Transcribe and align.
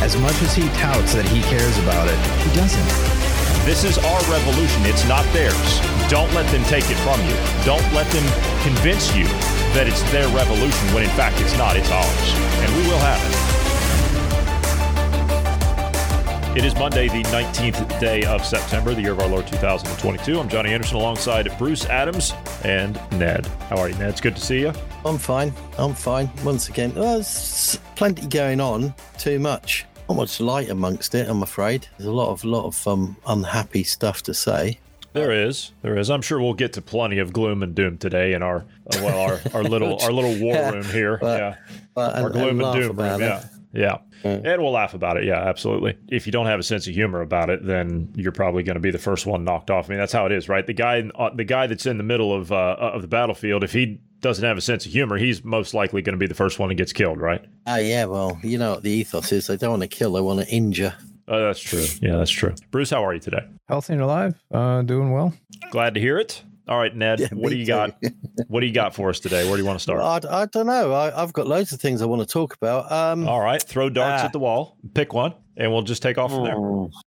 As 0.00 0.16
much 0.16 0.40
as 0.42 0.54
he 0.54 0.66
touts 0.80 1.12
that 1.12 1.28
he 1.28 1.42
cares 1.42 1.76
about 1.78 2.08
it, 2.08 2.16
he 2.40 2.56
doesn't. 2.56 2.88
This 3.66 3.84
is 3.84 3.98
our 3.98 4.20
revolution. 4.32 4.86
It's 4.86 5.06
not 5.06 5.24
theirs. 5.32 5.80
Don't 6.08 6.32
let 6.32 6.50
them 6.50 6.64
take 6.64 6.88
it 6.88 6.96
from 7.04 7.20
you. 7.28 7.36
Don't 7.64 7.84
let 7.92 8.10
them 8.10 8.24
convince 8.64 9.14
you 9.14 9.24
that 9.76 9.86
it's 9.86 10.02
their 10.10 10.26
revolution 10.34 10.88
when 10.94 11.04
in 11.04 11.10
fact 11.10 11.38
it's 11.40 11.56
not. 11.58 11.76
It's 11.76 11.90
ours. 11.90 12.34
And 12.64 12.74
we 12.76 12.82
will 12.88 12.98
have 12.98 13.20
it. 13.28 13.50
It 16.56 16.64
is 16.64 16.74
Monday, 16.74 17.08
the 17.08 17.22
19th 17.28 18.00
day 18.00 18.24
of 18.24 18.44
September, 18.44 18.94
the 18.94 19.02
year 19.02 19.12
of 19.12 19.20
our 19.20 19.28
Lord 19.28 19.46
2022. 19.46 20.40
I'm 20.40 20.48
Johnny 20.48 20.72
Anderson 20.72 20.96
alongside 20.96 21.46
Bruce 21.58 21.84
Adams 21.84 22.32
and 22.64 22.98
Ned. 23.12 23.46
How 23.68 23.76
are 23.76 23.90
you, 23.90 23.94
Ned? 23.96 24.08
It's 24.08 24.20
good 24.20 24.34
to 24.34 24.42
see 24.42 24.62
you. 24.62 24.72
I'm 25.04 25.18
fine. 25.18 25.52
I'm 25.78 25.94
fine. 25.94 26.30
Once 26.42 26.70
again, 26.70 26.94
well, 26.94 27.14
there's 27.14 27.78
plenty 27.94 28.26
going 28.26 28.60
on. 28.60 28.94
Too 29.18 29.38
much. 29.38 29.84
Not 30.10 30.16
much 30.16 30.40
light 30.40 30.68
amongst 30.70 31.14
it, 31.14 31.28
I'm 31.28 31.40
afraid. 31.44 31.86
There's 31.96 32.08
a 32.08 32.12
lot 32.12 32.30
of 32.30 32.42
lot 32.42 32.64
of 32.64 32.88
um, 32.88 33.16
unhappy 33.28 33.84
stuff 33.84 34.24
to 34.24 34.34
say. 34.34 34.80
There 35.12 35.30
is, 35.30 35.70
there 35.82 35.96
is. 35.96 36.10
I'm 36.10 36.20
sure 36.20 36.40
we'll 36.40 36.54
get 36.54 36.72
to 36.72 36.82
plenty 36.82 37.18
of 37.20 37.32
gloom 37.32 37.62
and 37.62 37.76
doom 37.76 37.96
today 37.96 38.32
in 38.32 38.42
our 38.42 38.56
uh, 38.92 38.98
well, 39.02 39.20
our, 39.20 39.40
our 39.54 39.62
little 39.62 40.00
our 40.00 40.10
little 40.12 40.36
war 40.40 40.54
room 40.72 40.82
here. 40.86 41.18
But- 41.18 41.38
yeah, 41.40 41.54
but- 41.94 42.16
our 42.16 42.24
and- 42.26 42.32
gloom 42.32 42.60
and 42.60 42.62
and, 42.62 42.74
doom 42.80 42.96
room. 42.96 43.22
it. 43.22 43.24
Yeah, 43.24 43.44
yeah. 43.72 43.98
And 44.24 44.62
we'll 44.62 44.72
laugh 44.72 44.94
about 44.94 45.16
it. 45.16 45.24
Yeah, 45.24 45.40
absolutely. 45.40 45.96
If 46.08 46.26
you 46.26 46.32
don't 46.32 46.46
have 46.46 46.60
a 46.60 46.62
sense 46.62 46.86
of 46.86 46.94
humor 46.94 47.20
about 47.20 47.50
it, 47.50 47.64
then 47.64 48.12
you're 48.14 48.32
probably 48.32 48.62
going 48.62 48.74
to 48.74 48.80
be 48.80 48.90
the 48.90 48.98
first 48.98 49.26
one 49.26 49.44
knocked 49.44 49.70
off. 49.70 49.86
I 49.86 49.90
mean, 49.90 49.98
that's 49.98 50.12
how 50.12 50.26
it 50.26 50.32
is, 50.32 50.48
right? 50.48 50.66
The 50.66 50.72
guy, 50.72 51.02
uh, 51.14 51.30
the 51.34 51.44
guy 51.44 51.66
that's 51.66 51.86
in 51.86 51.96
the 51.98 52.04
middle 52.04 52.34
of 52.34 52.52
uh, 52.52 52.76
of 52.78 53.02
the 53.02 53.08
battlefield, 53.08 53.64
if 53.64 53.72
he 53.72 54.00
doesn't 54.20 54.44
have 54.44 54.58
a 54.58 54.60
sense 54.60 54.86
of 54.86 54.92
humor, 54.92 55.16
he's 55.16 55.44
most 55.44 55.74
likely 55.74 56.02
going 56.02 56.14
to 56.14 56.18
be 56.18 56.26
the 56.26 56.34
first 56.34 56.58
one 56.58 56.68
that 56.68 56.74
gets 56.74 56.92
killed, 56.92 57.20
right? 57.20 57.44
Ah, 57.66 57.78
yeah. 57.78 58.04
Well, 58.04 58.38
you 58.42 58.58
know 58.58 58.72
what 58.72 58.82
the 58.82 58.90
ethos 58.90 59.32
is. 59.32 59.46
They 59.46 59.56
don't 59.56 59.70
want 59.70 59.82
to 59.82 59.88
kill. 59.88 60.12
They 60.12 60.20
want 60.20 60.40
to 60.40 60.48
injure. 60.48 60.94
Oh, 61.28 61.46
that's 61.46 61.60
true. 61.60 61.86
Yeah, 62.00 62.16
that's 62.16 62.30
true. 62.30 62.54
Bruce, 62.70 62.90
how 62.90 63.04
are 63.04 63.14
you 63.14 63.20
today? 63.20 63.46
Healthy 63.68 63.92
and 63.92 64.02
alive, 64.02 64.34
uh, 64.50 64.82
doing 64.82 65.12
well. 65.12 65.32
Glad 65.70 65.94
to 65.94 66.00
hear 66.00 66.18
it. 66.18 66.42
All 66.70 66.78
right, 66.78 66.94
Ned, 66.94 67.18
Yeah, 67.18 67.28
what 67.32 67.50
do 67.50 67.56
you 67.56 67.66
got? 67.66 67.96
what 68.46 68.60
do 68.60 68.66
you 68.66 68.72
got 68.72 68.94
for 68.94 69.10
us 69.10 69.18
today? 69.18 69.44
Where 69.44 69.56
do 69.56 69.62
you 69.62 69.66
want 69.66 69.80
to 69.80 69.82
start? 69.82 70.24
I, 70.24 70.42
I 70.42 70.46
don't 70.46 70.66
know. 70.68 70.92
I, 70.92 71.20
I've 71.20 71.32
got 71.32 71.48
loads 71.48 71.72
of 71.72 71.80
things 71.80 72.00
I 72.00 72.06
want 72.06 72.22
to 72.22 72.32
talk 72.32 72.54
about. 72.54 72.90
Um, 72.92 73.26
All 73.26 73.40
right, 73.40 73.60
throw 73.60 73.90
darts 73.90 74.22
Ah. 74.22 74.26
at 74.26 74.32
the 74.32 74.38
wall, 74.38 74.76
pick 74.94 75.12
one, 75.12 75.34
and 75.56 75.72
we'll 75.72 75.82
just 75.82 76.00
take 76.00 76.16
off 76.16 76.30
from 76.30 76.44
there. 76.44 76.56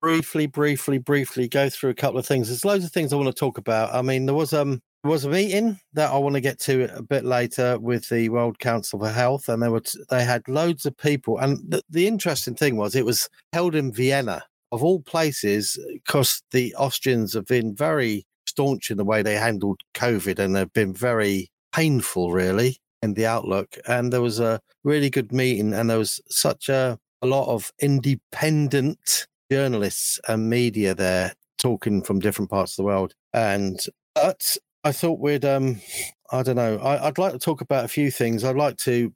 briefly, 0.01 0.47
briefly, 0.47 0.99
briefly 0.99 1.49
go 1.49 1.69
through 1.69 1.91
a 1.91 1.95
couple 1.95 2.21
of 2.21 2.25
things. 2.27 2.47
There's 2.49 2.65
loads 2.65 2.85
of 2.85 2.93
things 2.93 3.13
I 3.13 3.17
want 3.17 3.27
to 3.29 3.33
talk 3.35 3.59
about. 3.59 3.93
I 3.93 4.01
mean, 4.01 4.27
there 4.27 4.35
was 4.35 4.53
um 4.53 4.81
there 5.03 5.11
was 5.11 5.25
a 5.25 5.29
meeting 5.29 5.81
that 5.95 6.13
I 6.13 6.19
want 6.19 6.37
to 6.37 6.41
get 6.41 6.61
to 6.61 6.97
a 6.97 7.03
bit 7.03 7.25
later 7.25 7.81
with 7.81 8.09
the 8.11 8.29
World 8.29 8.61
Council 8.61 9.01
for 9.01 9.09
Health, 9.11 9.49
and 9.49 9.61
they 9.61 9.69
were 9.69 9.81
t- 9.81 9.99
they 10.09 10.25
had 10.25 10.47
loads 10.47 10.87
of 10.87 10.97
people. 10.97 11.37
And 11.39 11.59
the, 11.69 11.83
the 11.91 12.07
interesting 12.07 12.55
thing 12.55 12.77
was 12.77 12.95
it 12.95 13.05
was 13.07 13.29
held 13.53 13.75
in 13.75 13.93
Vienna, 13.93 14.45
of 14.71 14.85
all 14.85 15.01
places, 15.01 15.77
because 15.95 16.43
the 16.53 16.75
Austrians 16.77 17.35
have 17.35 17.47
been 17.47 17.75
very 17.75 18.25
staunch 18.59 18.91
in 18.91 18.97
the 18.97 19.05
way 19.05 19.23
they 19.23 19.37
handled 19.37 19.81
COVID, 19.95 20.41
and 20.41 20.57
they've 20.57 20.73
been 20.73 20.93
very 20.93 21.49
painful, 21.73 22.33
really, 22.33 22.79
in 23.03 23.15
the 23.15 23.25
outlook. 23.25 23.77
And 23.87 24.13
there 24.13 24.21
was 24.21 24.41
a 24.41 24.61
really 24.83 25.11
good 25.11 25.33
meeting, 25.33 25.73
and 25.73 25.89
there 25.89 25.99
was 25.99 26.21
such 26.29 26.69
a 26.69 26.99
a 27.23 27.27
lot 27.27 27.49
of 27.53 27.73
independent 27.81 29.27
journalists 29.51 30.21
and 30.29 30.51
media 30.51 30.95
there 30.95 31.35
talking 31.59 32.03
from 32.03 32.21
different 32.21 32.51
parts 32.51 32.73
of 32.73 32.77
the 32.77 32.87
world. 32.87 33.15
And 33.33 33.79
but 34.15 34.57
I 34.83 34.91
thought 34.91 35.21
we'd 35.21 35.45
um 35.45 35.81
I 36.33 36.43
don't 36.43 36.57
know. 36.57 36.79
I, 36.79 37.07
I'd 37.07 37.19
like 37.19 37.33
to 37.33 37.39
talk 37.39 37.61
about 37.61 37.85
a 37.85 37.89
few 37.89 38.11
things. 38.11 38.43
I'd 38.43 38.57
like 38.57 38.77
to 38.79 39.13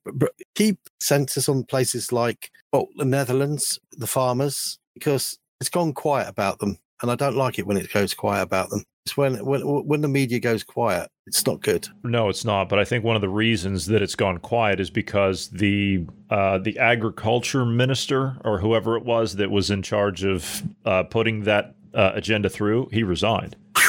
keep 0.55 0.79
census 1.01 1.49
on 1.49 1.65
places 1.65 2.13
like 2.13 2.51
well, 2.73 2.87
the 2.97 3.05
Netherlands, 3.05 3.81
the 3.91 4.07
farmers, 4.07 4.79
because 4.95 5.37
it's 5.61 5.69
gone 5.69 5.95
quiet 5.95 6.29
about 6.29 6.61
them, 6.61 6.79
and 7.03 7.11
I 7.11 7.17
don't 7.17 7.37
like 7.37 7.59
it 7.59 7.67
when 7.67 7.77
it 7.77 7.93
goes 7.93 8.15
quiet 8.15 8.43
about 8.43 8.71
them. 8.71 8.85
It's 9.05 9.17
when 9.17 9.45
when 9.45 9.63
when 9.63 10.01
the 10.01 10.09
media 10.09 10.39
goes 10.39 10.63
quiet, 10.63 11.11
it's 11.27 11.45
not 11.45 11.61
good. 11.61 11.89
No, 12.05 12.29
it's 12.29 12.45
not. 12.45 12.69
But 12.69 12.79
I 12.79 12.85
think 12.85 13.03
one 13.05 13.17
of 13.17 13.23
the 13.23 13.29
reasons 13.29 13.87
that 13.87 14.01
it's 14.01 14.15
gone 14.15 14.39
quiet 14.39 14.79
is 14.79 14.91
because 14.91 15.49
the 15.49 16.07
uh, 16.31 16.59
the 16.59 16.79
agriculture 16.79 17.65
minister 17.65 18.37
or 18.45 18.59
whoever 18.61 18.97
it 18.97 19.05
was 19.05 19.35
that 19.37 19.51
was 19.51 19.71
in 19.73 19.83
charge 19.83 20.23
of 20.23 20.63
uh, 20.85 21.03
putting 21.03 21.43
that 21.45 21.75
uh, 21.95 22.13
agenda 22.15 22.49
through, 22.49 22.89
he 22.93 23.03
resigned. 23.03 23.57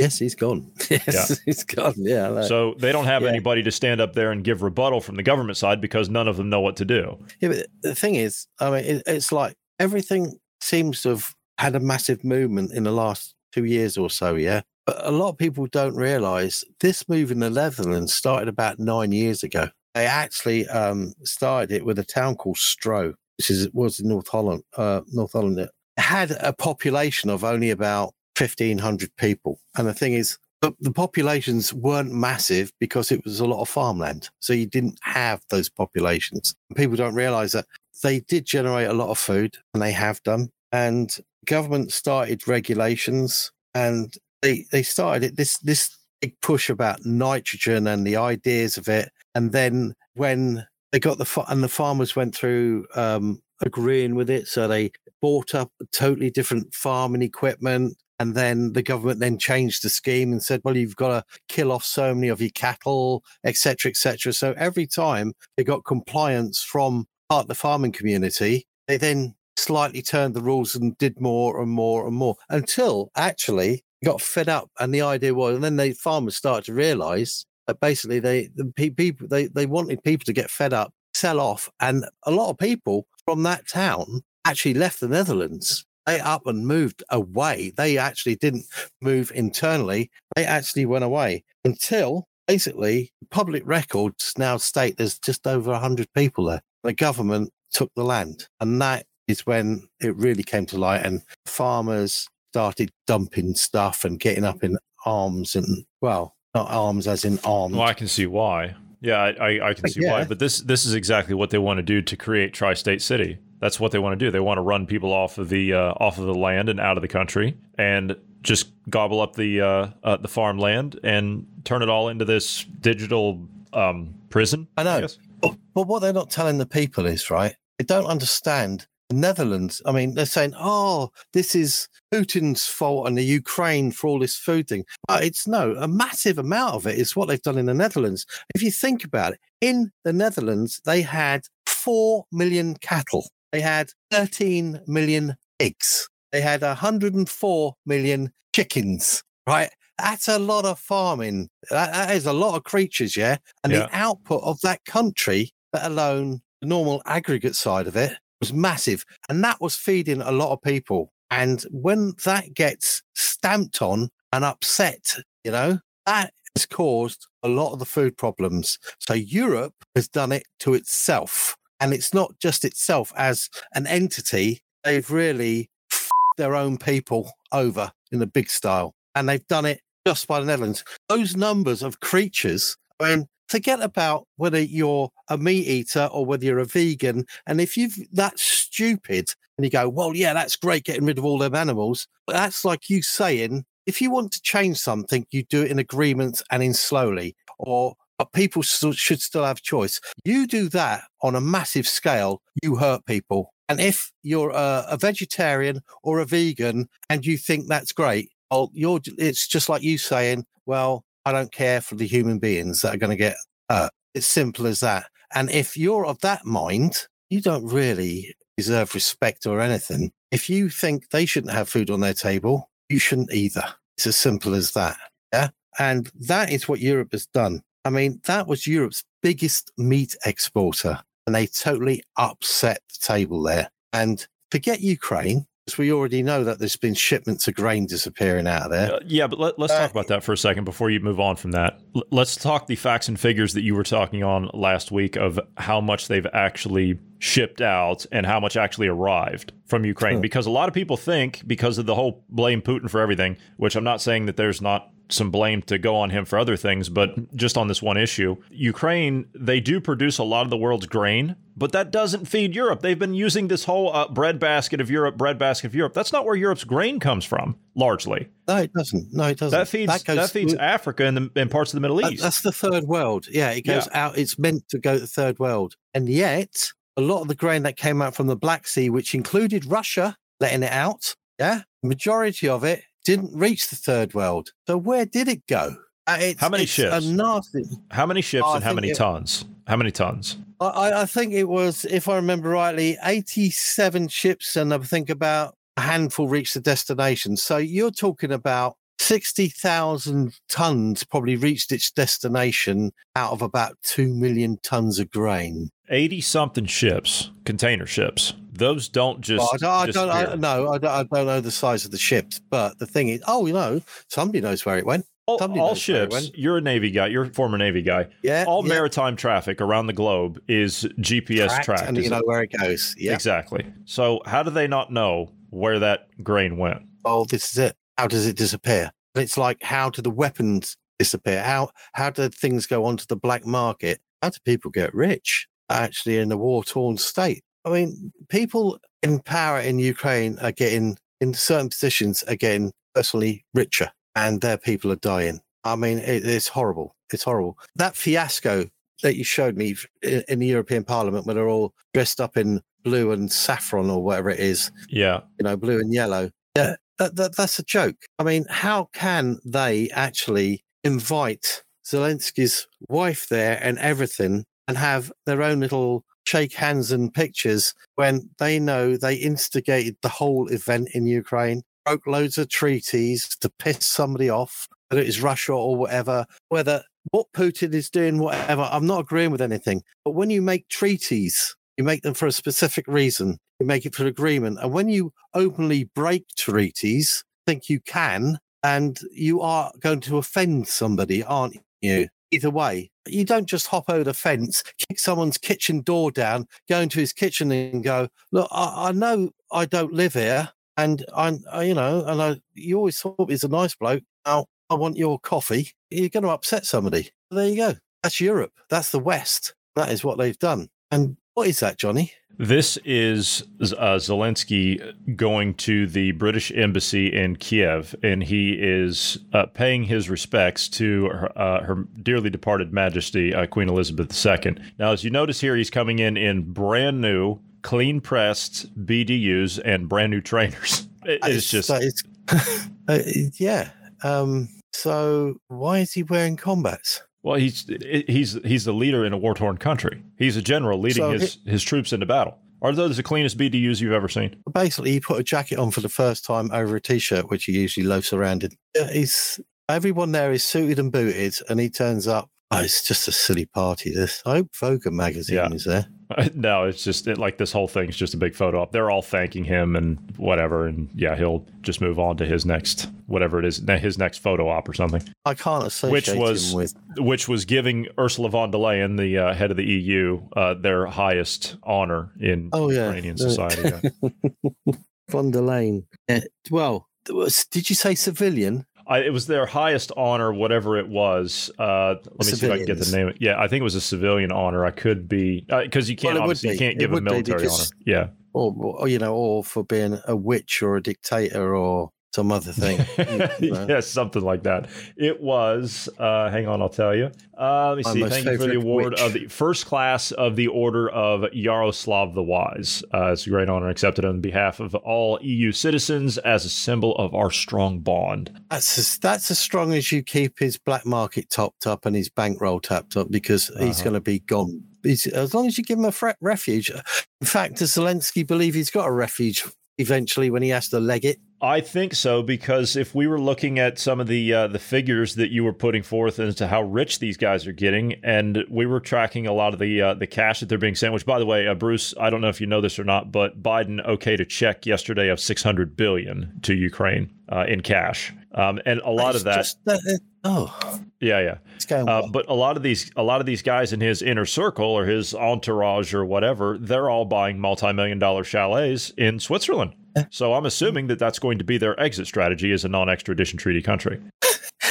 Yes, 0.00 0.18
he's 0.18 0.34
gone. 0.34 0.72
Yes, 0.90 1.38
he's 1.44 1.62
gone. 1.62 1.94
Yeah. 1.96 2.28
that- 2.30 2.46
So 2.48 2.74
they 2.78 2.90
don't 2.90 3.04
have 3.04 3.22
Yeah. 3.22 3.28
anybody 3.28 3.62
to 3.62 3.70
stand 3.70 4.00
up 4.00 4.12
there 4.14 4.32
and 4.32 4.42
give 4.42 4.60
rebuttal 4.62 5.00
from 5.00 5.14
the 5.14 5.22
government 5.22 5.56
side 5.56 5.80
because 5.80 6.08
none 6.08 6.26
of 6.26 6.36
them 6.36 6.50
know 6.50 6.60
what 6.60 6.74
to 6.78 6.84
do. 6.84 7.16
Yeah, 7.40 7.50
but 7.50 7.66
the 7.82 7.94
thing 7.94 8.16
is, 8.16 8.48
I 8.58 8.70
mean, 8.70 8.84
it, 8.84 9.02
it's 9.06 9.30
like 9.30 9.54
everything 9.78 10.36
seems 10.60 11.02
to 11.02 11.10
have 11.10 11.32
had 11.58 11.76
a 11.76 11.80
massive 11.80 12.24
movement 12.24 12.72
in 12.72 12.82
the 12.82 12.90
last 12.90 13.36
two 13.54 13.64
years 13.64 13.96
or 13.96 14.10
so. 14.10 14.34
Yeah, 14.34 14.62
but 14.86 14.96
a 15.06 15.10
lot 15.10 15.30
of 15.30 15.38
people 15.38 15.66
don't 15.66 15.94
realise 15.94 16.64
this 16.80 17.08
move 17.08 17.30
in 17.30 17.40
the 17.40 17.50
Netherlands 17.50 18.12
started 18.12 18.48
about 18.48 18.78
nine 18.78 19.12
years 19.12 19.42
ago. 19.42 19.68
They 19.94 20.06
actually 20.06 20.66
um, 20.68 21.14
started 21.22 21.70
it 21.70 21.84
with 21.84 21.98
a 21.98 22.04
town 22.04 22.34
called 22.34 22.56
Stro, 22.56 23.14
which 23.38 23.50
is 23.50 23.68
was 23.72 24.00
in 24.00 24.08
North 24.08 24.28
Holland. 24.28 24.64
Uh, 24.76 25.02
North 25.12 25.32
Holland. 25.32 25.58
It 25.58 25.70
had 25.96 26.32
a 26.40 26.52
population 26.52 27.30
of 27.30 27.44
only 27.44 27.70
about 27.70 28.14
fifteen 28.36 28.78
hundred 28.78 29.14
people, 29.16 29.60
and 29.76 29.86
the 29.86 29.94
thing 29.94 30.14
is. 30.14 30.38
The, 30.62 30.72
the 30.80 30.92
populations 30.92 31.74
weren't 31.74 32.10
massive 32.10 32.72
because 32.80 33.12
it 33.12 33.22
was 33.22 33.38
a 33.38 33.44
lot 33.44 33.60
of 33.60 33.68
farmland. 33.68 34.30
So 34.40 34.54
you 34.54 34.64
didn't 34.64 34.98
have 35.02 35.42
those 35.50 35.68
populations. 35.68 36.54
People 36.74 36.96
don't 36.96 37.14
realize 37.14 37.52
that 37.52 37.66
they 38.02 38.20
did 38.20 38.46
generate 38.46 38.88
a 38.88 38.94
lot 38.94 39.10
of 39.10 39.18
food 39.18 39.58
and 39.74 39.82
they 39.82 39.92
have 39.92 40.22
done 40.22 40.50
and 40.74 41.18
government 41.44 41.92
started 41.92 42.46
regulations 42.48 43.52
and 43.74 44.14
they 44.42 44.64
they 44.72 44.82
started 44.82 45.24
it 45.24 45.36
this 45.36 45.58
this 45.58 45.96
big 46.20 46.34
push 46.40 46.70
about 46.70 47.04
nitrogen 47.04 47.86
and 47.86 48.06
the 48.06 48.16
ideas 48.16 48.76
of 48.76 48.88
it. 48.88 49.10
And 49.34 49.52
then 49.52 49.94
when 50.14 50.66
they 50.92 51.00
got 51.00 51.18
the 51.18 51.44
and 51.48 51.62
the 51.62 51.68
farmers 51.68 52.16
went 52.16 52.34
through 52.34 52.86
um 52.94 53.40
agreeing 53.62 54.14
with 54.14 54.30
it. 54.30 54.48
So 54.48 54.68
they 54.68 54.90
bought 55.22 55.54
up 55.54 55.70
totally 55.92 56.30
different 56.30 56.74
farming 56.74 57.22
equipment. 57.22 57.96
And 58.20 58.36
then 58.36 58.74
the 58.74 58.82
government 58.82 59.18
then 59.18 59.38
changed 59.38 59.82
the 59.82 59.88
scheme 59.88 60.30
and 60.32 60.42
said 60.42 60.60
well 60.64 60.76
you've 60.76 60.96
got 60.96 61.08
to 61.08 61.24
kill 61.48 61.72
off 61.72 61.84
so 61.84 62.14
many 62.14 62.28
of 62.28 62.40
your 62.40 62.50
cattle 62.54 63.24
etc 63.44 63.90
etc 63.90 64.32
so 64.32 64.54
every 64.56 64.86
time 64.86 65.32
they 65.56 65.64
got 65.64 65.84
compliance 65.84 66.62
from 66.62 67.06
part 67.28 67.44
of 67.44 67.48
the 67.48 67.54
farming 67.54 67.92
community, 67.92 68.66
they 68.86 68.96
then 68.96 69.34
slightly 69.56 70.02
turned 70.02 70.34
the 70.34 70.42
rules 70.42 70.74
and 70.74 70.96
did 70.98 71.20
more 71.20 71.60
and 71.60 71.70
more 71.70 72.06
and 72.06 72.16
more 72.16 72.36
until 72.50 73.10
actually 73.16 73.84
got 74.04 74.20
fed 74.20 74.48
up. 74.48 74.70
And 74.78 74.94
the 74.94 75.02
idea 75.02 75.34
was, 75.34 75.54
and 75.54 75.64
then 75.64 75.76
the 75.76 75.92
farmers 75.92 76.36
started 76.36 76.64
to 76.66 76.74
realize 76.74 77.46
that 77.66 77.80
basically 77.80 78.20
they 78.20 78.50
the 78.54 78.66
people 78.96 79.26
they 79.28 79.46
they 79.46 79.66
wanted 79.66 80.02
people 80.02 80.24
to 80.26 80.32
get 80.32 80.50
fed 80.50 80.72
up, 80.72 80.92
sell 81.14 81.40
off, 81.40 81.70
and 81.80 82.04
a 82.24 82.30
lot 82.30 82.50
of 82.50 82.58
people 82.58 83.06
from 83.24 83.42
that 83.44 83.66
town 83.68 84.22
actually 84.44 84.74
left 84.74 85.00
the 85.00 85.08
Netherlands. 85.08 85.84
They 86.06 86.20
up 86.20 86.46
and 86.46 86.66
moved 86.66 87.02
away. 87.08 87.72
They 87.74 87.96
actually 87.96 88.36
didn't 88.36 88.66
move 89.00 89.32
internally. 89.34 90.10
They 90.36 90.44
actually 90.44 90.84
went 90.84 91.04
away 91.04 91.44
until 91.64 92.26
basically 92.46 93.10
public 93.30 93.62
records 93.64 94.34
now 94.36 94.58
state 94.58 94.98
there's 94.98 95.18
just 95.18 95.46
over 95.46 95.70
100 95.70 96.12
people 96.14 96.44
there. 96.44 96.60
The 96.82 96.92
government 96.92 97.52
took 97.72 97.90
the 97.96 98.04
land. 98.04 98.48
And 98.60 98.82
that 98.82 99.06
is 99.26 99.46
when 99.46 99.88
it 100.00 100.14
really 100.16 100.42
came 100.42 100.66
to 100.66 100.78
light 100.78 101.04
and 101.04 101.22
farmers 101.46 102.28
started 102.52 102.90
dumping 103.06 103.54
stuff 103.54 104.04
and 104.04 104.20
getting 104.20 104.44
up 104.44 104.62
in 104.62 104.78
arms 105.06 105.56
and, 105.56 105.84
well, 106.00 106.36
not 106.54 106.70
arms 106.70 107.06
as 107.06 107.24
in 107.24 107.38
arms. 107.44 107.74
Well, 107.74 107.86
I 107.86 107.94
can 107.94 108.08
see 108.08 108.26
why. 108.26 108.76
Yeah, 109.00 109.18
I, 109.18 109.30
I, 109.30 109.68
I 109.70 109.74
can 109.74 109.88
see 109.88 110.06
why. 110.06 110.24
But 110.24 110.38
this 110.38 110.60
this 110.60 110.86
is 110.86 110.94
exactly 110.94 111.34
what 111.34 111.50
they 111.50 111.58
want 111.58 111.76
to 111.76 111.82
do 111.82 112.00
to 112.00 112.16
create 112.16 112.54
tri-state 112.54 113.02
city. 113.02 113.38
That's 113.60 113.78
what 113.78 113.92
they 113.92 113.98
want 113.98 114.18
to 114.18 114.24
do. 114.24 114.30
They 114.30 114.40
want 114.40 114.56
to 114.58 114.62
run 114.62 114.86
people 114.86 115.12
off 115.12 115.36
of 115.36 115.50
the 115.50 115.74
uh, 115.74 115.92
off 115.98 116.18
of 116.18 116.24
the 116.24 116.34
land 116.34 116.70
and 116.70 116.80
out 116.80 116.96
of 116.96 117.02
the 117.02 117.08
country, 117.08 117.56
and 117.76 118.16
just 118.42 118.70
gobble 118.88 119.20
up 119.20 119.36
the 119.36 119.60
uh, 119.60 119.88
uh, 120.04 120.16
the 120.16 120.28
farmland 120.28 120.98
and 121.02 121.46
turn 121.64 121.82
it 121.82 121.90
all 121.90 122.08
into 122.08 122.24
this 122.24 122.64
digital 122.80 123.46
um, 123.74 124.14
prison. 124.30 124.68
I 124.78 124.84
know. 124.84 125.00
guess. 125.02 125.18
But, 125.40 125.56
but 125.74 125.86
what 125.86 126.00
they're 126.00 126.12
not 126.12 126.30
telling 126.30 126.56
the 126.56 126.66
people 126.66 127.04
is, 127.04 127.30
right, 127.30 127.56
they 127.78 127.84
don't 127.84 128.06
understand 128.06 128.86
the 129.10 129.16
Netherlands. 129.16 129.82
I 129.86 129.92
mean, 129.92 130.14
they're 130.14 130.26
saying, 130.26 130.54
"Oh, 130.56 131.10
this 131.32 131.54
is 131.54 131.88
Putin's 132.12 132.66
fault 132.66 133.06
and 133.06 133.16
the 133.18 133.22
Ukraine 133.24 133.90
for 133.92 134.08
all 134.08 134.18
this 134.18 134.36
food 134.36 134.68
thing." 134.68 134.84
But 135.08 135.24
it's 135.24 135.46
no, 135.46 135.74
a 135.76 135.88
massive 135.88 136.38
amount 136.38 136.74
of 136.74 136.86
it 136.86 136.98
is 136.98 137.14
what 137.16 137.28
they've 137.28 137.42
done 137.42 137.58
in 137.58 137.66
the 137.66 137.74
Netherlands. 137.74 138.24
If 138.54 138.62
you 138.62 138.70
think 138.70 139.04
about 139.04 139.34
it, 139.34 139.40
in 139.60 139.90
the 140.04 140.12
Netherlands, 140.12 140.80
they 140.84 141.02
had 141.02 141.42
four 141.66 142.24
million 142.32 142.76
cattle. 142.76 143.26
They 143.52 143.60
had 143.60 143.90
13 144.10 144.80
million 144.86 145.36
pigs. 145.58 146.08
They 146.32 146.40
had 146.40 146.62
104 146.62 147.74
million 147.86 148.32
chickens. 148.54 149.22
Right, 149.46 149.70
that's 149.98 150.26
a 150.28 150.38
lot 150.38 150.64
of 150.64 150.78
farming. 150.78 151.48
That, 151.70 151.92
that 151.92 152.16
is 152.16 152.26
a 152.26 152.32
lot 152.32 152.56
of 152.56 152.64
creatures, 152.64 153.16
yeah. 153.16 153.36
And 153.62 153.72
Yeah. 153.72 153.80
the 153.86 153.96
output 153.96 154.42
of 154.42 154.58
that 154.62 154.84
country, 154.86 155.50
let 155.72 155.84
alone 155.84 156.40
the 156.60 156.66
normal 156.68 157.02
aggregate 157.06 157.54
side 157.54 157.86
of 157.86 157.94
it, 157.96 158.16
was 158.40 158.52
massive. 158.52 159.04
And 159.28 159.42
that 159.44 159.60
was 159.60 159.76
feeding 159.76 160.20
a 160.20 160.32
lot 160.32 160.52
of 160.52 160.62
people. 160.62 161.12
And 161.30 161.62
when 161.70 162.14
that 162.24 162.54
gets 162.54 163.02
stamped 163.14 163.82
on 163.82 164.10
and 164.32 164.44
upset, 164.44 165.16
you 165.42 165.50
know, 165.50 165.78
that 166.06 166.32
has 166.54 166.66
caused 166.66 167.26
a 167.42 167.48
lot 167.48 167.72
of 167.72 167.78
the 167.78 167.84
food 167.84 168.16
problems. 168.16 168.78
So 169.00 169.14
Europe 169.14 169.74
has 169.94 170.08
done 170.08 170.32
it 170.32 170.44
to 170.60 170.74
itself. 170.74 171.56
And 171.80 171.92
it's 171.92 172.14
not 172.14 172.38
just 172.40 172.64
itself 172.64 173.12
as 173.16 173.48
an 173.74 173.86
entity, 173.86 174.60
they've 174.84 175.10
really 175.10 175.70
f- 175.92 176.08
their 176.36 176.54
own 176.54 176.78
people 176.78 177.32
over 177.52 177.90
in 178.12 178.22
a 178.22 178.26
big 178.26 178.48
style. 178.48 178.94
And 179.14 179.28
they've 179.28 179.46
done 179.48 179.64
it 179.64 179.80
just 180.06 180.26
by 180.26 180.40
the 180.40 180.46
Netherlands. 180.46 180.84
Those 181.08 181.36
numbers 181.36 181.82
of 181.82 182.00
creatures, 182.00 182.76
I 183.00 183.16
mean, 183.16 183.26
forget 183.54 183.80
about 183.80 184.26
whether 184.34 184.60
you're 184.60 185.10
a 185.28 185.38
meat 185.38 185.68
eater 185.68 186.08
or 186.10 186.26
whether 186.26 186.44
you're 186.44 186.58
a 186.58 186.64
vegan. 186.64 187.24
And 187.46 187.60
if 187.60 187.76
you've 187.76 187.96
that 188.12 188.36
stupid 188.36 189.32
and 189.56 189.64
you 189.64 189.70
go, 189.70 189.88
well, 189.88 190.16
yeah, 190.16 190.34
that's 190.34 190.56
great 190.56 190.82
getting 190.82 191.04
rid 191.04 191.18
of 191.18 191.24
all 191.24 191.38
them 191.38 191.54
animals. 191.54 192.08
But 192.26 192.32
that's 192.32 192.64
like 192.64 192.90
you 192.90 193.00
saying, 193.00 193.64
if 193.86 194.02
you 194.02 194.10
want 194.10 194.32
to 194.32 194.42
change 194.42 194.78
something, 194.78 195.24
you 195.30 195.44
do 195.44 195.62
it 195.62 195.70
in 195.70 195.78
agreements 195.78 196.42
and 196.50 196.64
in 196.64 196.74
slowly, 196.74 197.36
or 197.60 197.94
but 198.18 198.32
people 198.32 198.62
should 198.62 199.20
still 199.20 199.44
have 199.44 199.62
choice. 199.62 200.00
You 200.24 200.48
do 200.48 200.68
that 200.70 201.04
on 201.22 201.36
a 201.36 201.40
massive 201.40 201.86
scale, 201.86 202.42
you 202.60 202.74
hurt 202.74 203.06
people. 203.06 203.52
And 203.68 203.80
if 203.80 204.10
you're 204.24 204.50
a, 204.50 204.84
a 204.90 204.96
vegetarian 204.96 205.80
or 206.02 206.18
a 206.18 206.26
vegan 206.26 206.88
and 207.08 207.24
you 207.24 207.38
think 207.38 207.68
that's 207.68 207.92
great, 207.92 208.30
well, 208.50 208.70
you're 208.74 209.00
it's 209.16 209.46
just 209.46 209.68
like 209.68 209.82
you 209.82 209.96
saying, 209.96 210.44
well, 210.66 211.04
I 211.24 211.32
don't 211.32 211.52
care 211.52 211.80
for 211.80 211.94
the 211.94 212.06
human 212.06 212.38
beings 212.38 212.82
that 212.82 212.94
are 212.94 212.98
going 212.98 213.10
to 213.10 213.16
get 213.16 213.36
hurt. 213.70 213.90
It's 214.14 214.26
simple 214.26 214.66
as 214.66 214.80
that. 214.80 215.06
And 215.34 215.50
if 215.50 215.76
you're 215.76 216.06
of 216.06 216.20
that 216.20 216.44
mind, 216.44 217.06
you 217.30 217.40
don't 217.40 217.66
really 217.66 218.34
deserve 218.56 218.94
respect 218.94 219.46
or 219.46 219.60
anything. 219.60 220.12
If 220.30 220.48
you 220.48 220.68
think 220.68 221.10
they 221.10 221.26
shouldn't 221.26 221.52
have 221.52 221.68
food 221.68 221.90
on 221.90 222.00
their 222.00 222.14
table, 222.14 222.70
you 222.88 222.98
shouldn't 222.98 223.32
either. 223.32 223.64
It's 223.96 224.06
as 224.06 224.16
simple 224.16 224.54
as 224.54 224.72
that. 224.72 224.96
Yeah. 225.32 225.48
And 225.78 226.10
that 226.20 226.52
is 226.52 226.68
what 226.68 226.80
Europe 226.80 227.12
has 227.12 227.26
done. 227.26 227.62
I 227.84 227.90
mean, 227.90 228.20
that 228.26 228.46
was 228.46 228.66
Europe's 228.66 229.04
biggest 229.22 229.72
meat 229.76 230.16
exporter, 230.24 231.00
and 231.26 231.34
they 231.34 231.46
totally 231.46 232.02
upset 232.16 232.80
the 232.88 233.06
table 233.06 233.42
there. 233.42 233.70
And 233.92 234.26
forget 234.50 234.80
Ukraine, 234.80 235.46
we 235.78 235.90
already 235.92 236.22
know 236.22 236.44
that 236.44 236.58
there's 236.58 236.76
been 236.76 236.94
shipments 236.94 237.48
of 237.48 237.54
grain 237.54 237.86
disappearing 237.86 238.46
out 238.46 238.62
of 238.62 238.70
there. 238.70 238.94
Uh, 238.94 239.00
yeah, 239.06 239.26
but 239.26 239.38
let, 239.40 239.58
let's 239.58 239.72
Uh, 239.72 239.78
talk 239.78 239.90
about 239.90 240.08
that 240.08 240.22
for 240.22 240.32
a 240.32 240.36
second 240.36 240.64
before 240.64 240.90
you 240.90 241.00
move 241.00 241.18
on 241.18 241.36
from 241.36 241.52
that. 241.52 241.80
L- 241.96 242.02
let's 242.10 242.36
talk 242.36 242.66
the 242.66 242.76
facts 242.76 243.08
and 243.08 243.18
figures 243.18 243.54
that 243.54 243.62
you 243.62 243.74
were 243.74 243.82
talking 243.82 244.22
on 244.22 244.50
last 244.52 244.92
week 244.92 245.16
of 245.16 245.40
how 245.56 245.80
much 245.80 246.08
they've 246.08 246.26
actually 246.34 246.98
shipped 247.18 247.60
out 247.60 248.06
and 248.12 248.26
how 248.26 248.40
much 248.40 248.56
actually 248.56 248.88
arrived 248.88 249.52
from 249.66 249.84
Ukraine. 249.84 250.14
Sure. 250.14 250.20
Because 250.20 250.46
a 250.46 250.50
lot 250.50 250.68
of 250.68 250.74
people 250.74 250.96
think, 250.96 251.42
because 251.46 251.78
of 251.78 251.86
the 251.86 251.94
whole 251.94 252.24
blame 252.28 252.62
Putin 252.62 252.90
for 252.90 253.00
everything, 253.00 253.36
which 253.56 253.76
I'm 253.76 253.84
not 253.84 254.00
saying 254.00 254.26
that 254.26 254.36
there's 254.36 254.60
not 254.60 254.90
some 255.10 255.30
blame 255.30 255.60
to 255.62 255.78
go 255.78 255.96
on 255.96 256.10
him 256.10 256.24
for 256.24 256.38
other 256.38 256.56
things, 256.56 256.88
but 256.88 257.34
just 257.36 257.58
on 257.58 257.68
this 257.68 257.82
one 257.82 257.96
issue, 257.96 258.36
Ukraine, 258.50 259.26
they 259.34 259.60
do 259.60 259.80
produce 259.80 260.18
a 260.18 260.24
lot 260.24 260.44
of 260.44 260.50
the 260.50 260.56
world's 260.56 260.86
grain, 260.86 261.36
but 261.56 261.72
that 261.72 261.90
doesn't 261.90 262.24
feed 262.24 262.54
Europe. 262.54 262.80
They've 262.80 262.98
been 262.98 263.14
using 263.14 263.48
this 263.48 263.64
whole 263.64 263.94
uh, 263.94 264.08
bread 264.08 264.38
basket 264.38 264.80
of 264.80 264.90
Europe, 264.90 265.16
bread 265.16 265.38
basket 265.38 265.68
of 265.68 265.74
Europe. 265.74 265.92
That's 265.92 266.12
not 266.12 266.24
where 266.24 266.34
Europe's 266.34 266.64
grain 266.64 267.00
comes 267.00 267.24
from, 267.24 267.56
largely. 267.74 268.28
No, 268.48 268.56
it 268.56 268.72
doesn't. 268.72 269.12
No, 269.12 269.24
it 269.24 269.38
doesn't. 269.38 269.58
That 269.58 269.68
feeds 269.68 269.92
that, 269.92 270.04
goes 270.04 270.30
feeds 270.30 270.54
Africa 270.54 271.04
and, 271.04 271.16
the, 271.16 271.30
and 271.36 271.50
parts 271.50 271.72
of 271.72 271.76
the 271.76 271.82
Middle 271.82 272.00
East. 272.10 272.22
That's 272.22 272.40
the 272.40 272.52
third 272.52 272.84
world. 272.84 273.26
Yeah, 273.30 273.50
it 273.50 273.62
goes 273.62 273.88
out. 273.92 274.16
It's 274.16 274.38
meant 274.38 274.68
to 274.70 274.78
go 274.78 274.94
to 274.94 275.00
the 275.00 275.06
third 275.06 275.38
world. 275.38 275.76
And 275.92 276.08
yet, 276.08 276.72
a 276.96 277.00
lot 277.00 277.22
of 277.22 277.28
the 277.28 277.34
grain 277.34 277.62
that 277.64 277.76
came 277.76 278.00
out 278.02 278.14
from 278.14 278.26
the 278.26 278.36
Black 278.36 278.66
Sea, 278.66 278.90
which 278.90 279.14
included 279.14 279.64
Russia 279.66 280.16
letting 280.40 280.62
it 280.62 280.72
out, 280.72 281.14
yeah, 281.38 281.62
majority 281.82 282.48
of 282.48 282.64
it 282.64 282.82
didn't 283.04 283.36
reach 283.38 283.68
the 283.68 283.76
third 283.76 284.14
world. 284.14 284.50
So 284.66 284.76
where 284.76 285.04
did 285.06 285.28
it 285.28 285.46
go? 285.46 285.76
Uh, 286.06 286.18
it's, 286.20 286.40
How 286.40 286.48
many 286.50 286.66
ships? 286.66 287.06
A 287.06 287.12
nasty. 287.12 287.64
how 287.90 288.04
many 288.06 288.20
ships 288.20 288.44
I 288.46 288.56
and 288.56 288.64
how 288.64 288.74
many 288.74 288.90
it- 288.90 288.96
tons? 288.96 289.44
How 289.66 289.76
many 289.76 289.90
tons? 289.90 290.36
I- 290.60 290.66
I, 290.66 291.02
I 291.02 291.06
think 291.06 291.32
it 291.32 291.48
was, 291.48 291.84
if 291.86 292.08
I 292.08 292.16
remember 292.16 292.50
rightly, 292.50 292.96
87 293.02 294.08
ships, 294.08 294.54
and 294.56 294.72
I 294.72 294.78
think 294.78 295.08
about 295.10 295.54
a 295.76 295.80
handful 295.80 296.28
reached 296.28 296.54
the 296.54 296.60
destination. 296.60 297.36
So 297.36 297.56
you're 297.56 297.90
talking 297.90 298.30
about 298.32 298.76
60,000 298.98 300.34
tons 300.48 301.04
probably 301.04 301.36
reached 301.36 301.72
its 301.72 301.90
destination 301.90 302.92
out 303.16 303.32
of 303.32 303.42
about 303.42 303.76
2 303.82 304.08
million 304.14 304.58
tons 304.62 304.98
of 304.98 305.10
grain. 305.10 305.70
Eighty 305.90 306.20
something 306.20 306.66
ships, 306.66 307.30
container 307.44 307.86
ships. 307.86 308.34
Those 308.52 308.88
don't 308.88 309.20
just. 309.20 309.40
Well, 309.40 309.50
I 309.72 309.86
don't, 309.86 310.10
I 310.10 310.24
don't, 310.24 310.32
I, 310.32 310.34
no, 310.36 310.72
I 310.72 310.78
don't, 310.78 310.90
I 310.90 311.02
don't 311.02 311.26
know 311.26 311.40
the 311.40 311.50
size 311.50 311.84
of 311.84 311.90
the 311.90 311.98
ships, 311.98 312.38
but 312.38 312.78
the 312.78 312.86
thing 312.86 313.08
is, 313.08 313.22
oh, 313.26 313.46
you 313.46 313.52
know, 313.52 313.80
somebody 314.08 314.40
knows 314.40 314.64
where 314.64 314.78
it 314.78 314.86
went. 314.86 315.06
all, 315.26 315.38
all 315.40 315.48
knows 315.48 315.88
where 315.88 316.04
it 316.04 316.12
ships. 316.12 316.30
You're 316.34 316.58
a 316.58 316.60
Navy 316.60 316.90
guy. 316.90 317.08
You're 317.08 317.24
a 317.24 317.34
former 317.34 317.58
Navy 317.58 317.82
guy. 317.82 318.06
Yeah. 318.22 318.44
All 318.46 318.62
yeah, 318.62 318.74
maritime 318.74 319.16
traffic 319.16 319.60
around 319.60 319.88
the 319.88 319.92
globe 319.92 320.40
is 320.48 320.84
GPS 320.98 321.48
tracked, 321.48 321.64
tracked. 321.64 321.88
and 321.88 321.96
you 321.98 322.08
know 322.08 322.18
it? 322.18 322.26
where 322.26 322.42
it 322.42 322.52
goes. 322.58 322.94
Yeah. 322.96 323.12
Exactly. 323.12 323.66
So 323.84 324.20
how 324.24 324.42
do 324.42 324.50
they 324.50 324.68
not 324.68 324.92
know 324.92 325.32
where 325.50 325.78
that 325.80 326.08
grain 326.22 326.56
went? 326.56 326.82
oh, 327.04 327.24
this 327.24 327.52
is 327.52 327.58
it. 327.58 327.76
How 327.98 328.06
does 328.06 328.26
it 328.26 328.36
disappear? 328.36 328.90
It's 329.14 329.38
like, 329.38 329.62
how 329.62 329.90
do 329.90 330.02
the 330.02 330.10
weapons 330.10 330.76
disappear? 330.98 331.42
How 331.42 331.70
how 331.92 332.10
do 332.10 332.28
things 332.28 332.66
go 332.66 332.84
onto 332.84 333.04
the 333.06 333.16
black 333.16 333.46
market? 333.46 334.00
How 334.22 334.30
do 334.30 334.38
people 334.44 334.70
get 334.70 334.94
rich? 334.94 335.46
Actually, 335.70 336.18
in 336.18 336.30
a 336.32 336.36
war 336.36 336.62
torn 336.64 336.96
state. 336.96 337.42
I 337.64 337.70
mean, 337.70 338.12
people 338.28 338.78
in 339.02 339.20
power 339.20 339.58
in 339.60 339.78
Ukraine 339.78 340.38
are 340.40 340.52
getting 340.52 340.96
in 341.20 341.32
certain 341.34 341.70
positions 341.70 342.22
are 342.24 342.36
getting 342.36 342.72
personally 342.94 343.44
richer, 343.54 343.90
and 344.14 344.40
their 344.40 344.58
people 344.58 344.92
are 344.92 344.96
dying. 344.96 345.40
I 345.64 345.76
mean, 345.76 345.98
it, 345.98 346.26
it's 346.26 346.48
horrible. 346.48 346.94
It's 347.12 347.22
horrible. 347.22 347.56
That 347.76 347.96
fiasco 347.96 348.66
that 349.02 349.16
you 349.16 349.24
showed 349.24 349.56
me 349.56 349.76
in, 350.02 350.22
in 350.28 350.38
the 350.40 350.46
European 350.46 350.84
Parliament, 350.84 351.24
where 351.26 351.34
they're 351.34 351.48
all 351.48 351.72
dressed 351.94 352.20
up 352.20 352.36
in 352.36 352.60
blue 352.84 353.12
and 353.12 353.32
saffron 353.32 353.88
or 353.88 354.02
whatever 354.02 354.28
it 354.30 354.40
is, 354.40 354.70
Yeah. 354.90 355.20
you 355.38 355.44
know, 355.44 355.56
blue 355.56 355.78
and 355.80 355.92
yellow. 355.92 356.30
Yeah, 356.56 356.76
that, 356.98 357.16
that, 357.16 357.36
that's 357.36 357.58
a 357.58 357.64
joke. 357.64 357.96
I 358.18 358.24
mean, 358.24 358.44
how 358.50 358.90
can 358.92 359.38
they 359.44 359.88
actually 359.90 360.62
invite 360.84 361.62
Zelensky's 361.86 362.66
wife 362.88 363.28
there 363.28 363.58
and 363.62 363.78
everything 363.78 364.44
and 364.68 364.76
have 364.76 365.12
their 365.26 365.42
own 365.42 365.60
little 365.60 366.04
shake 366.26 366.54
hands 366.54 366.90
and 366.90 367.12
pictures 367.12 367.74
when 367.96 368.30
they 368.38 368.58
know 368.58 368.96
they 368.96 369.14
instigated 369.14 369.96
the 370.02 370.08
whole 370.08 370.48
event 370.48 370.88
in 370.94 371.06
Ukraine, 371.06 371.62
broke 371.84 372.06
loads 372.06 372.38
of 372.38 372.48
treaties 372.48 373.28
to 373.40 373.50
piss 373.58 373.86
somebody 373.86 374.30
off, 374.30 374.68
whether 374.88 375.02
it's 375.02 375.20
Russia 375.20 375.52
or 375.52 375.76
whatever, 375.76 376.26
whether 376.48 376.82
what 377.10 377.26
Putin 377.34 377.74
is 377.74 377.90
doing, 377.90 378.18
whatever. 378.18 378.68
I'm 378.70 378.86
not 378.86 379.00
agreeing 379.00 379.30
with 379.30 379.42
anything. 379.42 379.82
But 380.04 380.12
when 380.12 380.30
you 380.30 380.40
make 380.40 380.68
treaties, 380.68 381.54
you 381.76 381.84
make 381.84 382.02
them 382.02 382.14
for 382.14 382.26
a 382.26 382.32
specific 382.32 382.86
reason. 382.88 383.38
You 383.60 383.66
make 383.66 383.84
it 383.84 383.94
for 383.94 384.06
agreement. 384.06 384.58
And 384.60 384.72
when 384.72 384.88
you 384.88 385.12
openly 385.34 385.90
break 385.94 386.26
treaties, 386.36 387.22
think 387.46 387.68
you 387.68 387.80
can, 387.80 388.38
and 388.62 388.98
you 389.12 389.42
are 389.42 389.72
going 389.80 390.00
to 390.00 390.16
offend 390.16 390.68
somebody, 390.68 391.22
aren't 391.22 391.58
you? 391.82 392.08
Either 392.34 392.50
way, 392.50 392.90
you 393.06 393.24
don't 393.24 393.46
just 393.46 393.68
hop 393.68 393.84
over 393.88 394.02
the 394.02 394.12
fence, 394.12 394.64
kick 394.88 394.98
someone's 394.98 395.38
kitchen 395.38 395.82
door 395.82 396.10
down, 396.10 396.48
go 396.68 396.80
into 396.80 396.98
his 396.98 397.12
kitchen 397.12 397.52
and 397.52 397.84
go, 397.84 398.08
look, 398.32 398.48
I, 398.50 398.88
I 398.88 398.92
know 398.92 399.30
I 399.52 399.66
don't 399.66 399.92
live 399.92 400.14
here. 400.14 400.50
And 400.76 401.04
I, 401.16 401.38
I 401.52 401.62
you 401.62 401.74
know, 401.74 402.04
and 402.04 402.20
I, 402.20 402.40
you 402.54 402.76
always 402.76 402.98
thought 402.98 403.30
he's 403.30 403.44
a 403.44 403.48
nice 403.48 403.76
bloke. 403.76 404.02
Now 404.26 404.46
I 404.68 404.74
want 404.74 404.96
your 404.96 405.20
coffee. 405.20 405.70
You're 405.90 406.08
going 406.08 406.24
to 406.24 406.30
upset 406.30 406.66
somebody. 406.66 407.10
There 407.30 407.48
you 407.48 407.56
go. 407.56 407.74
That's 408.02 408.20
Europe. 408.20 408.52
That's 408.68 408.90
the 408.90 408.98
West. 408.98 409.54
That 409.76 409.92
is 409.92 410.02
what 410.02 410.18
they've 410.18 410.38
done. 410.38 410.68
And 410.90 411.16
what 411.34 411.46
is 411.48 411.60
that, 411.60 411.78
Johnny? 411.78 412.12
This 412.36 412.78
is 412.84 413.44
uh, 413.60 413.94
Zelensky 413.96 414.92
going 415.14 415.54
to 415.54 415.86
the 415.86 416.10
British 416.12 416.50
embassy 416.52 417.06
in 417.14 417.36
Kiev, 417.36 417.94
and 418.02 418.24
he 418.24 418.54
is 418.54 419.18
uh, 419.32 419.46
paying 419.46 419.84
his 419.84 420.10
respects 420.10 420.68
to 420.70 421.04
her, 421.06 421.38
uh, 421.38 421.62
her 421.62 421.84
dearly 422.02 422.30
departed 422.30 422.72
Majesty 422.72 423.32
uh, 423.32 423.46
Queen 423.46 423.68
Elizabeth 423.68 424.10
II. 424.26 424.56
Now, 424.80 424.90
as 424.90 425.04
you 425.04 425.10
notice 425.10 425.40
here, 425.40 425.54
he's 425.54 425.70
coming 425.70 426.00
in 426.00 426.16
in 426.16 426.52
brand 426.52 427.00
new 427.00 427.38
clean 427.62 428.00
pressed 428.00 428.74
BDUs 428.84 429.60
and 429.64 429.88
brand 429.88 430.10
new 430.10 430.20
trainers. 430.20 430.88
It- 431.06 431.20
it's 431.22 431.50
just 431.50 431.68
it's, 431.70 432.02
uh, 432.88 432.98
yeah. 433.38 433.68
Um, 434.02 434.48
so 434.72 435.34
why 435.48 435.80
is 435.80 435.92
he 435.92 436.02
wearing 436.02 436.36
combats? 436.38 437.02
Well, 437.24 437.36
he's 437.40 437.66
he's 438.06 438.34
he's 438.44 438.64
the 438.64 438.72
leader 438.72 439.04
in 439.04 439.12
a 439.12 439.18
war 439.18 439.34
torn 439.34 439.56
country. 439.58 440.02
He's 440.18 440.36
a 440.36 440.42
general 440.42 440.78
leading 440.78 441.02
So 441.02 441.10
his 441.10 441.38
his 441.46 441.62
troops 441.64 441.92
into 441.92 442.06
battle. 442.06 442.38
Are 442.62 442.72
those 442.72 442.96
the 442.96 443.02
cleanest 443.02 443.36
BDUs 443.36 443.80
you've 443.80 443.92
ever 443.92 444.08
seen? 444.08 444.36
Basically, 444.52 444.92
he 444.92 445.00
put 445.00 445.18
a 445.18 445.22
jacket 445.24 445.58
on 445.58 445.70
for 445.70 445.80
the 445.80 445.88
first 445.88 446.24
time 446.24 446.50
over 446.52 446.76
a 446.76 446.80
t-shirt, 446.80 447.28
which 447.28 447.44
he 447.44 447.52
usually 447.52 447.84
loafs 447.84 448.12
around 448.12 448.44
in. 448.44 448.52
He's 448.92 449.40
everyone 449.68 450.12
there 450.12 450.32
is 450.32 450.44
suited 450.44 450.78
and 450.78 450.92
booted, 450.92 451.34
and 451.48 451.58
he 451.60 451.68
turns 451.68 452.06
up. 452.06 452.30
Oh, 452.50 452.60
it's 452.60 452.82
just 452.86 453.08
a 453.08 453.12
silly 453.12 453.46
party. 453.46 453.92
This. 453.92 454.22
I 454.24 454.36
hope 454.36 454.54
Vogue 454.56 454.86
magazine 454.86 455.36
Yeah. 455.36 455.50
is 455.50 455.64
there. 455.64 455.86
No, 456.34 456.64
it's 456.64 456.84
just 456.84 457.06
it, 457.06 457.18
like 457.18 457.38
this 457.38 457.52
whole 457.52 457.68
thing's 457.68 457.96
just 457.96 458.14
a 458.14 458.16
big 458.16 458.34
photo 458.34 458.62
op. 458.62 458.72
They're 458.72 458.90
all 458.90 459.02
thanking 459.02 459.44
him 459.44 459.76
and 459.76 459.98
whatever, 460.16 460.66
and 460.66 460.88
yeah, 460.94 461.16
he'll 461.16 461.46
just 461.62 461.80
move 461.80 461.98
on 461.98 462.16
to 462.18 462.26
his 462.26 462.44
next 462.44 462.88
whatever 463.06 463.38
it 463.38 463.44
is, 463.44 463.58
his 463.66 463.98
next 463.98 464.18
photo 464.18 464.48
op 464.48 464.68
or 464.68 464.74
something. 464.74 465.02
I 465.24 465.34
can't 465.34 465.66
associate 465.66 465.92
which 465.92 466.10
was 466.12 466.50
him 466.50 466.56
with. 466.56 466.74
which 466.98 467.28
was 467.28 467.44
giving 467.44 467.88
Ursula 467.98 468.28
von 468.30 468.50
der 468.50 468.58
Leyen, 468.58 468.96
the 468.98 469.18
uh, 469.18 469.34
head 469.34 469.50
of 469.50 469.56
the 469.56 469.64
EU, 469.64 470.20
uh, 470.36 470.54
their 470.54 470.86
highest 470.86 471.56
honor 471.62 472.12
in 472.20 472.50
Oh 472.52 472.70
yeah, 472.70 472.86
Ukrainian 472.86 473.16
society. 473.16 473.70
Yeah. 473.92 474.72
von 475.10 475.30
der 475.30 475.40
Leyen. 475.40 475.84
Yeah, 476.08 476.20
well, 476.50 476.88
was- 477.10 477.46
did 477.50 477.68
you 477.70 477.76
say 477.76 477.94
civilian? 477.94 478.66
I, 478.86 478.98
it 479.00 479.12
was 479.12 479.26
their 479.26 479.46
highest 479.46 479.92
honor, 479.96 480.32
whatever 480.32 480.78
it 480.78 480.88
was. 480.88 481.50
Uh, 481.58 481.94
let 482.04 482.18
me 482.18 482.24
see 482.24 482.46
if 482.46 482.52
I 482.52 482.58
can 482.58 482.66
get 482.66 482.78
the 482.78 482.96
name. 482.96 483.14
Yeah, 483.18 483.40
I 483.40 483.48
think 483.48 483.60
it 483.60 483.64
was 483.64 483.74
a 483.74 483.80
civilian 483.80 484.30
honor. 484.30 484.64
I 484.64 484.70
could 484.70 485.08
be 485.08 485.46
because 485.48 485.88
you 485.88 485.96
can't 485.96 486.14
Well, 486.14 486.24
obviously 486.24 486.52
you 486.52 486.58
can't 486.58 486.78
give 486.78 486.92
a 486.92 487.00
military 487.00 487.48
honor. 487.48 487.64
Yeah, 487.86 488.08
or, 488.34 488.54
or 488.58 488.88
you 488.88 488.98
know, 488.98 489.14
or 489.14 489.44
for 489.44 489.64
being 489.64 489.98
a 490.06 490.16
witch 490.16 490.62
or 490.62 490.76
a 490.76 490.82
dictator 490.82 491.56
or 491.56 491.90
some 492.14 492.30
other 492.30 492.52
thing. 492.52 492.78
yes, 493.68 493.88
something 493.88 494.22
like 494.22 494.44
that. 494.44 494.68
It 494.96 495.20
was. 495.20 495.88
Uh, 495.98 496.30
hang 496.30 496.46
on, 496.46 496.62
I'll 496.62 496.68
tell 496.68 496.94
you. 496.94 497.10
Uh, 497.36 497.70
let 497.70 497.76
me 497.78 497.82
see. 497.82 498.08
Thank 498.08 498.24
you 498.26 498.38
for 498.38 498.46
the 498.46 498.56
award 498.56 498.92
witch. 498.92 499.00
of 499.00 499.12
the 499.12 499.26
first 499.26 499.66
class 499.66 500.12
of 500.12 500.36
the 500.36 500.46
Order 500.46 500.88
of 500.90 501.24
Yaroslav 501.32 502.14
the 502.14 502.22
Wise. 502.22 502.84
Uh, 502.94 503.10
it's 503.12 503.26
a 503.26 503.30
great 503.30 503.48
honor 503.48 503.68
accepted 503.68 504.04
on 504.04 504.20
behalf 504.20 504.60
of 504.60 504.76
all 504.76 505.18
EU 505.22 505.50
citizens 505.50 506.16
as 506.18 506.44
a 506.44 506.48
symbol 506.48 506.94
of 506.96 507.14
our 507.14 507.32
strong 507.32 507.80
bond. 507.80 508.30
That's 508.50 508.78
as, 508.78 508.98
that's 508.98 509.30
as 509.32 509.38
strong 509.40 509.72
as 509.72 509.90
you 509.90 510.02
keep 510.04 510.38
his 510.38 510.56
black 510.56 510.86
market 510.86 511.30
topped 511.30 511.66
up 511.66 511.84
and 511.84 511.96
his 511.96 512.08
bankroll 512.08 512.60
tapped 512.60 512.96
up 512.96 513.10
because 513.10 513.48
he's 513.58 513.80
Uh-huh. 513.80 513.84
going 513.84 513.94
to 513.94 514.00
be 514.00 514.20
gone. 514.20 514.62
He's, 514.84 515.06
as 515.08 515.34
long 515.34 515.46
as 515.48 515.58
you 515.58 515.64
give 515.64 515.78
him 515.78 515.86
a 515.86 515.92
fre- 515.92 516.10
refuge. 516.20 516.70
In 516.70 517.26
fact, 517.26 517.56
does 517.56 517.72
Zelensky 517.74 518.24
believe 518.24 518.54
he's 518.54 518.70
got 518.70 518.86
a 518.86 518.92
refuge 518.92 519.44
eventually 519.78 520.30
when 520.30 520.42
he 520.42 520.50
has 520.50 520.68
to 520.68 520.78
leg 520.78 521.04
it? 521.04 521.18
I 521.44 521.60
think 521.60 521.94
so 521.94 522.22
because 522.22 522.74
if 522.74 522.94
we 522.94 523.06
were 523.06 523.20
looking 523.20 523.58
at 523.58 523.78
some 523.78 524.00
of 524.00 524.06
the 524.06 524.32
uh, 524.32 524.46
the 524.46 524.58
figures 524.58 525.16
that 525.16 525.30
you 525.30 525.44
were 525.44 525.52
putting 525.52 525.82
forth 525.82 526.18
as 526.18 526.36
to 526.36 526.46
how 526.46 526.62
rich 526.62 527.00
these 527.00 527.18
guys 527.18 527.46
are 527.46 527.52
getting, 527.52 527.96
and 528.02 528.44
we 528.48 528.64
were 528.64 528.80
tracking 528.80 529.26
a 529.26 529.32
lot 529.34 529.52
of 529.52 529.60
the 529.60 529.82
uh, 529.82 529.94
the 529.94 530.06
cash 530.06 530.40
that 530.40 530.48
they're 530.48 530.56
being 530.56 530.74
sent. 530.74 530.94
Which, 530.94 531.04
by 531.04 531.18
the 531.18 531.26
way, 531.26 531.46
uh, 531.46 531.54
Bruce, 531.54 531.92
I 532.00 532.08
don't 532.08 532.22
know 532.22 532.30
if 532.30 532.40
you 532.40 532.46
know 532.46 532.62
this 532.62 532.78
or 532.78 532.84
not, 532.84 533.12
but 533.12 533.42
Biden 533.42 533.86
okayed 533.86 534.20
a 534.20 534.24
check 534.24 534.64
yesterday 534.64 535.08
of 535.08 535.20
six 535.20 535.42
hundred 535.42 535.76
billion 535.76 536.40
to 536.42 536.54
Ukraine 536.54 537.10
uh, 537.28 537.44
in 537.46 537.60
cash, 537.60 538.14
um, 538.32 538.58
and 538.64 538.80
a 538.80 538.90
lot 538.90 539.14
of 539.14 539.24
that, 539.24 539.36
just 539.36 539.58
uh, 539.66 539.76
oh, 540.24 540.80
yeah, 541.00 541.20
yeah. 541.20 541.38
it's 541.56 541.66
going 541.66 541.86
Uh, 541.86 542.06
but 542.10 542.24
a 542.26 542.34
lot 542.34 542.56
of 542.56 542.62
these, 542.62 542.90
a 542.96 543.02
lot 543.02 543.20
of 543.20 543.26
these 543.26 543.42
guys 543.42 543.74
in 543.74 543.82
his 543.82 544.00
inner 544.00 544.24
circle 544.24 544.70
or 544.70 544.86
his 544.86 545.14
entourage 545.14 545.92
or 545.92 546.06
whatever, 546.06 546.56
they're 546.58 546.88
all 546.88 547.04
buying 547.04 547.38
multi-million 547.38 547.98
dollar 547.98 548.24
chalets 548.24 548.90
in 548.96 549.20
Switzerland. 549.20 549.74
So 550.10 550.34
I'm 550.34 550.46
assuming 550.46 550.88
that 550.88 550.98
that's 550.98 551.18
going 551.18 551.38
to 551.38 551.44
be 551.44 551.58
their 551.58 551.78
exit 551.80 552.06
strategy 552.06 552.52
as 552.52 552.64
a 552.64 552.68
non-extradition 552.68 553.38
treaty 553.38 553.62
country. 553.62 554.00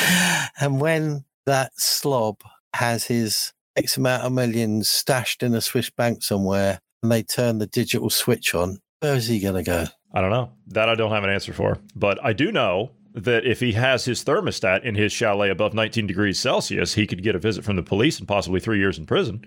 and 0.60 0.80
when 0.80 1.26
that 1.46 1.72
slob 1.78 2.42
has 2.74 3.06
his 3.06 3.54
X 3.76 3.98
amount 3.98 4.24
of 4.24 4.32
millions 4.32 4.90
stashed 4.90 5.44
in 5.44 5.54
a 5.54 5.62
Swiss 5.62 5.90
bank 5.90 6.24
somewhere 6.24 6.80
and 7.02 7.12
they 7.12 7.24
turn 7.24 7.60
the 7.60 7.68
digital 7.68 8.10
switch 8.10 8.54
on, 8.54 8.80
where 9.00 9.16
is 9.16 9.28
he 9.28 9.40
going 9.40 9.56
to 9.56 9.64
go? 9.64 9.86
I 10.14 10.22
don't 10.22 10.30
know. 10.30 10.52
That 10.68 10.90
I 10.90 10.96
don't 10.96 11.12
have 11.12 11.24
an 11.24 11.30
answer 11.30 11.54
for. 11.54 11.78
But 11.96 12.24
I 12.24 12.34
do 12.34 12.52
know 12.52 12.92
that 13.14 13.46
if 13.46 13.60
he 13.60 13.74
has 13.74 14.06
his 14.06 14.24
thermostat 14.24 14.84
in 14.84 14.96
his 14.96 15.12
chalet 15.12 15.50
above 15.50 15.74
19 15.74 16.08
degrees 16.08 16.40
Celsius, 16.40 16.94
he 16.94 17.08
could 17.08 17.24
get 17.24 17.36
a 17.36 17.40
visit 17.40 17.64
from 17.64 17.76
the 17.76 17.84
police 17.84 18.20
and 18.20 18.28
possibly 18.28 18.60
three 18.60 18.80
years 18.80 18.98
in 18.98 19.06
prison. 19.06 19.46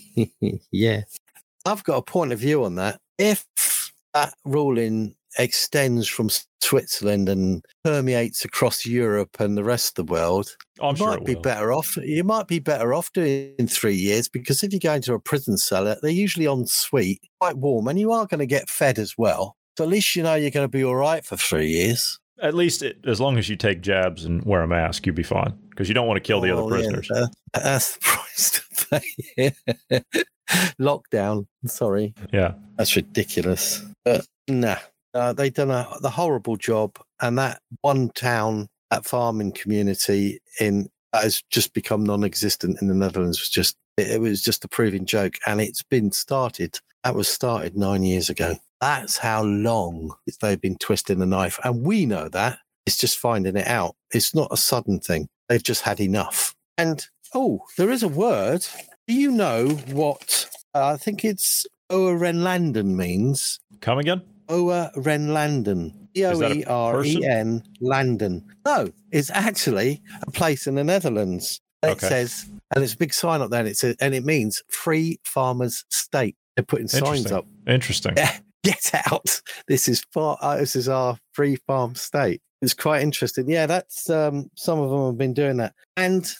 yeah. 0.70 1.02
I've 1.64 1.84
got 1.84 1.98
a 1.98 2.02
point 2.02 2.32
of 2.32 2.38
view 2.38 2.64
on 2.64 2.76
that. 2.76 2.98
If 3.18 3.46
that 4.14 4.34
ruling 4.44 5.14
extends 5.38 6.08
from 6.08 6.28
Switzerland 6.60 7.28
and 7.28 7.64
permeates 7.84 8.44
across 8.44 8.84
Europe 8.84 9.38
and 9.38 9.56
the 9.56 9.62
rest 9.64 9.96
of 9.98 10.06
the 10.06 10.12
world, 10.12 10.56
Oh, 10.80 10.88
I'm 10.88 10.94
you 10.94 10.98
sure 10.98 11.06
might 11.10 11.24
be 11.24 11.34
will. 11.36 11.42
better 11.42 11.72
off. 11.72 11.96
You 11.98 12.24
might 12.24 12.48
be 12.48 12.58
better 12.58 12.92
off 12.92 13.12
doing 13.12 13.54
in 13.58 13.68
three 13.68 13.94
years 13.94 14.28
because 14.28 14.62
if 14.64 14.72
you 14.72 14.80
go 14.80 14.92
into 14.94 15.14
a 15.14 15.20
prison 15.20 15.56
cell, 15.56 15.84
they're 16.02 16.10
usually 16.10 16.48
en 16.48 16.66
suite, 16.66 17.20
quite 17.40 17.56
warm, 17.56 17.86
and 17.88 17.98
you 18.00 18.10
are 18.12 18.26
going 18.26 18.40
to 18.40 18.46
get 18.46 18.68
fed 18.68 18.98
as 18.98 19.14
well. 19.16 19.56
So 19.78 19.84
at 19.84 19.90
least 19.90 20.16
you 20.16 20.22
know 20.24 20.34
you're 20.34 20.50
going 20.50 20.64
to 20.64 20.68
be 20.68 20.84
all 20.84 20.96
right 20.96 21.24
for 21.24 21.36
three 21.36 21.68
years. 21.68 22.18
At 22.42 22.54
least 22.54 22.82
it, 22.82 22.98
as 23.06 23.20
long 23.20 23.38
as 23.38 23.48
you 23.48 23.54
take 23.56 23.82
jabs 23.82 24.24
and 24.24 24.42
wear 24.44 24.62
a 24.62 24.66
mask, 24.66 25.06
you'll 25.06 25.14
be 25.14 25.22
fine 25.22 25.52
because 25.70 25.88
you 25.88 25.94
don't 25.94 26.06
want 26.08 26.16
to 26.16 26.26
kill 26.26 26.40
the 26.40 26.50
Oh, 26.50 26.58
other 26.66 26.68
prisoners. 26.76 27.08
Uh, 27.10 27.26
that- 27.52 27.62
that's 27.62 27.94
the 27.96 28.00
price 28.00 28.64
to 28.88 29.00
pay. 29.88 30.02
Lockdown. 30.80 31.46
Sorry. 31.66 32.14
Yeah. 32.32 32.54
That's 32.76 32.96
ridiculous. 32.96 33.84
But 34.04 34.26
nah, 34.48 34.76
uh, 35.14 35.32
they've 35.32 35.52
done 35.52 35.70
a 35.70 35.88
the 36.00 36.10
horrible 36.10 36.56
job, 36.56 36.98
and 37.20 37.38
that 37.38 37.60
one 37.80 38.10
town, 38.10 38.68
that 38.90 39.04
farming 39.04 39.52
community 39.52 40.40
in 40.60 40.88
that 41.12 41.24
has 41.24 41.42
just 41.50 41.74
become 41.74 42.04
non-existent 42.04 42.80
in 42.80 42.88
the 42.88 42.94
Netherlands 42.94 43.40
was 43.40 43.50
just 43.50 43.76
it, 43.96 44.10
it 44.10 44.20
was 44.20 44.42
just 44.42 44.64
a 44.64 44.68
proving 44.68 45.06
joke, 45.06 45.34
and 45.46 45.60
it's 45.60 45.82
been 45.82 46.12
started. 46.12 46.78
That 47.04 47.14
was 47.14 47.28
started 47.28 47.76
nine 47.76 48.02
years 48.02 48.28
ago. 48.28 48.56
That's 48.80 49.18
how 49.18 49.42
long 49.42 50.14
they've 50.40 50.60
been 50.60 50.76
twisting 50.78 51.18
the 51.18 51.26
knife, 51.26 51.58
and 51.64 51.82
we 51.84 52.06
know 52.06 52.28
that. 52.28 52.58
It's 52.86 52.96
just 52.98 53.18
finding 53.18 53.56
it 53.56 53.66
out. 53.66 53.94
It's 54.12 54.34
not 54.34 54.48
a 54.50 54.56
sudden 54.56 55.00
thing. 55.00 55.28
They've 55.48 55.62
just 55.62 55.82
had 55.82 56.00
enough. 56.00 56.54
And 56.78 57.06
oh, 57.34 57.60
there 57.76 57.90
is 57.90 58.02
a 58.02 58.08
word. 58.08 58.66
Do 59.06 59.14
you 59.14 59.30
know 59.30 59.68
what? 59.68 60.48
Uh, 60.74 60.94
I 60.94 60.96
think 60.96 61.24
it's 61.24 61.66
Oa 61.90 62.12
Renlanden 62.12 62.94
means. 62.96 63.60
Come 63.80 63.98
again? 63.98 64.22
Oa 64.48 64.90
Renlanden. 64.96 65.94
E 66.16 66.24
O 66.24 66.42
E 66.42 66.64
R 66.64 67.04
E 67.04 67.24
N 67.24 67.62
Landen. 67.80 68.44
No, 68.64 68.88
it's 69.12 69.30
actually 69.30 70.02
a 70.22 70.30
place 70.30 70.66
in 70.66 70.74
the 70.74 70.84
Netherlands. 70.84 71.60
And 71.82 71.92
Okay. 71.92 72.06
It 72.06 72.10
says, 72.10 72.46
and 72.74 72.84
it's 72.84 72.94
a 72.94 72.96
big 72.96 73.14
sign 73.14 73.40
up 73.40 73.50
there, 73.50 73.60
and 73.60 73.68
it 73.68 73.76
says, 73.76 73.96
and 74.00 74.14
it 74.14 74.24
means 74.24 74.62
free 74.68 75.18
farmers 75.24 75.84
state. 75.90 76.36
They're 76.56 76.64
putting 76.64 76.88
signs 76.88 77.30
up. 77.32 77.46
Interesting. 77.66 78.14
Get 78.62 78.90
out. 79.10 79.40
This 79.68 79.88
is 79.88 80.04
far. 80.12 80.36
Uh, 80.42 80.56
this 80.56 80.76
is 80.76 80.88
our 80.88 81.16
free 81.32 81.56
farm 81.66 81.94
state. 81.94 82.42
It's 82.60 82.74
quite 82.74 83.02
interesting. 83.02 83.48
Yeah, 83.48 83.64
that's 83.66 84.10
um, 84.10 84.50
some 84.56 84.78
of 84.78 84.90
them 84.90 85.06
have 85.06 85.16
been 85.16 85.32
doing 85.32 85.56
that. 85.58 85.72
And 85.96 86.30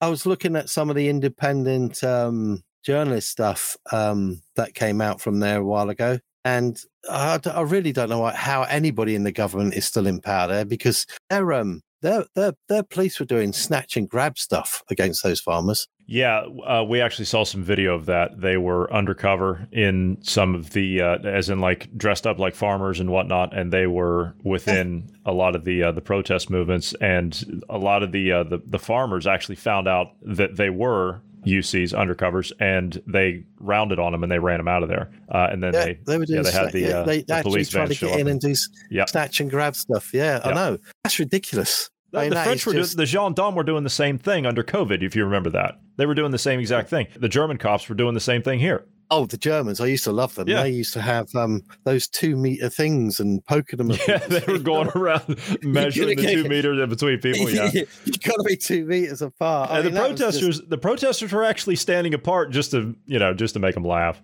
I 0.00 0.08
was 0.08 0.24
looking 0.26 0.54
at 0.54 0.68
some 0.68 0.88
of 0.90 0.94
the 0.96 1.08
independent 1.08 2.04
um, 2.04 2.62
journalist 2.84 3.30
stuff 3.30 3.76
um, 3.92 4.42
that 4.56 4.74
came 4.74 5.00
out 5.00 5.20
from 5.20 5.40
there 5.40 5.58
a 5.58 5.64
while 5.64 5.90
ago, 5.90 6.18
and 6.44 6.78
I 7.10 7.38
really 7.62 7.92
don't 7.92 8.10
know 8.10 8.20
what, 8.20 8.36
how 8.36 8.62
anybody 8.62 9.14
in 9.14 9.24
the 9.24 9.32
government 9.32 9.74
is 9.74 9.84
still 9.84 10.06
in 10.06 10.20
power 10.20 10.48
there 10.48 10.64
because 10.64 11.06
their 11.30 11.52
um 11.52 11.82
their 12.02 12.26
their 12.34 12.52
their 12.68 12.82
police 12.82 13.18
were 13.18 13.26
doing 13.26 13.52
snatch 13.52 13.96
and 13.96 14.08
grab 14.08 14.38
stuff 14.38 14.82
against 14.90 15.22
those 15.22 15.40
farmers. 15.40 15.88
Yeah, 16.06 16.40
uh, 16.66 16.84
we 16.86 17.00
actually 17.00 17.24
saw 17.24 17.44
some 17.44 17.62
video 17.62 17.94
of 17.94 18.06
that. 18.06 18.38
They 18.38 18.58
were 18.58 18.92
undercover 18.92 19.66
in 19.72 20.18
some 20.20 20.54
of 20.54 20.70
the, 20.70 21.00
uh, 21.00 21.18
as 21.24 21.48
in 21.48 21.60
like 21.60 21.96
dressed 21.96 22.26
up 22.26 22.38
like 22.38 22.54
farmers 22.54 23.00
and 23.00 23.08
whatnot, 23.10 23.56
and 23.56 23.72
they 23.72 23.86
were 23.86 24.34
within 24.42 25.10
a 25.24 25.32
lot 25.32 25.56
of 25.56 25.64
the 25.64 25.82
uh, 25.82 25.92
the 25.92 26.02
protest 26.02 26.50
movements. 26.50 26.92
And 27.00 27.62
a 27.70 27.78
lot 27.78 28.02
of 28.02 28.12
the, 28.12 28.32
uh, 28.32 28.44
the 28.44 28.60
the 28.66 28.78
farmers 28.78 29.26
actually 29.26 29.56
found 29.56 29.88
out 29.88 30.08
that 30.20 30.56
they 30.56 30.68
were 30.68 31.22
UCs 31.44 31.92
undercovers, 31.92 32.52
and 32.60 33.00
they 33.06 33.44
rounded 33.60 33.98
on 33.98 34.12
them 34.12 34.22
and 34.22 34.30
they 34.32 34.38
ran 34.38 34.58
them 34.58 34.68
out 34.68 34.82
of 34.82 34.88
there. 34.88 35.10
Uh, 35.28 35.48
and 35.50 35.62
then 35.62 35.72
Yeah, 35.74 35.84
they 35.84 35.98
they 36.06 36.18
were 36.18 36.24
yeah 36.28 36.42
they 36.42 36.50
had 36.52 36.72
the, 36.72 36.80
yeah, 36.80 36.88
uh, 36.98 37.04
they 37.04 37.22
the 37.22 37.40
police 37.42 37.70
van 37.70 37.88
to 37.88 37.94
get 37.94 38.18
in 38.20 38.28
and 38.28 38.40
do 38.40 38.54
Yep. 38.90 39.08
snatch 39.08 39.40
and 39.40 39.50
grab 39.50 39.74
stuff. 39.76 40.12
Yeah, 40.14 40.40
I 40.44 40.52
know 40.52 40.78
that's 41.02 41.18
ridiculous. 41.18 41.90
I 42.12 42.20
mean, 42.22 42.28
the 42.30 42.34
that 42.36 42.44
French 42.46 42.64
were 42.66 42.72
just- 42.74 42.92
doing, 42.96 43.02
the 43.02 43.06
gendarmes 43.06 43.56
were 43.56 43.64
doing 43.64 43.82
the 43.82 43.90
same 43.90 44.18
thing 44.18 44.46
under 44.46 44.62
COVID, 44.62 45.02
if 45.02 45.16
you 45.16 45.24
remember 45.24 45.50
that. 45.50 45.80
They 45.96 46.06
were 46.06 46.14
doing 46.14 46.30
the 46.30 46.38
same 46.38 46.60
exact 46.60 46.88
thing. 46.88 47.08
The 47.16 47.28
German 47.28 47.56
cops 47.58 47.88
were 47.88 47.96
doing 47.96 48.14
the 48.14 48.20
same 48.20 48.40
thing 48.42 48.60
here. 48.60 48.84
Oh, 49.16 49.26
the 49.26 49.36
Germans! 49.36 49.80
I 49.80 49.86
used 49.86 50.04
to 50.04 50.12
love 50.12 50.34
them. 50.34 50.48
Yeah. 50.48 50.62
They 50.64 50.70
used 50.70 50.92
to 50.94 51.00
have 51.00 51.32
um, 51.36 51.62
those 51.84 52.08
two 52.08 52.36
meter 52.36 52.68
things 52.68 53.20
and 53.20 53.44
poking 53.46 53.76
them. 53.76 53.90
Yeah, 54.08 54.18
they 54.28 54.40
were 54.52 54.58
going 54.72 54.88
around 54.96 55.38
measuring 55.62 56.16
the 56.18 56.22
two 56.32 56.48
meters 56.48 56.80
in 56.80 56.88
between 56.88 57.20
people. 57.20 57.48
Yeah. 57.48 57.70
you 57.72 57.86
got 58.24 58.34
to 58.36 58.44
be 58.44 58.56
two 58.56 58.84
meters 58.86 59.22
apart. 59.22 59.70
I 59.70 59.78
And 59.78 59.86
the 59.86 59.90
mean, 59.90 59.94
that 59.94 60.10
was 60.10 60.18
just- 60.20 60.40
protesters, 60.40 60.68
the 60.68 60.78
protesters 60.78 61.32
were 61.32 61.44
actually 61.44 61.76
standing 61.76 62.12
apart 62.14 62.50
just 62.50 62.72
to, 62.72 62.96
you 63.06 63.18
know, 63.20 63.32
just 63.34 63.54
to 63.54 63.60
make 63.60 63.74
them 63.74 63.84
laugh. 63.84 64.20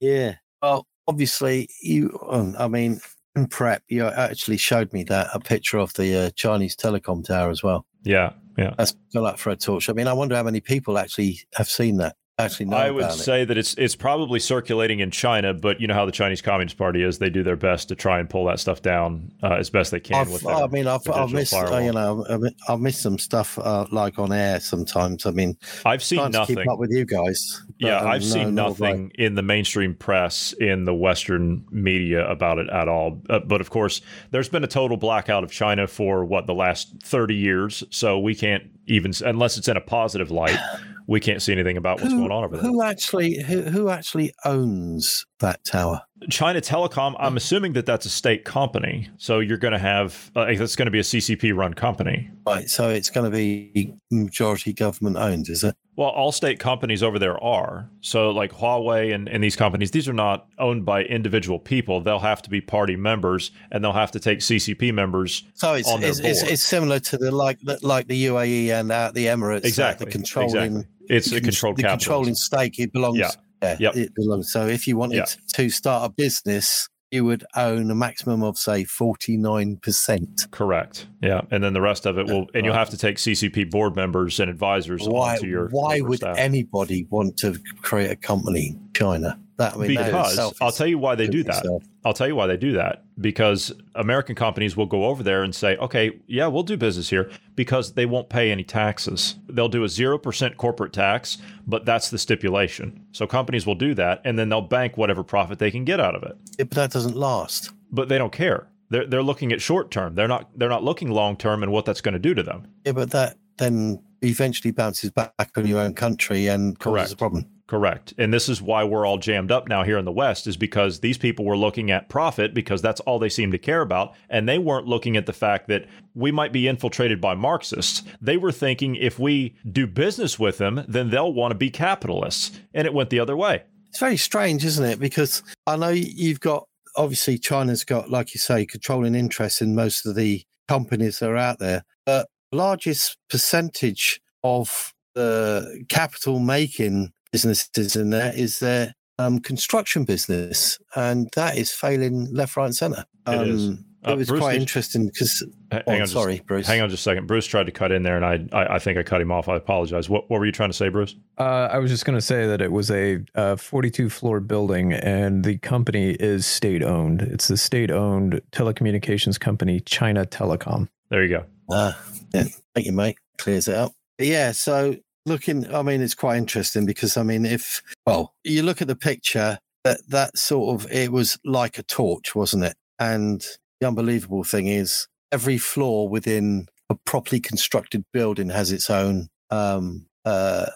yeah. 0.00 0.34
Well, 0.62 0.86
obviously, 1.08 1.68
you. 1.82 2.18
Um, 2.28 2.54
I 2.58 2.68
mean, 2.68 3.00
in 3.36 3.46
prep, 3.46 3.82
you 3.88 4.04
actually 4.06 4.56
showed 4.58 4.92
me 4.92 5.04
that 5.04 5.28
a 5.32 5.40
picture 5.40 5.78
of 5.78 5.92
the 5.94 6.26
uh, 6.26 6.30
Chinese 6.36 6.76
telecom 6.76 7.24
tower 7.24 7.50
as 7.50 7.62
well. 7.62 7.86
Yeah, 8.02 8.32
yeah. 8.58 8.74
That's 8.76 8.94
gone 9.14 9.26
up 9.26 9.38
for 9.38 9.50
a 9.50 9.56
torch. 9.56 9.88
I 9.88 9.92
mean, 9.92 10.06
I 10.08 10.12
wonder 10.12 10.36
how 10.36 10.42
many 10.42 10.60
people 10.60 10.98
actually 10.98 11.38
have 11.54 11.68
seen 11.68 11.96
that. 11.98 12.16
Actually, 12.44 12.66
know 12.66 12.76
I 12.76 12.90
would 12.90 13.04
about 13.04 13.14
it. 13.16 13.18
say 13.22 13.44
that 13.44 13.56
it's 13.58 13.74
it's 13.74 13.96
probably 13.96 14.40
circulating 14.40 15.00
in 15.00 15.10
China, 15.10 15.54
but 15.54 15.80
you 15.80 15.86
know 15.86 15.94
how 15.94 16.06
the 16.06 16.12
Chinese 16.12 16.42
Communist 16.42 16.76
Party 16.76 17.02
is; 17.02 17.18
they 17.18 17.30
do 17.30 17.42
their 17.42 17.56
best 17.56 17.88
to 17.88 17.94
try 17.94 18.18
and 18.20 18.28
pull 18.28 18.44
that 18.46 18.60
stuff 18.60 18.82
down 18.82 19.30
uh, 19.42 19.54
as 19.54 19.70
best 19.70 19.90
they 19.90 20.00
can. 20.00 20.16
I've, 20.16 20.30
with 20.32 20.46
I 20.46 20.66
mean, 20.68 20.86
I've, 20.86 21.00
I've 21.10 21.32
missed, 21.32 21.54
uh, 21.54 21.78
you 21.78 21.92
know, 21.92 22.24
I've- 22.28 22.54
I've 22.68 22.80
missed 22.80 23.02
some 23.02 23.18
stuff 23.18 23.58
uh, 23.58 23.86
like 23.90 24.18
on 24.18 24.32
air 24.32 24.60
sometimes. 24.60 25.26
I 25.26 25.30
mean, 25.30 25.56
I've 25.84 26.02
seen 26.02 26.30
nothing. 26.30 26.56
keep 26.56 26.68
up 26.68 26.78
with 26.78 26.90
you 26.90 27.04
guys. 27.04 27.62
but, 27.80 27.86
Yeah, 27.86 27.98
um, 28.00 28.08
I've 28.08 28.20
no, 28.22 28.26
seen 28.26 28.54
nothing 28.54 29.12
in 29.16 29.34
the 29.34 29.42
mainstream 29.42 29.94
press, 29.94 30.52
in 30.54 30.84
the 30.84 30.94
Western 30.94 31.64
media 31.70 32.28
about 32.30 32.58
it 32.58 32.68
at 32.70 32.88
all. 32.88 33.20
Uh, 33.28 33.40
but 33.40 33.60
of 33.60 33.70
course, 33.70 34.00
there's 34.30 34.48
been 34.48 34.64
a 34.64 34.68
total 34.68 34.96
blackout 34.96 35.44
of 35.44 35.50
China 35.50 35.86
for 35.86 36.24
what 36.24 36.46
the 36.46 36.54
last 36.54 36.94
30 37.02 37.34
years. 37.34 37.82
So 37.90 38.18
we 38.18 38.34
can't 38.34 38.64
even, 38.86 39.12
unless 39.24 39.56
it's 39.56 39.68
in 39.68 39.76
a 39.76 39.80
positive 39.80 40.30
light, 40.30 40.58
we 41.06 41.20
can't 41.20 41.42
see 41.42 41.52
anything 41.52 41.76
about 41.76 42.00
what's 42.00 42.12
who, 42.12 42.18
going 42.18 42.32
on 42.32 42.44
over 42.44 42.56
there. 42.56 42.66
Who 42.66 42.82
actually, 42.82 43.42
who, 43.42 43.62
who 43.62 43.88
actually 43.88 44.32
owns 44.44 45.26
that 45.40 45.64
tower? 45.64 46.02
China 46.28 46.60
Telecom, 46.60 47.16
I'm 47.18 47.36
assuming 47.36 47.72
that 47.74 47.86
that's 47.86 48.04
a 48.04 48.10
state 48.10 48.44
company. 48.44 49.08
So 49.16 49.38
you're 49.38 49.56
going 49.56 49.72
to 49.72 49.78
have, 49.78 50.30
uh, 50.36 50.52
that's 50.54 50.76
going 50.76 50.86
to 50.86 50.90
be 50.90 50.98
a 50.98 51.02
CCP 51.02 51.56
run 51.56 51.72
company. 51.72 52.30
Right, 52.46 52.68
so 52.68 52.90
it's 52.90 53.08
going 53.08 53.30
to 53.30 53.34
be 53.34 53.94
majority 54.10 54.72
government 54.72 55.16
owned, 55.16 55.48
is 55.48 55.64
it? 55.64 55.74
Well, 55.96 56.10
all 56.10 56.32
state 56.32 56.58
companies 56.58 57.02
over 57.02 57.18
there 57.18 57.42
are. 57.42 57.88
So, 58.00 58.30
like 58.30 58.52
Huawei 58.52 59.14
and, 59.14 59.28
and 59.28 59.42
these 59.42 59.56
companies, 59.56 59.90
these 59.90 60.08
are 60.08 60.14
not 60.14 60.46
owned 60.58 60.84
by 60.84 61.04
individual 61.04 61.58
people. 61.58 62.00
They'll 62.00 62.18
have 62.18 62.42
to 62.42 62.50
be 62.50 62.60
party 62.60 62.96
members 62.96 63.50
and 63.70 63.82
they'll 63.84 63.92
have 63.92 64.10
to 64.12 64.20
take 64.20 64.38
CCP 64.38 64.94
members 64.94 65.44
So 65.54 65.74
it's 65.74 65.90
it's, 65.90 66.18
it's, 66.20 66.42
it's 66.42 66.62
similar 66.62 67.00
to 67.00 67.18
the 67.18 67.30
like 67.30 67.60
the, 67.60 67.78
like 67.82 68.08
the 68.08 68.26
UAE 68.26 68.68
and 68.68 68.90
uh, 68.90 69.10
the 69.12 69.26
Emirates. 69.26 69.64
Exactly, 69.64 70.06
the 70.06 70.12
controlling. 70.12 70.76
exactly. 70.76 70.86
It's 71.08 71.32
a 71.32 71.40
controlled 71.40 71.76
the 71.76 71.82
capitalism. 71.82 71.98
controlling 71.98 72.34
stake. 72.34 72.78
It 72.78 72.92
belongs. 72.92 73.18
Yeah. 73.18 73.30
Yeah, 73.62 73.76
Yep. 73.78 73.96
it 73.96 74.14
belongs. 74.14 74.50
So 74.52 74.66
if 74.66 74.86
you 74.86 74.96
wanted 74.96 75.16
Yeah. 75.16 75.24
to 75.54 75.70
start 75.70 76.10
a 76.10 76.12
business, 76.12 76.88
you 77.10 77.24
would 77.24 77.44
own 77.56 77.90
a 77.90 77.94
maximum 77.94 78.42
of 78.44 78.56
say 78.56 78.84
forty 78.84 79.36
nine 79.36 79.76
percent. 79.82 80.46
Correct. 80.52 81.08
Yeah. 81.20 81.40
And 81.50 81.62
then 81.62 81.72
the 81.72 81.80
rest 81.80 82.06
of 82.06 82.18
it 82.18 82.26
will, 82.26 82.46
and 82.54 82.64
you'll 82.64 82.74
have 82.74 82.90
to 82.90 82.96
take 82.96 83.18
CCP 83.18 83.64
board 83.64 83.96
members 83.96 84.38
and 84.38 84.48
advisors 84.48 85.06
Why? 85.08 85.34
onto 85.34 85.46
your 85.48 85.68
Why 85.70 86.00
would 86.00 86.18
staff. 86.18 86.36
anybody 86.38 87.06
want 87.10 87.36
to 87.38 87.58
create 87.82 88.10
a 88.12 88.16
company 88.16 88.68
in 88.76 88.90
China? 88.94 89.38
That 89.60 89.74
I 89.74 89.76
mean, 89.76 89.88
because 89.88 90.30
itself 90.30 90.56
I'll 90.62 90.72
tell 90.72 90.86
you 90.86 90.96
why 90.96 91.16
they 91.16 91.28
do 91.28 91.42
that. 91.42 91.58
itself. 91.58 91.84
I'll 92.02 92.14
tell 92.14 92.26
you 92.26 92.34
why 92.34 92.46
they 92.46 92.56
do 92.56 92.72
that. 92.72 93.04
Because 93.20 93.70
American 93.94 94.34
companies 94.34 94.74
will 94.74 94.86
go 94.86 95.04
over 95.04 95.22
there 95.22 95.42
and 95.42 95.54
say, 95.54 95.76
okay, 95.76 96.18
yeah, 96.26 96.46
we'll 96.46 96.62
do 96.62 96.78
business 96.78 97.10
here 97.10 97.30
because 97.56 97.92
they 97.92 98.06
won't 98.06 98.30
pay 98.30 98.50
any 98.50 98.64
taxes. 98.64 99.34
They'll 99.50 99.68
do 99.68 99.84
a 99.84 99.86
0% 99.86 100.56
corporate 100.56 100.94
tax, 100.94 101.36
but 101.66 101.84
that's 101.84 102.08
the 102.08 102.16
stipulation. 102.16 103.04
So 103.12 103.26
companies 103.26 103.66
will 103.66 103.74
do 103.74 103.92
that 103.96 104.22
and 104.24 104.38
then 104.38 104.48
they'll 104.48 104.62
bank 104.62 104.96
whatever 104.96 105.22
profit 105.22 105.58
they 105.58 105.70
can 105.70 105.84
get 105.84 106.00
out 106.00 106.14
of 106.14 106.22
it. 106.22 106.38
Yeah, 106.58 106.64
but 106.64 106.76
that 106.76 106.92
doesn't 106.92 107.16
last. 107.16 107.70
But 107.92 108.08
they 108.08 108.16
don't 108.16 108.32
care. 108.32 108.66
They're, 108.88 109.06
they're 109.06 109.22
looking 109.22 109.52
at 109.52 109.60
short 109.60 109.90
term. 109.90 110.14
They're 110.14 110.26
not 110.26 110.48
they're 110.58 110.70
not 110.70 110.82
looking 110.82 111.10
long 111.10 111.36
term 111.36 111.62
and 111.62 111.70
what 111.70 111.84
that's 111.84 112.00
going 112.00 112.14
to 112.14 112.18
do 112.18 112.32
to 112.32 112.42
them. 112.42 112.66
Yeah, 112.86 112.92
but 112.92 113.10
that 113.10 113.36
then 113.58 114.02
eventually 114.22 114.72
bounces 114.72 115.10
back 115.10 115.50
on 115.54 115.66
your 115.66 115.80
own 115.80 115.92
country 115.92 116.46
and 116.46 116.78
causes 116.78 116.94
Correct. 116.94 117.12
a 117.12 117.16
problem. 117.16 117.46
Correct. 117.70 118.12
And 118.18 118.34
this 118.34 118.48
is 118.48 118.60
why 118.60 118.82
we're 118.82 119.06
all 119.06 119.18
jammed 119.18 119.52
up 119.52 119.68
now 119.68 119.84
here 119.84 119.96
in 119.96 120.04
the 120.04 120.10
West, 120.10 120.48
is 120.48 120.56
because 120.56 120.98
these 120.98 121.16
people 121.16 121.44
were 121.44 121.56
looking 121.56 121.92
at 121.92 122.08
profit 122.08 122.52
because 122.52 122.82
that's 122.82 122.98
all 123.02 123.20
they 123.20 123.28
seem 123.28 123.52
to 123.52 123.58
care 123.58 123.80
about. 123.80 124.12
And 124.28 124.48
they 124.48 124.58
weren't 124.58 124.88
looking 124.88 125.16
at 125.16 125.26
the 125.26 125.32
fact 125.32 125.68
that 125.68 125.86
we 126.12 126.32
might 126.32 126.52
be 126.52 126.66
infiltrated 126.66 127.20
by 127.20 127.34
Marxists. 127.34 128.02
They 128.20 128.36
were 128.36 128.50
thinking 128.50 128.96
if 128.96 129.20
we 129.20 129.54
do 129.70 129.86
business 129.86 130.36
with 130.36 130.58
them, 130.58 130.84
then 130.88 131.10
they'll 131.10 131.32
want 131.32 131.52
to 131.52 131.54
be 131.54 131.70
capitalists. 131.70 132.58
And 132.74 132.88
it 132.88 132.92
went 132.92 133.10
the 133.10 133.20
other 133.20 133.36
way. 133.36 133.62
It's 133.88 134.00
very 134.00 134.16
strange, 134.16 134.64
isn't 134.64 134.84
it? 134.84 134.98
Because 134.98 135.44
I 135.64 135.76
know 135.76 135.90
you've 135.90 136.40
got 136.40 136.66
obviously 136.96 137.38
China's 137.38 137.84
got, 137.84 138.10
like 138.10 138.34
you 138.34 138.40
say, 138.40 138.66
controlling 138.66 139.14
interests 139.14 139.62
in 139.62 139.76
most 139.76 140.06
of 140.06 140.16
the 140.16 140.42
companies 140.66 141.20
that 141.20 141.30
are 141.30 141.36
out 141.36 141.60
there, 141.60 141.84
but 142.04 142.26
largest 142.50 143.16
percentage 143.28 144.20
of 144.42 144.92
the 145.14 145.84
capital 145.88 146.40
making 146.40 147.12
businesses 147.32 147.96
in 147.96 148.10
there 148.10 148.32
is 148.34 148.58
their 148.58 148.94
um, 149.18 149.38
construction 149.38 150.04
business, 150.04 150.78
and 150.96 151.28
that 151.34 151.56
is 151.58 151.70
failing 151.72 152.32
left, 152.32 152.56
right, 152.56 152.66
and 152.66 152.76
centre. 152.76 153.04
It 153.26 153.30
Um, 153.34 153.48
is. 153.50 153.70
Uh, 154.02 154.12
it 154.12 154.16
was 154.16 154.28
Bruce, 154.28 154.40
quite 154.40 154.58
interesting 154.58 155.06
because. 155.08 155.42
H- 155.72 155.82
Oh, 155.86 155.90
hang 155.92 156.00
on 156.00 156.06
just- 156.06 156.14
sorry, 156.14 156.40
Bruce. 156.46 156.66
Hang 156.66 156.80
on 156.80 156.88
just 156.88 157.00
a 157.00 157.04
second. 157.04 157.26
Bruce 157.26 157.44
tried 157.46 157.66
to 157.66 157.72
cut 157.72 157.92
in 157.92 158.02
there, 158.02 158.16
and 158.16 158.24
I, 158.24 158.58
I, 158.58 158.76
I 158.76 158.78
think 158.78 158.96
I 158.98 159.02
cut 159.02 159.20
him 159.20 159.30
off. 159.30 159.46
I 159.46 159.56
apologize. 159.56 160.08
What, 160.08 160.30
what 160.30 160.40
were 160.40 160.46
you 160.46 160.52
trying 160.52 160.70
to 160.70 160.76
say, 160.76 160.88
Bruce? 160.88 161.14
Uh, 161.38 161.68
I 161.70 161.76
was 161.78 161.90
just 161.90 162.06
going 162.06 162.16
to 162.16 162.22
say 162.22 162.46
that 162.46 162.62
it 162.62 162.72
was 162.72 162.90
a, 162.90 163.18
uh 163.34 163.56
42 163.56 164.08
floor 164.08 164.40
building 164.40 164.94
and 164.94 165.44
the 165.44 165.58
company 165.58 166.12
is 166.12 166.46
state 166.46 166.82
owned. 166.82 167.20
It's 167.20 167.48
the 167.48 167.58
state 167.58 167.90
owned 167.90 168.40
telecommunications 168.52 169.38
company, 169.38 169.80
China 169.80 170.24
Telecom. 170.24 170.88
There 171.10 171.22
you 171.22 171.28
go. 171.28 171.44
Ah, 171.70 171.96
yeah. 172.32 172.44
Thank 172.74 172.86
you, 172.86 172.92
mate. 172.92 173.16
Clears 173.38 173.68
it 173.68 173.74
up. 173.74 173.92
Yeah. 174.18 174.52
So 174.52 174.96
looking, 175.30 175.72
I 175.74 175.82
mean, 175.82 176.02
it's 176.02 176.14
quite 176.14 176.36
interesting 176.36 176.84
because 176.84 177.16
I 177.16 177.22
mean, 177.22 177.46
if 177.46 177.82
well, 178.04 178.34
you 178.44 178.62
look 178.62 178.82
at 178.82 178.88
the 178.88 178.96
picture, 178.96 179.58
that 179.84 180.00
that 180.08 180.36
sort 180.36 180.74
of 180.82 180.92
it 180.92 181.10
was 181.10 181.38
like 181.44 181.78
a 181.78 181.82
torch, 181.82 182.34
wasn't 182.34 182.64
it? 182.64 182.76
And 182.98 183.42
the 183.80 183.88
unbelievable 183.88 184.44
thing 184.44 184.66
is, 184.66 185.08
every 185.32 185.56
floor 185.56 186.08
within 186.08 186.66
a 186.90 186.94
properly 186.94 187.40
constructed 187.40 188.04
building 188.12 188.50
has 188.50 188.72
its 188.72 188.90
own 188.90 189.28
um, 189.50 190.06
uh, 190.24 190.66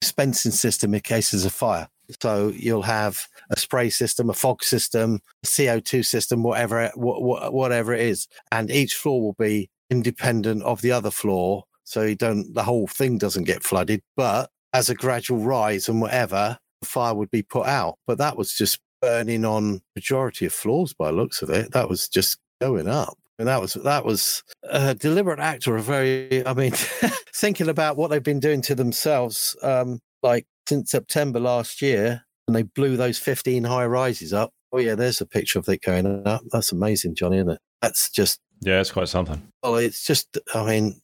dispensing 0.00 0.52
system 0.52 0.94
in 0.94 1.00
cases 1.00 1.44
of 1.44 1.52
fire. 1.52 1.88
So 2.20 2.52
you'll 2.54 2.82
have 2.82 3.26
a 3.50 3.58
spray 3.58 3.90
system, 3.90 4.30
a 4.30 4.34
fog 4.34 4.62
system, 4.62 5.20
a 5.42 5.46
CO2 5.46 6.04
system, 6.04 6.42
whatever, 6.42 6.90
wha- 6.96 7.18
wha- 7.18 7.50
whatever 7.50 7.92
it 7.94 8.02
is, 8.02 8.28
and 8.52 8.70
each 8.70 8.94
floor 8.94 9.20
will 9.22 9.36
be 9.38 9.70
independent 9.90 10.62
of 10.62 10.82
the 10.82 10.92
other 10.92 11.10
floor, 11.10 11.64
so 11.84 12.02
you 12.02 12.14
don't 12.16 12.52
the 12.54 12.62
whole 12.64 12.86
thing 12.86 13.18
doesn't 13.18 13.44
get 13.44 13.62
flooded. 13.62 14.02
But 14.16 14.50
as 14.72 14.90
a 14.90 14.94
gradual 14.94 15.38
rise 15.38 15.88
and 15.88 16.00
whatever, 16.00 16.58
the 16.80 16.86
fire 16.86 17.14
would 17.14 17.30
be 17.30 17.42
put 17.42 17.66
out. 17.66 17.96
But 18.06 18.18
that 18.18 18.36
was 18.36 18.52
just 18.52 18.80
burning 19.00 19.44
on 19.44 19.82
majority 19.94 20.46
of 20.46 20.52
floors 20.52 20.94
by 20.94 21.10
the 21.10 21.16
looks 21.16 21.42
of 21.42 21.50
it. 21.50 21.72
That 21.72 21.88
was 21.88 22.08
just 22.08 22.38
going 22.60 22.88
up. 22.88 23.16
And 23.38 23.48
that 23.48 23.60
was 23.60 23.74
that 23.74 24.04
was 24.04 24.42
a 24.62 24.94
deliberate 24.94 25.40
act 25.40 25.66
or 25.68 25.76
a 25.76 25.82
very 25.82 26.46
I 26.46 26.54
mean 26.54 26.72
thinking 27.34 27.68
about 27.68 27.96
what 27.96 28.10
they've 28.10 28.22
been 28.22 28.40
doing 28.40 28.62
to 28.62 28.74
themselves 28.74 29.56
um 29.62 30.00
like 30.22 30.46
since 30.68 30.90
September 30.92 31.40
last 31.40 31.82
year 31.82 32.22
and 32.46 32.54
they 32.54 32.62
blew 32.62 32.96
those 32.96 33.18
15 33.18 33.64
high 33.64 33.86
rises 33.86 34.32
up. 34.32 34.50
Oh 34.72 34.78
yeah, 34.78 34.94
there's 34.94 35.20
a 35.20 35.26
picture 35.26 35.58
of 35.58 35.68
it 35.68 35.82
going 35.82 36.26
up. 36.26 36.42
That's 36.50 36.72
amazing, 36.72 37.14
Johnny, 37.14 37.38
isn't 37.38 37.50
it? 37.50 37.58
That's 37.82 38.10
just 38.10 38.40
Yeah, 38.60 38.80
it's 38.80 38.90
quite 38.92 39.08
something. 39.08 39.42
well, 39.62 39.76
it's 39.76 40.04
just. 40.04 40.38
I 40.54 40.64
mean, 40.64 41.00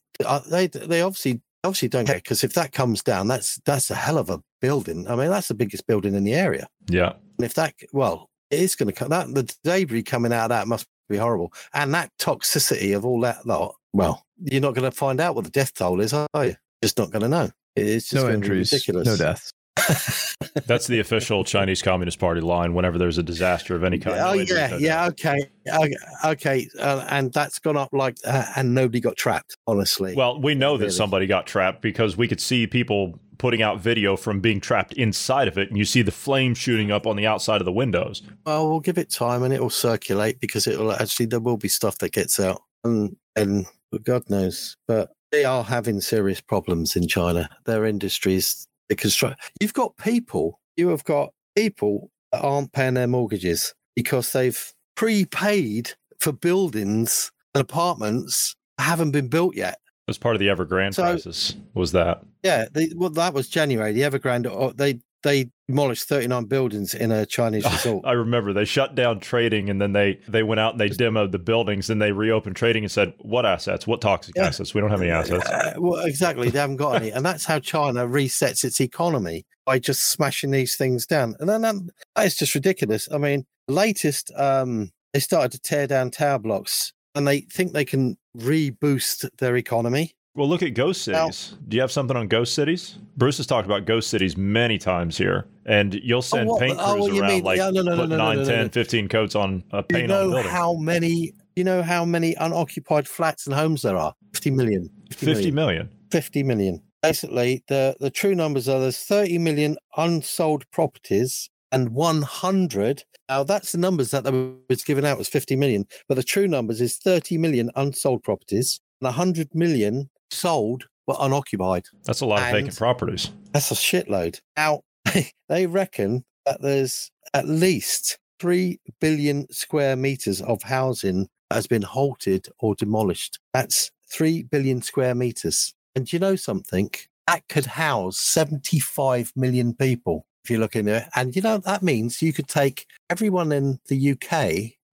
they 0.51 0.67
they 0.67 1.03
obviously 1.03 1.41
obviously 1.65 1.89
don't 1.89 2.07
care 2.07 2.17
because 2.17 2.43
if 2.45 2.55
that 2.55 2.73
comes 2.73 3.03
down, 3.03 3.29
that's 3.29 3.61
that's 3.65 3.91
a 3.91 3.95
hell 3.95 4.19
of 4.19 4.31
a 4.31 4.41
building. 4.61 5.09
I 5.09 5.17
mean, 5.17 5.31
that's 5.31 5.49
the 5.49 5.55
biggest 5.55 5.87
building 5.87 6.15
in 6.15 6.25
the 6.25 6.35
area. 6.35 6.69
Yeah. 6.89 7.13
And 7.39 7.45
if 7.45 7.55
that, 7.55 7.75
well, 7.93 8.29
it 8.51 8.61
is 8.61 8.77
going 8.77 8.89
to 8.89 8.93
come. 8.93 9.09
That 9.09 9.35
the 9.35 9.55
debris 9.65 10.03
coming 10.03 10.33
out 10.33 10.45
of 10.45 10.49
that 10.51 10.69
must 10.69 10.87
be 11.09 11.17
horrible, 11.17 11.53
and 11.75 11.95
that 11.95 12.11
toxicity 12.19 12.95
of 12.97 13.05
all 13.05 13.21
that 13.21 13.47
lot. 13.47 13.75
Well, 13.93 14.25
you're 14.43 14.61
not 14.61 14.75
going 14.75 14.91
to 14.91 14.97
find 14.97 15.21
out 15.21 15.35
what 15.35 15.45
the 15.45 15.51
death 15.51 15.75
toll 15.75 16.01
is, 16.01 16.13
are 16.13 16.27
you? 16.37 16.55
Just 16.83 16.99
not 16.99 17.11
going 17.11 17.23
to 17.23 17.29
know. 17.29 17.51
It's 17.77 18.09
just 18.09 18.25
No 18.25 18.31
injuries, 18.33 18.73
ridiculous. 18.73 19.07
no 19.07 19.17
deaths. 19.17 19.53
That's 20.67 20.87
the 20.87 21.01
official 21.01 21.45
Chinese 21.45 21.83
Communist 21.83 22.19
Party 22.19 22.41
line 22.41 22.75
whenever 22.75 22.99
there's 22.99 23.19
a 23.19 23.23
disaster 23.23 23.75
of 23.77 23.85
any 23.85 23.99
kind. 23.99 24.19
Oh 24.19 24.35
no 24.35 24.41
yeah, 24.41 24.77
yeah, 24.77 25.07
okay, 25.09 25.39
okay, 25.69 25.95
okay. 26.25 26.69
Uh, 26.79 27.07
and 27.09 27.33
that's 27.33 27.59
gone 27.59 27.77
up 27.77 27.91
like, 27.93 28.17
uh, 28.27 28.47
and 28.57 28.75
nobody 28.75 29.01
got 29.01 29.17
trapped. 29.17 29.57
Honestly, 29.67 30.15
Well, 30.15 30.41
we 30.41 30.55
know 30.55 30.77
that 30.77 30.85
Really? 30.85 30.93
somebody 30.97 31.27
got 31.27 31.47
trapped 31.47 31.83
because 31.83 32.17
we 32.17 32.27
could 32.29 32.41
see 32.41 32.67
people 32.67 33.19
putting 33.39 33.63
out 33.63 33.81
video 33.81 34.17
from 34.17 34.41
being 34.41 34.61
trapped 34.61 34.93
inside 34.95 35.49
of 35.49 35.57
it, 35.57 35.69
and 35.69 35.79
you 35.79 35.85
see 35.85 36.03
the 36.03 36.11
flames 36.13 36.59
shooting 36.59 36.91
up 36.91 37.07
on 37.07 37.17
the 37.17 37.27
outside 37.27 37.61
of 37.61 37.65
the 37.65 37.73
windows. 37.73 38.23
Well, 38.45 38.69
we'll 38.69 38.81
give 38.81 38.99
it 38.99 39.11
time 39.11 39.43
and 39.43 39.55
it 39.55 39.61
will 39.63 39.71
circulate 39.71 40.41
because 40.41 40.67
it 40.67 40.79
will 40.79 40.93
actually, 40.93 41.27
there 41.27 41.41
will 41.41 41.57
be 41.57 41.69
stuff 41.69 41.99
that 41.99 42.13
gets 42.13 42.39
out. 42.39 42.63
And, 42.85 43.17
and 43.37 43.67
God 44.03 44.29
knows, 44.29 44.77
but 44.87 45.11
they 45.33 45.45
are 45.45 45.65
having 45.65 46.01
serious 46.01 46.41
problems 46.41 46.97
in 46.97 47.09
China. 47.09 47.49
Their 47.65 47.87
industries, 47.87 48.67
the 48.91 48.97
construct, 48.97 49.41
you've 49.61 49.73
got 49.73 49.97
people, 49.97 50.61
you 50.77 50.89
have 50.89 51.05
got 51.05 51.31
people 51.57 52.11
that 52.33 52.43
aren't 52.43 52.73
paying 52.73 52.95
their 52.95 53.07
mortgages 53.07 53.73
because 53.97 54.33
they've 54.33 54.73
prepaid 54.97 55.93
for 56.19 56.33
buildings 56.33 57.33
and 57.55 57.63
apartments 57.63 58.55
that 58.77 58.85
haven't 58.85 59.13
been 59.13 59.29
built 59.29 59.57
yet. 59.57 59.75
It 60.07 60.11
was 60.11 60.19
part 60.19 60.35
of 60.35 60.41
the 60.41 60.49
Evergrande 60.49 60.95
So- 60.95 61.03
crisis. 61.05 61.55
Was 61.75 61.93
that? 61.93 62.23
Yeah, 62.43 62.67
they, 62.71 62.93
well, 62.95 63.11
that 63.11 63.33
was 63.33 63.49
January. 63.49 63.93
The 63.93 64.03
Evergrande, 64.03 64.47
uh, 64.47 64.73
they 64.75 65.01
they 65.23 65.51
demolished 65.71 66.09
39 66.09 66.45
buildings 66.45 66.95
in 66.95 67.11
a 67.13 67.25
Chinese 67.27 67.65
resort. 67.73 68.05
I 68.05 68.13
remember 68.13 68.53
they 68.53 68.65
shut 68.65 68.95
down 68.95 69.21
trading 69.21 69.71
and 69.71 69.81
then 69.81 69.93
they 69.93 70.21
they 70.29 70.43
went 70.43 70.61
out 70.61 70.73
and 70.73 70.81
they 70.81 70.89
demoed 70.91 71.33
the 71.33 71.39
buildings 71.39 71.89
and 71.91 72.01
they 72.01 72.13
reopened 72.13 72.57
trading 72.57 72.85
and 72.85 72.91
said, 72.91 73.15
"What 73.19 73.47
assets? 73.47 73.87
What 73.87 74.01
toxic 74.01 74.35
Yeah. 74.37 74.47
assets? 74.47 74.75
We 74.75 74.81
don't 74.81 74.91
have 74.91 75.03
any 75.03 75.11
assets." 75.11 75.47
Uh, 75.49 75.75
well, 75.79 76.05
exactly. 76.05 76.51
They 76.51 76.59
haven't 76.59 76.77
got 76.77 76.97
any. 76.97 77.11
And 77.11 77.25
that's 77.25 77.45
how 77.45 77.59
China 77.59 78.07
resets 78.07 78.65
its 78.65 78.81
economy 78.81 79.45
by 79.65 79.79
just 79.79 80.11
smashing 80.11 80.51
these 80.51 80.77
things 80.77 81.07
down. 81.07 81.35
And 81.41 81.49
then 81.49 81.65
um, 81.65 81.89
that 82.17 82.27
is 82.27 82.37
just 82.37 82.55
ridiculous. 82.55 83.09
I 83.13 83.19
mean, 83.19 83.45
latest, 83.69 84.33
um, 84.37 84.91
they 85.13 85.21
started 85.21 85.53
to 85.53 85.61
tear 85.61 85.87
down 85.87 86.11
tower 86.11 86.39
blocks 86.39 86.93
and 87.15 87.27
they 87.27 87.41
think 87.43 87.73
they 87.73 87.85
can 87.85 88.17
reboost 88.37 89.29
their 89.39 89.57
economy. 89.57 90.15
Well, 90.41 90.49
look 90.49 90.63
at 90.63 90.73
ghost 90.73 91.07
Now- 91.07 91.29
cities. 91.29 91.59
Do 91.69 91.77
you 91.77 91.83
have 91.83 91.93
something 91.93 92.17
on 92.17 92.27
ghost 92.27 92.55
cities? 92.55 92.97
Bruce 93.19 93.37
has 93.37 93.47
talked 93.47 93.67
about 93.67 93.85
ghost 93.85 94.09
cities 94.09 94.39
many 94.39 94.79
times 94.79 95.19
here, 95.19 95.45
and 95.67 95.93
you'll 95.93 96.17
oh, 96.17 96.21
send 96.23 96.49
what- 96.49 96.61
paint 96.61 96.79
oh, 96.81 96.93
crews 96.95 97.01
what 97.03 97.13
you 97.13 97.21
around 97.21 97.31
mean? 97.31 97.45
like 97.45 97.59
Yeah, 97.59 97.69
no, 97.69 97.83
no, 97.83 97.95
no, 97.95 97.97
put 97.97 98.09
no, 98.09 98.17
no, 98.17 98.25
9, 98.25 98.37
no, 98.39 98.43
no, 98.45 98.49
10, 98.49 98.71
15 98.71 99.09
coats 99.09 99.35
on 99.35 99.63
a 99.73 99.83
Do 99.83 99.99
you 99.99 99.99
paint 99.99 100.11
on 100.11 100.19
know 100.19 100.31
building. 100.31 100.51
how 100.51 100.77
many? 100.77 101.35
You 101.57 101.65
know 101.65 101.83
how 101.83 102.07
many 102.07 102.35
unoccupied 102.37 103.07
flats 103.07 103.47
and 103.47 103.55
homes 103.55 103.83
there 103.83 103.99
are? 103.99 104.15
50 104.33 104.53
million. 104.53 104.89
50 105.11 105.51
million. 105.51 105.91
50 106.11 106.43
million. 106.43 106.81
Basically, 107.03 107.63
the, 107.69 107.95
the 108.01 108.11
true 108.11 108.35
numbers 108.35 108.67
are 108.67 108.81
there's 108.81 108.97
30 108.97 109.37
million 109.37 109.77
unsold 109.99 110.65
properties 110.71 111.51
and 111.71 111.91
100. 111.91 113.05
Now, 113.29 113.45
that's 113.45 113.73
the 113.73 113.79
numbers 113.79 114.13
that 114.13 114.25
was 114.71 114.85
given 114.85 115.05
out 115.05 115.19
was 115.19 115.29
50 115.29 115.55
million, 115.57 115.85
but 116.09 116.15
the 116.15 116.23
true 116.23 116.49
numbers 116.49 116.81
is 116.81 116.97
30 116.97 117.37
million 117.37 117.71
unsold 117.77 118.23
properties 118.23 118.81
and 119.03 119.07
100 119.07 119.55
million 119.55 120.09
sold 120.31 120.87
but 121.07 121.17
unoccupied. 121.21 121.85
That's 122.05 122.21
a 122.21 122.27
lot 122.27 122.43
of 122.43 122.53
vacant 122.53 122.77
properties. 122.77 123.31
That's 123.53 123.71
a 123.71 123.75
shitload. 123.75 124.41
Now, 124.57 124.83
they 125.49 125.67
reckon 125.67 126.25
that 126.47 126.63
there's 126.63 127.11
at 127.35 127.49
least 127.49 128.19
3 128.39 128.81
billion 129.01 129.51
square 129.53 129.97
meters 129.97 130.41
of 130.41 130.63
housing 130.63 131.29
that 131.49 131.57
has 131.57 131.67
been 131.67 131.83
halted 131.83 132.49
or 132.59 132.75
demolished. 132.75 133.39
That's 133.53 133.91
3 134.13 134.45
billion 134.45 134.83
square 134.83 135.15
meters. 135.15 135.75
And 135.95 136.07
do 136.07 136.17
you 136.17 136.21
know 136.21 136.37
something? 136.37 136.91
That 137.27 137.47
could 137.49 137.67
house 137.67 138.19
75 138.19 139.33
million 139.37 139.75
people 139.75 140.27
if 140.45 140.51
you 140.51 140.59
look 140.59 140.77
in 140.77 140.87
there. 140.87 141.09
And 141.15 141.35
you 141.37 141.43
know, 141.43 141.59
that 141.59 141.83
means 141.83 142.23
you 142.23 142.33
could 142.33 142.49
take 142.49 142.87
everyone 143.09 143.53
in 143.53 143.79
the 143.89 144.13
UK 144.13 144.33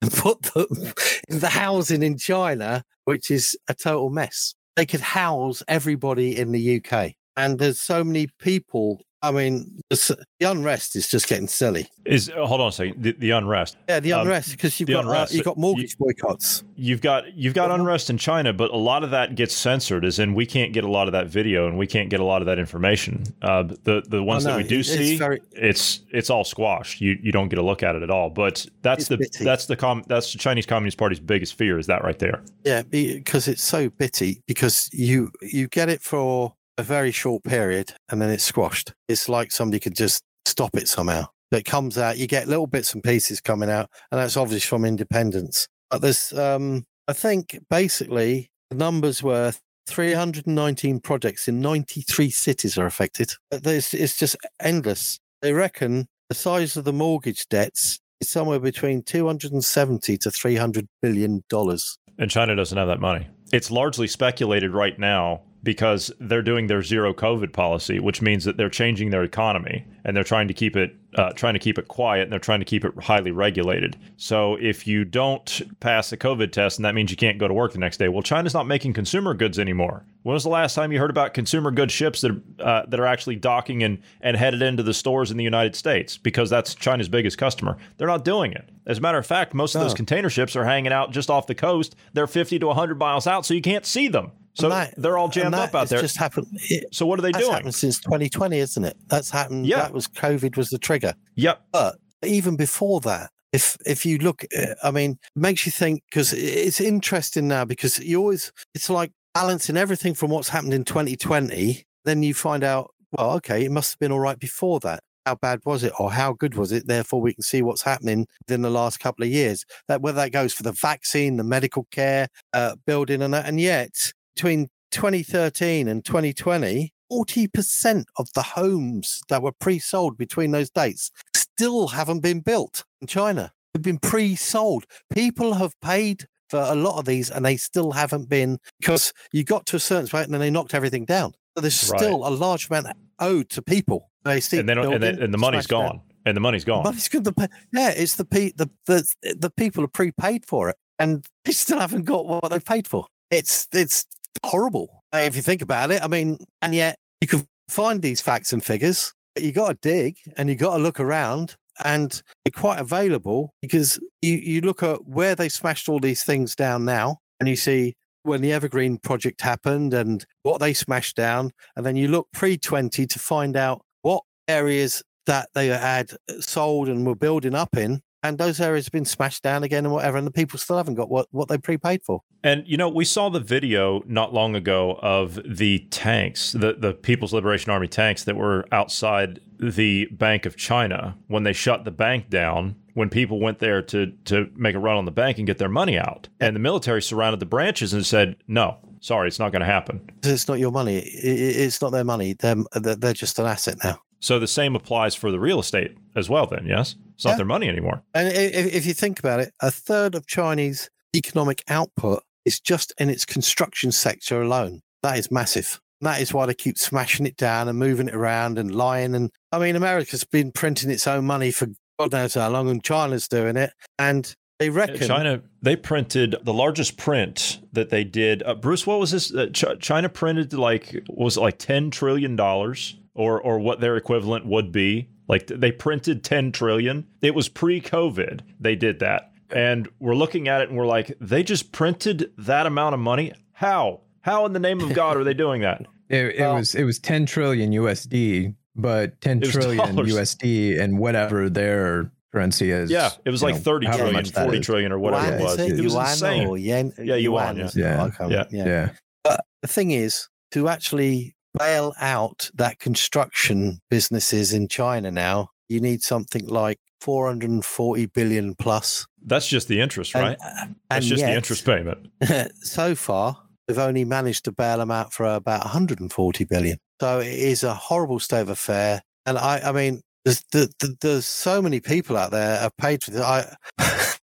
and 0.02 0.12
put 0.12 0.42
them 0.44 0.68
in 1.30 1.40
the 1.40 1.50
housing 1.50 2.04
in 2.04 2.18
China, 2.18 2.84
which 3.06 3.32
is 3.32 3.58
a 3.68 3.74
total 3.74 4.10
mess. 4.10 4.54
They 4.78 4.86
could 4.86 5.02
house 5.02 5.62
everybody 5.68 6.38
in 6.38 6.54
the 6.54 6.62
UK. 6.62 7.18
And 7.36 7.60
there's 7.60 7.82
so 7.82 8.04
many 8.04 8.30
people. 8.40 9.02
I 9.24 9.32
mean, 9.32 9.82
the, 9.90 10.26
unrest 10.42 10.96
is 10.96 11.10
just 11.10 11.28
getting 11.28 11.48
silly. 11.48 11.88
Is 12.06 12.30
uh, 12.30 12.46
hold 12.46 12.62
on 12.62 12.68
a 12.68 12.72
second. 12.72 13.02
The, 13.02 13.14
the 13.14 13.32
unrest. 13.32 13.76
Yeah, 13.90 14.00
the 14.00 14.14
Um, 14.14 14.22
unrest 14.22 14.52
because 14.52 14.80
you've 14.80 14.90
got 14.90 15.06
unrest, 15.06 15.34
uh, 15.34 15.36
you've 15.36 15.46
got 15.46 15.58
you- 15.58 15.62
mortgage 15.62 15.98
boycotts. 15.98 16.64
You've 16.76 17.02
got 17.02 17.34
you've 17.34 17.56
got 17.56 17.72
unrest 17.72 18.12
in 18.12 18.20
China, 18.20 18.54
but 18.54 18.70
a 18.70 18.78
lot 18.78 19.04
of 19.04 19.10
that 19.12 19.34
gets 19.34 19.56
censored, 19.56 20.06
as 20.06 20.20
in 20.20 20.36
we 20.36 20.46
can't 20.46 20.72
get 20.74 20.84
a 20.84 20.88
lot 20.88 21.08
of 21.08 21.14
that 21.14 21.26
video 21.28 21.68
and 21.68 21.78
we 21.80 21.88
can't 21.88 22.10
get 22.10 22.20
a 22.20 22.24
lot 22.24 22.44
of 22.44 22.46
that 22.46 22.60
information. 22.60 23.24
Uh, 23.42 23.64
the 23.84 24.04
the 24.08 24.22
ones 24.22 24.44
that 24.44 24.56
we 24.56 24.64
do 24.64 24.80
it's 24.80 24.90
see, 24.90 25.18
very- 25.18 25.42
it's 25.54 26.02
it's 26.12 26.30
all 26.30 26.44
squashed. 26.44 27.02
You 27.02 27.18
you 27.22 27.32
don't 27.32 27.50
get 27.50 27.58
a 27.58 27.64
look 27.64 27.82
at 27.82 27.96
it 27.96 28.04
at 28.04 28.12
all. 28.12 28.30
But 28.30 28.66
that's 28.84 29.08
the 29.08 29.18
bitty. 29.18 29.44
that's 29.44 29.66
the 29.66 29.76
com- 29.76 30.04
that's 30.08 30.32
the 30.32 30.38
Chinese 30.38 30.68
Communist 30.68 30.98
Party's 31.00 31.20
biggest 31.20 31.56
fear 31.56 31.80
is 31.80 31.88
that 31.88 32.04
right 32.04 32.20
there. 32.20 32.44
Yeah, 32.64 32.84
because 32.84 33.48
it's 33.48 33.64
so 33.64 33.90
bitty. 33.90 34.44
Because 34.46 34.88
you 34.94 35.32
you 35.42 35.68
get 35.68 35.90
it 35.90 36.04
for 36.04 36.54
a 36.78 36.84
very 36.84 37.12
short 37.12 37.44
period 37.44 37.94
and 38.10 38.22
then 38.22 38.30
it's 38.30 38.44
squashed. 38.44 38.94
It's 39.08 39.28
like 39.28 39.52
somebody 39.52 39.80
could 39.80 39.96
just 39.96 40.24
stop 40.46 40.76
it 40.76 40.88
somehow. 40.88 41.26
It 41.52 41.66
comes 41.66 41.98
out. 41.98 42.18
You 42.18 42.28
get 42.28 42.48
little 42.48 42.68
bits 42.68 42.94
and 42.94 43.04
pieces 43.04 43.40
coming 43.40 43.70
out, 43.70 43.90
and 44.12 44.20
that's 44.20 44.36
obviously 44.36 44.68
from 44.68 44.84
independence. 44.84 45.68
But 45.90 46.02
there's, 46.02 46.34
um, 46.34 46.86
I 47.08 47.14
think, 47.14 47.58
basically 47.70 48.52
the 48.70 48.76
numbers 48.76 49.24
were 49.24 49.54
319 49.88 51.00
projects 51.00 51.48
in 51.48 51.62
93 51.62 52.30
cities 52.30 52.78
are 52.78 52.86
affected. 52.86 53.32
It's 53.52 54.18
just 54.18 54.36
endless. 54.60 55.20
They 55.42 55.54
reckon 55.54 56.08
the 56.28 56.36
size 56.36 56.76
of 56.76 56.84
the 56.84 56.92
mortgage 56.92 57.48
debts 57.48 58.00
is 58.20 58.30
somewhere 58.30 58.60
between 58.60 59.04
270 59.04 60.18
to 60.18 60.32
300 60.32 60.88
billion 61.02 61.44
dollars. 61.50 61.98
And 62.18 62.30
China 62.30 62.56
doesn't 62.56 62.78
have 62.78 62.88
that 62.88 63.00
money. 63.00 63.28
It's 63.54 63.72
largely 63.72 64.08
speculated 64.08 64.74
right 64.74 65.00
now 65.00 65.44
because 65.64 66.12
they're 66.20 66.42
doing 66.42 66.68
their 66.68 66.84
zero 66.84 67.14
COVID 67.14 67.52
policy, 67.54 68.00
which 68.00 68.22
means 68.22 68.46
that 68.46 68.58
they're 68.58 68.70
changing 68.70 69.10
their 69.10 69.24
economy 69.24 69.86
and 70.04 70.16
they're 70.16 70.24
trying 70.24 70.48
to 70.48 70.54
keep 70.54 70.76
it 70.76 70.96
uh, 71.16 71.32
trying 71.34 71.54
to 71.54 71.60
keep 71.60 71.80
it 71.80 71.88
quiet 71.88 72.24
and 72.24 72.32
they're 72.32 72.40
trying 72.40 72.60
to 72.60 72.66
keep 72.66 72.86
it 72.86 72.94
highly 73.00 73.32
regulated. 73.32 73.98
So 74.18 74.56
if 74.56 74.86
you 74.86 75.04
don't 75.04 75.62
pass 75.80 76.10
the 76.10 76.18
COVID 76.18 76.52
test, 76.52 76.78
and 76.78 76.86
that 76.86 76.94
means 76.94 77.10
you 77.10 77.18
can't 77.18 77.40
go 77.40 77.48
to 77.48 77.54
work 77.54 77.74
the 77.74 77.80
next 77.80 77.98
day, 77.98 78.08
well, 78.08 78.22
China's 78.22 78.54
not 78.54 78.68
making 78.68 78.94
consumer 78.94 79.34
goods 79.34 79.58
anymore. 79.58 80.06
When 80.24 80.34
was 80.34 80.44
the 80.44 80.50
last 80.50 80.76
time 80.76 80.92
you 80.92 81.00
heard 81.00 81.10
about 81.10 81.34
consumer 81.34 81.72
goods 81.72 81.94
ships 81.94 82.22
that 82.22 82.42
uh, 82.60 82.86
that 82.88 83.00
are 83.00 83.06
actually 83.06 83.38
docking 83.38 83.84
and 83.84 84.00
and 84.22 84.38
headed 84.38 84.62
into 84.62 84.84
the 84.84 84.94
stores 84.94 85.32
in 85.32 85.38
the 85.38 85.44
United 85.44 85.76
States? 85.76 86.18
Because 86.18 86.50
that's 86.50 86.76
China's 86.76 87.10
biggest 87.10 87.38
customer. 87.38 87.78
They're 87.98 88.08
not 88.08 88.26
doing 88.26 88.52
it. 88.52 88.70
As 88.86 89.00
a 89.00 89.02
matter 89.02 89.18
of 89.18 89.26
fact, 89.26 89.54
most 89.54 89.76
of 89.76 89.82
those 89.82 89.94
container 89.94 90.30
ships 90.30 90.56
are 90.56 90.66
hanging 90.66 90.94
out 90.94 91.12
just 91.12 91.30
off 91.30 91.48
the 91.48 91.56
coast. 91.56 91.96
They're 92.14 92.28
50 92.28 92.60
to 92.60 92.68
100 92.68 92.98
miles 92.98 93.28
out, 93.28 93.46
so 93.46 93.54
you 93.54 93.62
can't 93.62 93.86
see 93.86 94.08
them. 94.08 94.32
So 94.58 94.70
that- 94.70 94.94
they're 94.98 95.18
all 95.18 95.30
jammed 95.30 95.56
up 95.56 95.74
out 95.76 95.90
there. 95.90 96.02
Just 96.02 96.18
happened. 96.18 96.48
It, 96.54 96.94
so 96.94 97.06
what 97.06 97.20
are 97.20 97.22
they 97.22 97.32
that's 97.32 97.44
doing? 97.44 97.54
happened 97.56 97.76
since 97.76 98.00
2020, 98.00 98.58
isn't 98.60 98.84
it? 98.84 98.98
That's 99.08 99.30
happened. 99.30 99.68
Yeah. 99.68 99.78
That 99.84 99.94
was 99.94 100.08
COVID 100.08 100.58
was 100.58 100.70
the 100.70 100.78
trigger. 100.80 101.14
Yep. 101.36 101.62
But 101.72 101.98
even 102.24 102.56
before 102.56 103.00
that, 103.02 103.30
if 103.54 103.78
if 103.86 104.06
you 104.06 104.18
look, 104.18 104.44
uh, 104.58 104.74
I 104.84 104.92
mean, 104.92 105.12
it 105.36 105.40
makes 105.40 105.66
you 105.66 105.72
think 105.72 106.04
because 106.10 106.34
it's 106.34 106.82
interesting 106.82 107.48
now 107.48 107.66
because 107.66 108.00
you 108.00 108.20
always 108.20 108.52
it's 108.74 108.90
like 108.90 109.12
balancing 109.34 109.78
everything 109.78 110.14
from 110.14 110.32
what's 110.32 110.50
happened 110.50 110.74
in 110.74 110.84
2020. 110.84 111.84
Then 112.06 112.24
you 112.24 112.34
find 112.34 112.64
out, 112.64 112.92
well, 113.12 113.32
okay, 113.34 113.64
it 113.66 113.72
must 113.72 113.92
have 113.94 114.00
been 114.00 114.12
all 114.12 114.20
right 114.20 114.40
before 114.40 114.80
that. 114.82 115.02
How 115.26 115.36
bad 115.36 115.60
was 115.66 115.84
it, 115.84 115.92
or 116.00 116.12
how 116.14 116.32
good 116.34 116.56
was 116.56 116.72
it? 116.72 116.88
Therefore, 116.88 117.20
we 117.20 117.34
can 117.34 117.44
see 117.44 117.62
what's 117.62 117.82
happening 117.82 118.28
within 118.48 118.62
the 118.62 118.70
last 118.70 119.00
couple 119.02 119.24
of 119.26 119.30
years. 119.30 119.66
That 119.90 120.02
whether 120.02 120.16
that 120.18 120.32
goes 120.32 120.54
for 120.54 120.64
the 120.64 120.72
vaccine, 120.72 121.36
the 121.36 121.44
medical 121.44 121.86
care, 121.92 122.30
uh, 122.54 122.76
building, 122.86 123.22
and 123.22 123.34
that, 123.34 123.46
and 123.46 123.60
yet 123.60 124.14
between 124.38 124.70
2013 124.92 125.88
and 125.88 126.06
2020, 126.06 126.94
40% 127.12 128.06
of 128.18 128.32
the 128.34 128.44
homes 128.44 129.20
that 129.30 129.42
were 129.42 129.52
pre 129.52 129.80
sold 129.80 130.16
between 130.16 130.52
those 130.52 130.70
dates 130.70 131.10
still 131.34 131.88
haven't 131.88 132.20
been 132.20 132.42
built 132.42 132.84
in 133.02 133.08
China. 133.08 133.52
They've 133.74 133.82
been 133.82 133.98
pre 133.98 134.36
sold. 134.36 134.86
People 135.12 135.56
have 135.56 135.74
paid 135.82 136.28
for 136.50 136.60
a 136.60 136.76
lot 136.76 137.00
of 137.00 137.06
these 137.06 137.32
and 137.32 137.44
they 137.44 137.58
still 137.58 137.92
haven't 137.92 138.30
been 138.30 138.60
because 138.80 139.12
you 139.34 139.44
got 139.44 139.66
to 139.68 139.76
a 139.76 139.80
certain 139.80 140.08
point 140.08 140.26
and 140.26 140.34
then 140.36 140.42
they 140.42 140.52
knocked 140.52 140.76
everything 140.76 141.06
down. 141.06 141.34
So 141.56 141.62
there's 141.62 141.90
Right. 141.90 142.00
still 142.00 142.28
a 142.28 142.30
large 142.30 142.70
amount 142.70 142.88
owed 143.20 143.50
to 143.50 143.64
people. 143.64 144.12
They 144.24 144.40
still 144.40 144.60
And, 144.60 144.70
they 144.70 144.76
don't, 144.76 144.94
and, 144.94 145.04
and 145.04 145.34
the 145.34 145.38
money's 145.40 145.66
gone. 145.66 146.02
And 146.28 146.38
the 146.38 146.42
money's 146.42 146.64
gone. 146.64 146.84
Money's 146.84 147.08
good. 147.08 147.28
Yeah, 147.74 147.90
it's 147.90 148.16
the, 148.18 148.26
the 148.56 148.70
the 148.86 149.36
the 149.40 149.50
people 149.50 149.84
are 149.84 149.88
prepaid 149.88 150.46
for 150.46 150.70
it, 150.70 150.76
and 151.00 151.26
they 151.46 151.54
still 151.54 151.80
haven't 151.80 152.04
got 152.04 152.26
what 152.28 152.50
they 152.50 152.60
paid 152.60 152.86
for. 152.86 153.08
It's 153.32 153.68
it's 153.72 154.06
horrible 154.46 155.04
uh, 155.14 155.20
if 155.20 155.36
you 155.36 155.42
think 155.42 155.62
about 155.62 155.92
it. 155.92 156.02
I 156.04 156.08
mean, 156.08 156.38
and 156.62 156.74
yet 156.74 156.98
you 157.22 157.28
can 157.28 157.46
find 157.70 158.02
these 158.02 158.22
facts 158.22 158.54
and 158.54 158.64
figures. 158.64 159.14
But 159.36 159.44
you 159.44 159.52
got 159.52 159.70
to 159.70 159.78
dig 159.82 160.18
and 160.36 160.50
you 160.50 160.56
got 160.56 160.78
to 160.78 160.84
look 160.84 161.00
around, 161.00 161.56
and 161.84 162.22
they're 162.44 162.52
quite 162.60 162.80
available 162.80 163.54
because 163.62 164.00
you 164.22 164.34
you 164.34 164.62
look 164.62 164.82
at 164.84 165.06
where 165.06 165.36
they 165.36 165.50
smashed 165.50 165.88
all 165.90 166.00
these 166.00 166.24
things 166.24 166.56
down 166.56 166.86
now, 166.86 167.18
and 167.40 167.48
you 167.48 167.56
see 167.56 167.94
when 168.24 168.42
the 168.42 168.52
Evergreen 168.52 168.98
project 168.98 169.42
happened 169.42 169.94
and 169.94 170.26
what 170.44 170.60
they 170.60 170.74
smashed 170.74 171.16
down, 171.16 171.52
and 171.76 171.86
then 171.86 171.96
you 171.96 172.08
look 172.08 172.28
pre 172.34 172.58
twenty 172.58 173.06
to 173.06 173.20
find 173.20 173.56
out 173.56 173.82
what 174.02 174.24
areas 174.48 175.04
that 175.28 175.50
they 175.54 175.68
had 175.68 176.12
sold 176.40 176.90
and 176.90 177.06
were 177.06 177.16
building 177.16 177.54
up 177.54 177.76
in, 177.78 178.02
and 178.28 178.38
those 178.38 178.60
areas 178.60 178.86
have 178.86 178.92
been 178.92 179.06
smashed 179.06 179.44
down 179.44 179.64
again 179.64 179.86
and 179.86 179.94
whatever, 179.94 180.18
and 180.18 180.28
the 180.28 180.32
people 180.32 180.60
still 180.60 180.78
haven't 180.78 180.96
got 180.96 181.10
what, 181.10 181.28
what 181.32 181.48
they 181.48 181.58
prepaid 181.58 182.04
for. 182.04 182.22
And 182.44 182.64
you 182.68 182.78
know, 182.78 182.90
we 182.90 183.06
saw 183.06 183.30
the 183.30 183.40
video 183.40 184.04
not 184.06 184.34
long 184.34 184.56
ago 184.56 185.00
of 185.02 185.40
the 185.46 185.80
tanks, 185.90 186.52
the 186.52 186.74
the 186.74 186.94
People's 186.94 187.34
Liberation 187.34 187.72
Army 187.72 187.88
tanks 187.88 188.24
that 188.26 188.36
were 188.36 188.66
outside 188.72 189.40
the 189.60 190.06
Bank 190.12 190.46
of 190.46 190.56
China 190.56 191.18
when 191.28 191.44
they 191.44 191.54
shut 191.54 191.86
the 191.86 191.92
bank 191.92 192.30
down. 192.30 192.76
When 192.94 193.10
people 193.10 193.40
went 193.40 193.60
there 193.60 193.84
to 193.84 194.08
to 194.26 194.50
make 194.56 194.76
a 194.76 194.80
run 194.80 194.98
on 194.98 195.06
the 195.06 195.12
bank 195.12 195.38
and 195.38 195.46
get 195.46 195.60
their 195.60 195.70
money 195.70 196.00
out, 196.00 196.30
and 196.40 196.56
the 196.56 196.60
military 196.60 197.02
surrounded 197.02 197.40
the 197.40 197.46
branches 197.46 197.94
and 197.94 198.04
said, 198.04 198.38
"No, 198.48 198.78
sorry, 199.02 199.28
it's 199.28 199.38
not 199.38 199.52
going 199.52 199.60
to 199.60 199.68
happen." 199.68 200.10
It's 200.24 200.48
not 200.48 200.58
your 200.58 200.72
money. 200.72 200.98
It's 200.98 201.80
not 201.80 201.92
their 201.92 202.04
money. 202.04 202.34
They're 202.34 202.56
they're 202.74 203.14
just 203.14 203.38
an 203.38 203.46
asset 203.46 203.78
now. 203.84 204.00
So 204.20 204.40
the 204.40 204.48
same 204.48 204.76
applies 204.76 205.14
for 205.14 205.32
the 205.32 205.40
real 205.40 205.60
estate 205.60 205.96
as 206.16 206.28
well. 206.28 206.48
Then, 206.48 206.66
yes, 206.66 206.96
it's 207.18 207.26
not 207.26 207.38
their 207.38 207.46
money 207.46 207.68
anymore. 207.68 208.04
And 208.14 208.28
if, 208.28 208.74
if 208.74 208.86
you 208.86 208.94
think 208.94 209.20
about 209.20 209.40
it, 209.40 209.52
a 209.60 209.72
third 209.72 210.14
of 210.14 210.28
Chinese 210.28 210.90
economic 211.16 211.64
output 211.68 212.24
is 212.46 212.60
just 212.60 212.94
in 213.00 213.10
its 213.10 213.26
construction 213.26 213.92
sector 213.92 214.42
alone. 214.42 214.82
That 215.02 215.18
is 215.18 215.32
massive. 215.32 215.82
And 216.00 216.08
that 216.08 216.22
is 216.22 216.32
why 216.32 216.46
they 216.46 216.54
keep 216.54 216.78
smashing 216.78 217.26
it 217.26 217.36
down 217.36 217.68
and 217.68 217.80
moving 217.80 218.08
it 218.08 218.14
around 218.14 218.60
and 218.60 218.74
lying. 218.74 219.16
And 219.16 219.32
I 219.52 219.58
mean, 219.58 219.76
America's 219.76 220.24
been 220.24 220.52
printing 220.52 220.92
its 220.92 221.08
own 221.08 221.26
money 221.26 221.50
for 221.52 221.68
God 222.00 222.12
knows 222.12 222.36
how 222.36 222.50
long, 222.50 222.70
and 222.70 222.84
China's 222.84 223.28
doing 223.28 223.58
it. 223.58 223.74
And 223.98 224.36
they 224.60 224.70
reckon 224.70 225.08
China 225.08 225.42
they 225.62 225.76
printed 225.76 226.36
the 226.44 226.54
largest 226.54 226.98
print 226.98 227.60
that 227.74 227.90
they 227.90 228.04
did. 228.04 228.44
Uh, 228.44 228.56
Bruce, 228.56 228.86
what 228.86 229.00
was 229.00 229.12
this? 229.12 229.34
Uh, 229.34 229.48
Ch- 229.52 229.80
China 229.80 230.10
printed 230.10 230.54
like 230.54 231.04
was 231.10 231.38
it 231.38 231.42
like 231.42 231.58
ten 231.58 231.90
trillion 231.90 232.36
dollars, 232.36 232.96
or 233.14 233.42
or 233.42 233.60
what 233.60 233.80
their 233.80 233.98
equivalent 233.98 234.46
would 234.46 234.72
be. 234.72 235.10
Like 235.28 235.48
they 235.48 235.72
printed 235.72 236.24
ten 236.24 236.52
trillion. 236.52 237.06
It 237.22 237.36
was 237.36 237.50
pre-COVID. 237.50 238.42
They 238.60 238.76
did 238.76 239.00
that, 239.00 239.32
and 239.50 239.88
we're 240.00 240.16
looking 240.16 240.48
at 240.48 240.62
it 240.62 240.70
and 240.70 240.78
we're 240.78 240.86
like, 240.86 241.12
they 241.20 241.44
just 241.44 241.72
printed 241.72 242.32
that 242.38 242.66
amount 242.66 242.94
of 242.96 243.00
money. 243.00 243.34
How? 243.52 244.02
How 244.22 244.46
in 244.46 244.54
the 244.54 244.60
name 244.60 244.82
of 244.82 244.94
God 244.94 245.18
are 245.18 245.24
they 245.24 245.34
doing 245.34 245.62
that? 245.62 245.86
It, 246.10 246.36
it 246.36 246.40
Well- 246.40 246.56
was 246.56 246.74
it 246.74 246.86
was 246.86 247.00
10 247.00 247.26
trillion 247.26 247.72
USD, 247.74 248.56
but 248.78 249.20
10 249.20 249.38
It 249.40 249.42
was 249.42 249.52
trillion 249.52 249.96
dollars. 249.96 250.14
USD 250.14 250.80
and 250.80 250.98
whatever 251.00 251.50
their 251.50 252.12
currency 252.32 252.72
is. 252.72 252.90
Yeah, 252.90 253.10
it 253.26 253.30
was 253.30 253.44
like 253.44 253.56
know, 253.56 253.60
thirty 253.62 253.88
however 253.88 254.04
trillion, 254.04 254.16
much 254.16 254.32
that 254.32 254.44
forty 254.46 254.60
is. 254.60 254.66
trillion, 254.66 254.92
or 254.94 255.00
whatever 255.00 255.26
Yuan, 255.26 255.40
it 255.40 255.44
was. 255.44 255.54
is 255.54 255.60
it? 255.60 255.80
It 255.80 255.84
was 255.84 255.94
yuan 255.94 256.08
insane. 256.10 256.58
yen? 256.60 256.94
Yeah, 257.04 257.16
yuan, 257.16 257.60
is 257.60 257.76
yeah. 257.76 258.10
Yeah. 258.22 258.28
Yeah. 258.30 258.44
yeah. 258.52 258.66
Yeah. 258.66 258.90
But 259.26 259.44
the 259.62 259.68
thing 259.68 259.92
is, 259.92 260.30
to 260.52 260.70
actually 260.70 261.36
bail 261.58 261.94
out 262.00 262.50
that 262.56 262.80
construction 262.80 263.80
businesses 263.90 264.54
in 264.54 264.68
China 264.68 265.12
now, 265.12 265.50
you 265.70 265.80
need 265.82 266.02
something 266.02 266.48
like 266.48 266.80
440 267.02 268.06
billion 268.08 268.56
plus. 268.56 269.06
That's 269.26 269.48
just 269.48 269.68
the 269.68 269.82
interest, 269.82 270.16
right? 270.16 270.38
Uh, 270.44 270.50
and, 270.62 270.76
That's 270.90 271.06
just 271.06 271.24
the 271.24 271.34
interest 271.34 271.66
payment. 271.66 272.08
so 272.62 272.96
far, 272.96 273.38
they've 273.68 273.78
only 273.78 274.06
managed 274.06 274.46
to 274.46 274.52
bail 274.52 274.78
them 274.78 274.92
out 274.92 275.14
for 275.14 275.26
about 275.26 275.62
140 275.62 276.44
billion. 276.46 276.78
So 277.02 277.20
it 277.20 277.28
is 277.28 277.64
a 277.64 277.74
horrible 277.74 278.20
state 278.20 278.42
of 278.42 278.50
affair. 278.50 279.02
And 279.26 279.38
I, 279.38 279.60
I 279.60 279.72
mean, 279.72 280.02
there's, 280.26 280.44
the, 280.52 280.72
the, 280.80 280.96
there's 281.02 281.26
so 281.26 281.62
many 281.62 281.80
people 281.80 282.18
out 282.18 282.32
there 282.32 282.60
have 282.60 282.76
paid 282.78 283.04
for 283.04 283.12
this. 283.12 283.22
I, 283.22 283.56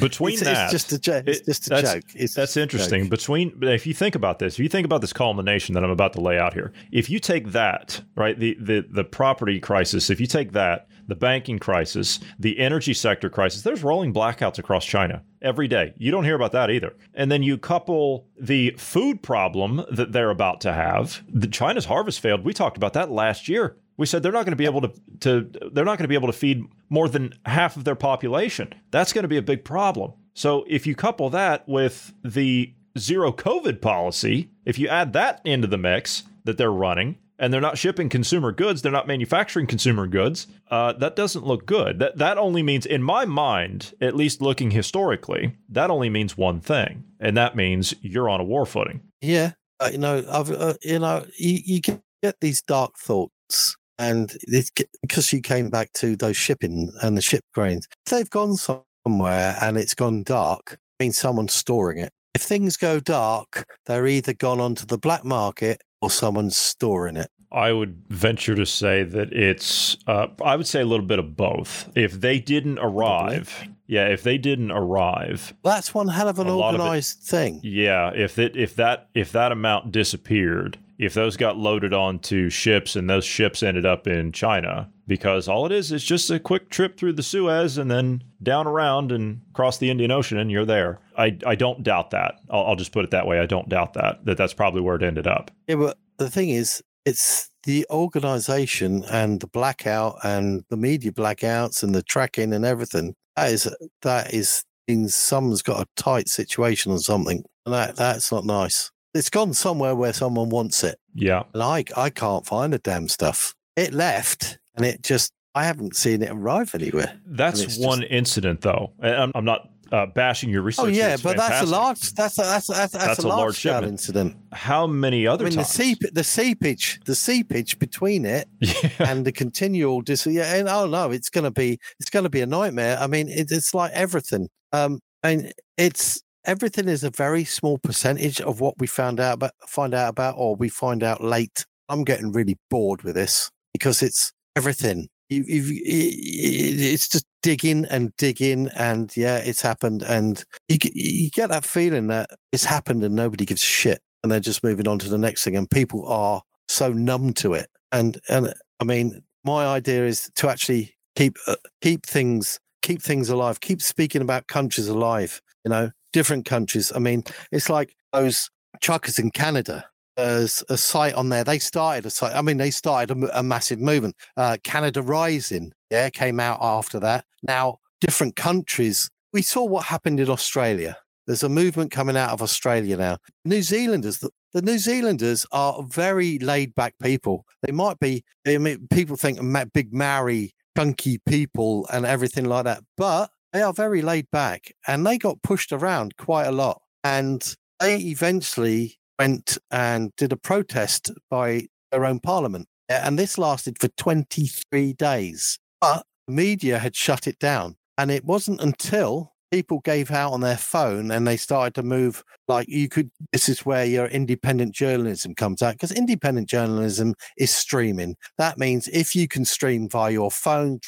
Between 0.00 0.34
it's, 0.34 0.42
that, 0.42 0.64
it's 0.64 0.72
just 0.72 0.92
a 0.92 0.98
joke. 0.98 1.24
It's 1.26 1.40
it- 1.40 1.46
just 1.46 1.66
a 1.66 1.70
that's- 1.70 1.94
joke. 1.94 2.04
It's 2.14 2.34
That's 2.34 2.56
interesting. 2.56 3.02
joke. 3.04 3.10
Between, 3.10 3.58
if 3.62 3.86
you 3.86 3.94
think 3.94 4.14
about 4.14 4.38
this, 4.38 4.54
if 4.54 4.60
you 4.60 4.68
think 4.68 4.84
about 4.84 5.00
this 5.00 5.12
culmination 5.12 5.74
that 5.74 5.84
I'm 5.84 5.90
about 5.90 6.12
to 6.14 6.20
lay 6.20 6.38
out 6.38 6.54
here, 6.54 6.72
if 6.92 7.08
you 7.10 7.18
take 7.18 7.52
that, 7.52 8.02
right, 8.16 8.38
the 8.38 8.56
the 8.60 8.84
the 8.90 9.04
property 9.04 9.60
crisis, 9.60 10.10
if 10.10 10.20
you 10.20 10.26
take 10.26 10.52
that, 10.52 10.88
the 11.06 11.14
banking 11.14 11.58
crisis, 11.58 12.20
the 12.38 12.58
energy 12.58 12.94
sector 12.94 13.28
crisis, 13.28 13.62
there's 13.62 13.82
rolling 13.82 14.12
blackouts 14.14 14.58
across 14.58 14.84
China 14.84 15.22
every 15.42 15.66
day. 15.68 15.92
You 15.98 16.10
don't 16.10 16.24
hear 16.24 16.36
about 16.36 16.52
that 16.52 16.70
either. 16.70 16.94
And 17.14 17.30
then 17.32 17.42
you 17.42 17.58
couple 17.58 18.26
the 18.38 18.74
food 18.78 19.22
problem 19.22 19.84
that 19.90 20.12
they're 20.12 20.30
about 20.30 20.60
to 20.62 20.72
have. 20.72 21.22
The 21.32 21.48
China's 21.48 21.86
harvest 21.86 22.20
failed. 22.20 22.44
We 22.44 22.52
talked 22.52 22.76
about 22.76 22.92
that 22.92 23.10
last 23.10 23.48
year. 23.48 23.76
We 24.00 24.06
said 24.06 24.22
they're 24.22 24.32
not 24.32 24.46
going 24.46 24.52
to 24.52 24.56
be 24.56 24.64
able 24.64 24.80
to, 24.80 24.92
to 25.20 25.70
they're 25.72 25.84
not 25.84 25.98
going 25.98 26.04
to 26.04 26.08
be 26.08 26.14
able 26.14 26.28
to 26.28 26.32
feed 26.32 26.64
more 26.88 27.06
than 27.06 27.34
half 27.44 27.76
of 27.76 27.84
their 27.84 27.94
population. 27.94 28.72
That's 28.90 29.12
going 29.12 29.24
to 29.24 29.28
be 29.28 29.36
a 29.36 29.42
big 29.42 29.62
problem. 29.62 30.14
So 30.32 30.64
if 30.68 30.86
you 30.86 30.94
couple 30.94 31.28
that 31.30 31.68
with 31.68 32.14
the 32.24 32.72
zero 32.98 33.30
COVID 33.30 33.82
policy, 33.82 34.50
if 34.64 34.78
you 34.78 34.88
add 34.88 35.12
that 35.12 35.42
into 35.44 35.66
the 35.66 35.76
mix 35.76 36.22
that 36.44 36.56
they're 36.56 36.72
running, 36.72 37.18
and 37.38 37.52
they're 37.52 37.60
not 37.60 37.76
shipping 37.76 38.08
consumer 38.08 38.52
goods, 38.52 38.80
they're 38.80 38.90
not 38.90 39.06
manufacturing 39.06 39.66
consumer 39.66 40.06
goods, 40.06 40.46
uh, 40.70 40.94
that 40.94 41.14
doesn't 41.14 41.44
look 41.44 41.66
good. 41.66 41.98
That 41.98 42.16
that 42.16 42.38
only 42.38 42.62
means, 42.62 42.86
in 42.86 43.02
my 43.02 43.26
mind, 43.26 43.92
at 44.00 44.16
least 44.16 44.40
looking 44.40 44.70
historically, 44.70 45.56
that 45.68 45.90
only 45.90 46.08
means 46.08 46.38
one 46.38 46.60
thing, 46.60 47.04
and 47.18 47.36
that 47.36 47.54
means 47.54 47.94
you're 48.00 48.30
on 48.30 48.40
a 48.40 48.44
war 48.44 48.64
footing. 48.64 49.02
Yeah, 49.20 49.52
uh, 49.78 49.90
you 49.92 49.98
know, 49.98 50.24
I've 50.26 50.50
uh, 50.50 50.74
you 50.82 51.00
know, 51.00 51.26
you, 51.38 51.58
you 51.64 51.80
get, 51.80 52.00
get 52.22 52.36
these 52.40 52.62
dark 52.62 52.96
thoughts, 52.98 53.76
and 54.00 54.32
it's 54.42 54.70
because 55.02 55.32
you 55.32 55.40
came 55.42 55.70
back 55.70 55.92
to 55.94 56.16
those 56.16 56.36
shipping 56.36 56.90
and 57.02 57.16
the 57.16 57.22
ship 57.22 57.44
grains. 57.54 57.86
They've 58.10 58.28
gone 58.30 58.56
somewhere 58.56 59.56
and 59.60 59.76
it's 59.76 59.94
gone 59.94 60.22
dark, 60.24 60.72
it 60.72 60.78
means 61.04 61.18
someone's 61.18 61.52
storing 61.54 61.98
it. 61.98 62.12
If 62.34 62.42
things 62.42 62.76
go 62.76 63.00
dark, 63.00 63.64
they're 63.86 64.06
either 64.06 64.32
gone 64.32 64.60
onto 64.60 64.86
the 64.86 64.98
black 64.98 65.24
market 65.24 65.82
or 66.00 66.10
someone's 66.10 66.56
storing 66.56 67.16
it. 67.16 67.28
I 67.52 67.72
would 67.72 68.04
venture 68.08 68.54
to 68.54 68.64
say 68.64 69.02
that 69.02 69.32
it's, 69.32 69.96
uh, 70.06 70.28
I 70.44 70.54
would 70.54 70.68
say 70.68 70.80
a 70.82 70.84
little 70.84 71.04
bit 71.04 71.18
of 71.18 71.36
both. 71.36 71.88
If 71.96 72.20
they 72.20 72.38
didn't 72.38 72.78
arrive, 72.78 73.68
yeah, 73.88 74.06
if 74.06 74.22
they 74.22 74.38
didn't 74.38 74.70
arrive, 74.70 75.52
That's 75.64 75.92
one 75.92 76.06
hell 76.06 76.28
of 76.28 76.38
an 76.38 76.46
lot 76.46 76.74
of 76.76 76.80
it- 76.80 76.84
organized 76.84 77.18
thing. 77.24 77.58
Yeah, 77.64 78.12
if 78.14 78.38
it 78.38 78.54
if 78.56 78.76
that 78.76 79.08
if 79.14 79.32
that 79.32 79.50
amount 79.50 79.90
disappeared, 79.90 80.78
if 81.00 81.14
those 81.14 81.38
got 81.38 81.56
loaded 81.56 81.94
onto 81.94 82.50
ships 82.50 82.94
and 82.94 83.08
those 83.08 83.24
ships 83.24 83.62
ended 83.62 83.86
up 83.86 84.06
in 84.06 84.32
China, 84.32 84.90
because 85.06 85.48
all 85.48 85.64
it 85.64 85.72
is 85.72 85.90
is 85.90 86.04
just 86.04 86.30
a 86.30 86.38
quick 86.38 86.68
trip 86.68 86.98
through 86.98 87.14
the 87.14 87.22
Suez 87.22 87.78
and 87.78 87.90
then 87.90 88.22
down 88.42 88.66
around 88.66 89.10
and 89.10 89.40
across 89.50 89.78
the 89.78 89.88
Indian 89.88 90.10
Ocean 90.10 90.36
and 90.36 90.50
you're 90.50 90.66
there. 90.66 91.00
I 91.16 91.38
I 91.46 91.54
don't 91.54 91.82
doubt 91.82 92.10
that. 92.10 92.34
I'll, 92.50 92.66
I'll 92.66 92.76
just 92.76 92.92
put 92.92 93.04
it 93.04 93.12
that 93.12 93.26
way. 93.26 93.40
I 93.40 93.46
don't 93.46 93.66
doubt 93.70 93.94
that 93.94 94.26
that 94.26 94.36
that's 94.36 94.52
probably 94.52 94.82
where 94.82 94.96
it 94.96 95.02
ended 95.02 95.26
up. 95.26 95.50
Yeah, 95.66 95.76
but 95.76 95.96
the 96.18 96.28
thing 96.28 96.50
is, 96.50 96.82
it's 97.06 97.48
the 97.62 97.86
organization 97.90 99.02
and 99.10 99.40
the 99.40 99.46
blackout 99.46 100.18
and 100.22 100.64
the 100.68 100.76
media 100.76 101.12
blackouts 101.12 101.82
and 101.82 101.94
the 101.94 102.02
tracking 102.02 102.52
and 102.52 102.66
everything. 102.66 103.14
That 103.36 103.52
is 103.52 103.74
that 104.02 104.34
is 104.34 104.64
someone's 105.06 105.62
got 105.62 105.80
a 105.80 105.88
tight 105.96 106.28
situation 106.28 106.92
or 106.92 106.98
something, 106.98 107.42
that 107.64 107.96
that's 107.96 108.30
not 108.30 108.44
nice. 108.44 108.90
It's 109.14 109.30
gone 109.30 109.52
somewhere 109.54 109.94
where 109.94 110.12
someone 110.12 110.50
wants 110.50 110.84
it, 110.84 110.98
Yeah, 111.14 111.44
and 111.54 111.62
I 111.62 111.84
I 111.96 112.10
can't 112.10 112.46
find 112.46 112.72
the 112.72 112.78
damn 112.78 113.08
stuff. 113.08 113.54
It 113.76 113.92
left, 113.92 114.58
and 114.76 114.84
it 114.86 115.02
just 115.02 115.32
I 115.54 115.64
haven't 115.64 115.96
seen 115.96 116.22
it 116.22 116.30
arrive 116.30 116.74
anywhere. 116.74 117.18
that's 117.26 117.78
one 117.78 118.02
incident 118.04 118.60
though. 118.60 118.92
And 119.00 119.14
I'm, 119.14 119.32
I'm 119.34 119.44
not 119.44 119.70
uh, 119.92 120.06
bashing 120.06 120.50
your 120.50 120.62
research. 120.62 120.84
Oh 120.84 120.88
yeah, 120.88 121.16
but 121.22 121.36
that's 121.36 121.66
a 121.66 121.70
large 121.70 122.12
that's 122.12 122.38
a, 122.38 122.42
that's 122.42 122.68
a, 122.68 122.72
that's, 122.72 122.92
that's, 122.92 123.18
a 123.18 123.26
a 123.26 123.28
large, 123.28 123.38
large 123.38 123.58
scale 123.58 123.84
incident. 123.84 124.36
How 124.52 124.86
many 124.86 125.26
other 125.26 125.46
I 125.46 125.48
mean 125.48 125.58
the 125.58 125.64
times? 125.64 125.74
sea 125.74 125.96
the 126.12 126.24
seepage 126.24 127.00
the 127.04 127.14
seepage 127.14 127.78
between 127.78 128.24
it 128.24 128.48
yeah. 128.60 128.90
and 129.00 129.24
the 129.24 129.32
continual 129.32 130.02
dis 130.02 130.26
yeah 130.26 130.54
and 130.54 130.68
oh 130.68 130.86
no 130.86 131.10
it's 131.10 131.30
going 131.30 131.44
to 131.44 131.50
be 131.50 131.78
it's 131.98 132.10
going 132.10 132.24
to 132.24 132.30
be 132.30 132.40
a 132.40 132.46
nightmare 132.46 132.98
i 133.00 133.06
mean 133.06 133.28
it, 133.28 133.50
it's 133.50 133.74
like 133.74 133.90
everything 133.92 134.48
um 134.72 135.00
and 135.22 135.52
it's 135.76 136.22
everything 136.44 136.88
is 136.88 137.04
a 137.04 137.10
very 137.10 137.44
small 137.44 137.78
percentage 137.78 138.40
of 138.40 138.60
what 138.60 138.74
we 138.78 138.86
found 138.86 139.20
out 139.20 139.34
about 139.34 139.52
find 139.66 139.94
out 139.94 140.08
about 140.10 140.34
or 140.36 140.56
we 140.56 140.68
find 140.68 141.02
out 141.02 141.22
late. 141.22 141.64
I'm 141.88 142.04
getting 142.04 142.32
really 142.32 142.56
bored 142.70 143.02
with 143.02 143.14
this 143.14 143.50
because 143.72 144.02
it's 144.02 144.32
everything. 144.56 145.08
You, 145.28 145.44
you've, 145.46 145.70
it's 145.70 147.08
just 147.08 147.24
digging 147.42 147.84
and 147.86 148.14
digging 148.16 148.68
and 148.76 149.16
yeah 149.16 149.36
it's 149.38 149.62
happened. 149.62 150.02
And 150.02 150.42
you, 150.68 150.78
get- 150.78 150.94
you 150.94 151.30
get 151.30 151.50
that 151.50 151.64
feeling 151.64 152.08
that 152.08 152.30
it's 152.52 152.64
happened 152.64 153.04
and 153.04 153.14
nobody 153.14 153.44
gives 153.44 153.62
a 153.62 153.66
shit 153.66 154.00
and 154.22 154.30
they're 154.30 154.40
just 154.40 154.64
moving 154.64 154.88
on 154.88 154.98
to 155.00 155.08
the 155.08 155.18
next 155.18 155.44
thing 155.44 155.56
and 155.56 155.70
people 155.70 156.06
are 156.06 156.42
so 156.68 156.92
numb 156.92 157.32
to 157.34 157.54
it. 157.54 157.68
And 157.92 158.20
and 158.28 158.54
i 158.80 158.84
mean 158.84 159.20
my 159.44 159.66
idea 159.66 160.04
is 160.06 160.30
to 160.36 160.48
actually 160.48 160.94
keep 161.16 161.36
uh, 161.46 161.56
keep 161.82 162.06
things 162.06 162.58
keep 162.82 163.02
things 163.02 163.28
alive 163.28 163.60
keep 163.60 163.82
speaking 163.82 164.22
about 164.22 164.46
countries 164.46 164.86
alive 164.88 165.42
you 165.64 165.70
know 165.70 165.90
different 166.12 166.44
countries. 166.44 166.92
I 166.94 166.98
mean 166.98 167.24
it's 167.52 167.68
like 167.68 167.94
those 168.12 168.50
truckers 168.80 169.18
in 169.18 169.30
canada 169.30 169.84
there's 170.16 170.62
a 170.68 170.76
site 170.76 171.14
on 171.14 171.28
there 171.28 171.44
they 171.44 171.58
started 171.58 172.06
a 172.06 172.10
site 172.10 172.34
i 172.34 172.42
mean 172.42 172.56
they 172.56 172.70
started 172.70 173.16
a, 173.16 173.38
a 173.38 173.42
massive 173.42 173.80
movement 173.80 174.14
uh 174.36 174.56
canada 174.62 175.02
rising 175.02 175.72
yeah 175.90 176.08
came 176.08 176.40
out 176.40 176.58
after 176.60 177.00
that. 177.00 177.24
Now 177.42 177.78
different 178.00 178.36
countries 178.36 179.10
we 179.32 179.42
saw 179.42 179.64
what 179.64 179.86
happened 179.86 180.20
in 180.20 180.30
australia. 180.30 180.96
There's 181.26 181.42
a 181.42 181.48
movement 181.48 181.90
coming 181.90 182.16
out 182.16 182.30
of 182.30 182.42
australia 182.42 182.96
now. 182.96 183.18
New 183.44 183.62
zealanders 183.62 184.18
the, 184.18 184.30
the 184.52 184.62
new 184.62 184.78
zealanders 184.78 185.46
are 185.52 185.82
very 185.82 186.38
laid 186.38 186.74
back 186.74 186.94
people. 187.00 187.44
They 187.62 187.72
might 187.72 187.98
be 187.98 188.24
I 188.46 188.58
mean, 188.58 188.88
people 188.90 189.16
think 189.16 189.38
big 189.72 189.92
Maori 189.92 190.52
chunky 190.76 191.18
people 191.26 191.86
and 191.92 192.06
everything 192.06 192.46
like 192.46 192.64
that, 192.64 192.82
but 192.96 193.30
they 193.52 193.62
are 193.62 193.72
very 193.72 194.02
laid 194.02 194.30
back 194.30 194.72
and 194.86 195.06
they 195.06 195.18
got 195.18 195.42
pushed 195.42 195.72
around 195.72 196.16
quite 196.16 196.46
a 196.46 196.52
lot. 196.52 196.82
And 197.02 197.42
they 197.78 197.96
eventually 197.96 198.98
went 199.18 199.58
and 199.70 200.14
did 200.16 200.32
a 200.32 200.36
protest 200.36 201.10
by 201.30 201.68
their 201.90 202.04
own 202.04 202.20
parliament. 202.20 202.68
And 202.88 203.18
this 203.18 203.38
lasted 203.38 203.78
for 203.78 203.88
23 203.88 204.92
days. 204.94 205.58
But 205.80 206.04
media 206.28 206.78
had 206.78 206.96
shut 206.96 207.26
it 207.26 207.38
down. 207.38 207.76
And 207.96 208.10
it 208.10 208.24
wasn't 208.24 208.60
until 208.60 209.34
people 209.50 209.80
gave 209.80 210.10
out 210.10 210.32
on 210.32 210.40
their 210.40 210.56
phone 210.56 211.10
and 211.10 211.26
they 211.26 211.36
started 211.36 211.74
to 211.74 211.82
move 211.82 212.22
like 212.48 212.68
you 212.68 212.88
could 212.88 213.10
this 213.32 213.48
is 213.48 213.66
where 213.66 213.84
your 213.84 214.06
independent 214.06 214.74
journalism 214.74 215.34
comes 215.34 215.62
out 215.62 215.74
because 215.74 215.92
independent 215.92 216.48
journalism 216.48 217.14
is 217.36 217.50
streaming. 217.50 218.16
That 218.38 218.58
means 218.58 218.88
if 218.88 219.14
you 219.14 219.28
can 219.28 219.44
stream 219.44 219.88
via 219.88 220.12
your 220.12 220.30
phone 220.30 220.78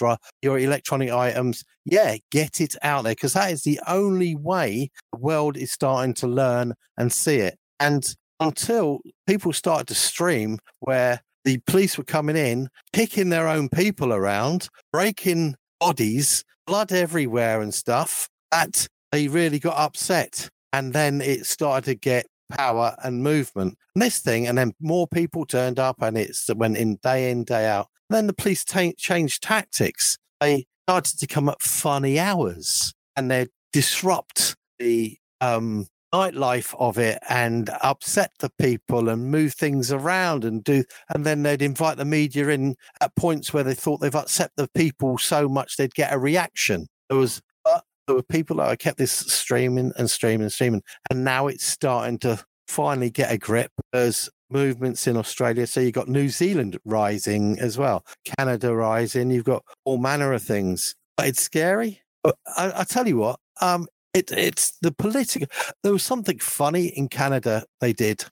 your 0.42 0.58
electronic 0.58 1.10
items 1.10 1.64
yeah 1.84 2.16
get 2.30 2.60
it 2.60 2.74
out 2.82 3.04
there 3.04 3.12
because 3.12 3.32
that 3.32 3.50
is 3.50 3.62
the 3.62 3.80
only 3.86 4.36
way 4.36 4.90
the 5.12 5.18
world 5.18 5.56
is 5.56 5.72
starting 5.72 6.14
to 6.14 6.26
learn 6.26 6.74
and 6.96 7.12
see 7.12 7.36
it. 7.36 7.58
And 7.80 8.04
until 8.40 9.00
people 9.26 9.52
started 9.52 9.88
to 9.88 9.94
stream 9.94 10.58
where 10.80 11.22
the 11.44 11.58
police 11.66 11.98
were 11.98 12.04
coming 12.04 12.36
in, 12.36 12.68
kicking 12.92 13.28
their 13.28 13.48
own 13.48 13.68
people 13.68 14.12
around, 14.12 14.68
breaking 14.92 15.56
bodies, 15.80 16.44
blood 16.66 16.92
everywhere 16.92 17.60
and 17.60 17.74
stuff, 17.74 18.28
that 18.52 18.86
they 19.10 19.28
really 19.28 19.58
got 19.58 19.76
upset. 19.76 20.48
And 20.72 20.92
then 20.92 21.20
it 21.20 21.46
started 21.46 21.84
to 21.86 21.94
get 21.94 22.26
power 22.50 22.94
and 23.02 23.22
movement. 23.22 23.76
And 23.94 24.02
this 24.02 24.20
thing, 24.20 24.46
and 24.46 24.56
then 24.56 24.72
more 24.80 25.08
people 25.08 25.44
turned 25.44 25.78
up 25.78 26.00
and 26.00 26.16
it 26.16 26.36
went 26.54 26.76
in 26.76 26.98
day 27.02 27.30
in, 27.30 27.44
day 27.44 27.66
out. 27.66 27.88
And 28.08 28.16
then 28.16 28.26
the 28.26 28.32
police 28.32 28.64
t- 28.64 28.94
changed 28.96 29.42
tactics. 29.42 30.16
They 30.40 30.66
started 30.86 31.18
to 31.18 31.26
come 31.26 31.48
up 31.48 31.62
funny 31.62 32.18
hours 32.18 32.92
and 33.16 33.30
they 33.30 33.48
disrupt 33.72 34.56
the 34.78 35.16
um, 35.40 35.86
nightlife 36.12 36.74
of 36.78 36.98
it 36.98 37.18
and 37.28 37.70
upset 37.82 38.32
the 38.40 38.50
people 38.58 39.08
and 39.08 39.30
move 39.30 39.54
things 39.54 39.90
around 39.90 40.44
and 40.44 40.62
do 40.62 40.84
and 41.08 41.24
then 41.24 41.42
they'd 41.42 41.62
invite 41.62 41.96
the 41.96 42.04
media 42.04 42.48
in 42.48 42.74
at 43.00 43.14
points 43.16 43.54
where 43.54 43.64
they 43.64 43.72
thought 43.72 44.00
they've 44.00 44.14
upset 44.14 44.50
the 44.56 44.68
people 44.74 45.16
so 45.16 45.48
much 45.48 45.76
they'd 45.76 45.94
get 45.94 46.12
a 46.12 46.18
reaction 46.18 46.86
there 47.08 47.18
was 47.18 47.40
there 48.06 48.16
were 48.16 48.22
people 48.22 48.56
that 48.56 48.68
I 48.68 48.76
kept 48.76 48.98
this 48.98 49.12
streaming 49.12 49.92
and 49.96 50.10
streaming 50.10 50.42
and 50.42 50.52
streaming 50.52 50.82
and 51.10 51.24
now 51.24 51.46
it's 51.46 51.66
starting 51.66 52.18
to 52.20 52.44
finally 52.68 53.10
get 53.10 53.30
a 53.30 53.38
grip 53.38 53.70
there's 53.92 54.30
movements 54.52 55.06
in 55.06 55.16
Australia. 55.16 55.66
So 55.66 55.80
you've 55.80 55.94
got 55.94 56.08
New 56.08 56.28
Zealand 56.28 56.78
rising 56.84 57.58
as 57.58 57.78
well 57.78 58.04
Canada 58.38 58.74
rising 58.74 59.30
you've 59.30 59.44
got 59.44 59.64
all 59.84 59.98
manner 59.98 60.32
of 60.32 60.42
things. 60.42 60.94
But 61.16 61.28
it's 61.28 61.42
scary. 61.42 62.00
But 62.22 62.36
I, 62.56 62.72
I 62.80 62.84
tell 62.84 63.08
you 63.08 63.16
what 63.18 63.40
um, 63.60 63.88
it, 64.14 64.30
it's 64.30 64.78
the 64.82 64.92
political. 64.92 65.48
There 65.82 65.92
was 65.92 66.02
something 66.02 66.38
funny 66.38 66.86
in 66.86 67.08
Canada 67.08 67.64
they 67.80 67.92
did. 67.92 68.24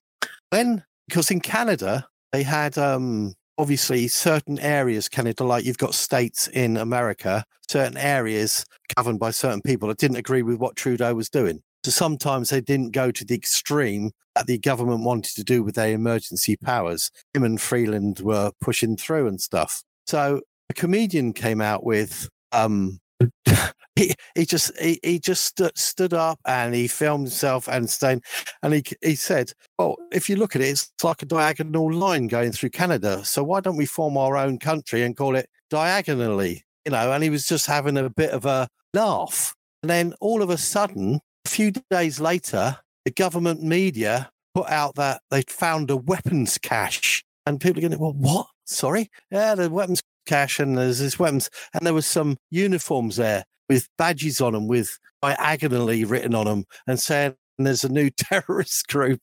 When 0.51 0.85
because 1.09 1.31
in 1.31 1.41
Canada 1.41 2.07
they 2.33 2.43
had 2.43 2.79
um, 2.79 3.35
obviously 3.61 4.09
certain 4.09 4.59
areas 4.59 5.07
Canada 5.07 5.45
like 5.45 5.67
you've 5.67 5.77
got 5.77 5.95
states 5.95 6.49
in 6.49 6.79
America, 6.79 7.45
certain 7.69 7.99
areas 7.99 8.65
governed 8.97 9.21
by 9.21 9.31
certain 9.31 9.61
people 9.61 9.87
that 9.89 9.99
didn't 9.99 10.17
agree 10.17 10.43
with 10.43 10.57
what 10.57 10.77
Trudeau 10.77 11.15
was 11.15 11.29
doing. 11.29 11.61
So 11.85 11.91
sometimes 11.91 12.49
they 12.49 12.63
didn't 12.63 12.93
go 12.93 13.11
to 13.11 13.25
the 13.25 13.35
extreme 13.35 14.13
that 14.35 14.47
the 14.47 14.59
government 14.59 15.05
wanted 15.05 15.35
to 15.35 15.45
do 15.45 15.63
with 15.63 15.75
their 15.75 15.93
emergency 15.93 16.57
powers. 16.57 17.11
Him 17.35 17.45
and 17.45 17.61
Freeland 17.61 18.21
were 18.21 18.51
pushing 18.63 18.97
through 18.97 19.29
and 19.29 19.39
stuff. 19.39 19.83
So 20.07 20.41
a 20.71 20.75
comedian 20.75 21.35
came 21.35 21.61
out 21.61 21.85
with 21.85 22.31
um, 22.53 22.99
he, 23.97 24.15
he 24.35 24.47
just 24.47 24.77
he, 24.79 24.99
he 25.03 25.19
just 25.19 25.61
stood, 25.75 26.13
up 26.13 26.41
and 26.47 26.75
he 26.75 26.89
filmed 26.89 27.27
himself 27.27 27.69
and 27.69 27.89
staying 27.89 28.23
and 28.63 28.75
he 28.75 28.83
he 29.03 29.15
said 29.15 29.53
well 29.79 29.97
if 30.11 30.29
you 30.29 30.37
look 30.37 30.57
at 30.57 30.63
it 30.63 30.69
it's 30.69 30.91
like 31.05 31.23
a 31.23 31.27
diagonal 31.27 31.93
line 31.93 32.27
going 32.27 32.51
through 32.53 32.71
canada. 32.71 33.25
So 33.25 33.45
why 33.45 33.61
don't 33.61 33.77
we 33.77 33.87
form 33.87 34.17
our 34.17 34.37
own 34.37 34.59
country 34.59 35.03
and 35.03 35.17
call 35.17 35.37
it 35.37 35.49
Diagolon? 35.73 36.61
You 36.85 36.93
know 36.93 37.13
and 37.13 37.23
he 37.23 37.31
was 37.31 37.47
just 37.47 37.67
having 37.67 37.97
a 37.97 38.11
bit 38.11 38.31
of 38.31 38.47
a 38.47 38.69
laugh. 38.95 39.55
And 39.83 39.91
then 39.91 40.15
all 40.21 40.43
of 40.43 40.51
a 40.51 40.59
sudden 40.59 41.21
a 41.45 41.49
few 41.49 41.73
days 41.91 42.19
later 42.19 42.79
the 43.05 43.11
government 43.11 43.63
media 43.63 44.31
put 44.55 44.69
out 44.69 44.97
that 44.97 45.23
they'd 45.31 45.51
found 45.51 45.91
a 45.91 45.97
weapons 45.97 46.59
cache. 46.59 47.23
And 47.47 47.61
people 47.61 47.85
are 47.85 47.89
going 47.89 48.01
well 48.01 48.15
what? 48.15 48.47
Sorry? 48.65 49.11
Yeah 49.31 49.55
the 49.55 49.71
weapons 49.71 50.03
cache 50.27 50.61
and 50.61 50.77
there's 50.77 50.99
this 50.99 51.19
weapons. 51.19 51.51
And 51.75 51.87
there 51.87 51.95
was 51.95 52.07
some 52.07 52.37
uniforms 52.51 53.17
there 53.17 53.45
with 53.69 53.89
badges 53.99 54.41
on 54.41 54.53
them 54.53 54.67
with 54.67 54.99
Diagolon 55.23 56.09
written 56.11 56.35
on 56.35 56.47
them 56.47 56.65
and 56.87 56.99
saying 56.99 57.35
there's 57.59 57.85
a 57.85 57.89
new 57.89 58.11
terrorist 58.17 58.89
group. 58.89 59.21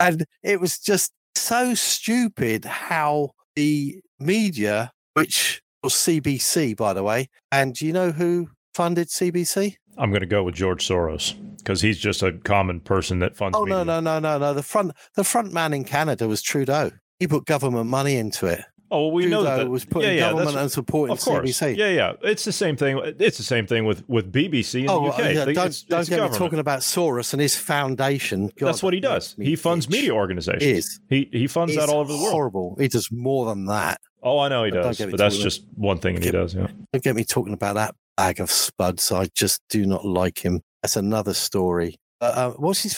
And 0.00 0.24
it 0.42 0.60
was 0.60 0.78
just 0.78 1.12
so 1.36 1.74
stupid 1.74 2.64
how 2.64 3.30
the 3.56 4.00
media 4.18 4.90
which 5.14 5.60
was 5.82 5.92
cbc 5.92 6.76
by 6.76 6.92
the 6.92 7.02
way 7.02 7.28
and 7.52 7.74
do 7.74 7.86
you 7.86 7.92
know 7.92 8.10
who 8.12 8.48
funded 8.72 9.08
cbc 9.08 9.76
I'm 9.96 10.10
going 10.10 10.22
to 10.22 10.26
go 10.26 10.42
with 10.42 10.54
George 10.56 10.86
Soros 10.86 11.34
because 11.58 11.80
he's 11.80 11.98
just 11.98 12.22
a 12.22 12.32
common 12.32 12.80
person 12.80 13.20
that 13.20 13.36
funds. 13.36 13.56
oh 13.56 13.64
media. 13.64 13.84
no 13.84 14.00
no 14.00 14.00
no 14.00 14.18
no 14.18 14.38
no. 14.38 14.54
The 14.54 14.62
front 14.62 14.92
the 15.14 15.22
front 15.22 15.52
man 15.52 15.72
in 15.72 15.84
canada 15.84 16.26
was 16.26 16.42
trudeau. 16.42 16.90
He 17.20 17.28
put 17.28 17.44
government 17.44 17.86
money 17.86 18.16
into 18.16 18.46
it 18.46 18.64
Oh, 18.94 19.02
well, 19.02 19.10
we 19.12 19.26
know 19.26 19.42
that 19.42 19.68
was 19.68 19.84
putting 19.84 20.08
yeah, 20.10 20.14
yeah, 20.26 20.30
government 20.30 20.56
and 20.56 20.70
supporting 20.70 21.12
Of 21.16 21.20
course, 21.20 21.50
CBC. 21.50 21.76
yeah, 21.76 21.88
yeah. 21.88 22.12
It's 22.22 22.44
the 22.44 22.52
same 22.52 22.76
thing. 22.76 23.00
It's 23.18 23.36
the 23.38 23.42
same 23.42 23.66
thing 23.66 23.84
with 23.86 24.08
with 24.08 24.32
BBC 24.32 24.82
in 24.84 24.90
Oh, 24.90 25.06
the 25.06 25.08
UK. 25.12 25.18
uh, 25.18 25.22
yeah, 25.22 25.34
don't, 25.44 25.48
it's- 25.50 25.82
don't 25.82 26.00
it's 26.00 26.08
get 26.08 26.16
government. 26.16 26.32
me 26.32 26.38
talking 26.38 26.58
about 26.60 26.80
Soros 26.80 27.32
and 27.32 27.42
his 27.42 27.56
foundation. 27.56 28.50
God, 28.58 28.68
That's 28.68 28.82
what 28.82 28.94
he 28.94 29.00
does. 29.00 29.34
He 29.38 29.56
funds 29.56 29.88
media 29.88 30.12
organizations. 30.14 31.00
He. 31.08 31.28
He 31.32 31.46
funds 31.46 31.74
that 31.76 31.88
all 31.88 32.00
over 32.00 32.12
the 32.12 32.18
world. 32.18 32.32
Horrible. 32.32 32.76
He 32.78 32.88
does 32.88 33.10
more 33.10 33.46
than 33.46 33.66
that. 33.66 34.00
Oh, 34.22 34.38
I 34.38 34.48
know 34.48 34.64
he 34.64 34.70
But 34.70 34.82
does, 34.82 34.98
but 34.98 35.16
that's 35.18 35.36
just 35.38 35.64
one 35.74 35.98
thing 35.98 36.20
he 36.22 36.30
does. 36.30 36.54
Yeah. 36.54 36.68
Don't 36.92 37.02
get 37.04 37.14
me 37.16 37.24
talking 37.24 37.52
about 37.52 37.74
that 37.74 37.94
bag 38.16 38.40
of 38.40 38.50
spuds. 38.50 39.10
I 39.12 39.26
just 39.34 39.60
do 39.68 39.84
not 39.84 40.04
like 40.06 40.44
him. 40.44 40.62
That's 40.82 40.96
another 40.96 41.34
story. 41.34 41.96
Uh, 42.20 42.24
uh, 42.24 42.50
what's 42.52 42.82
his 42.82 42.94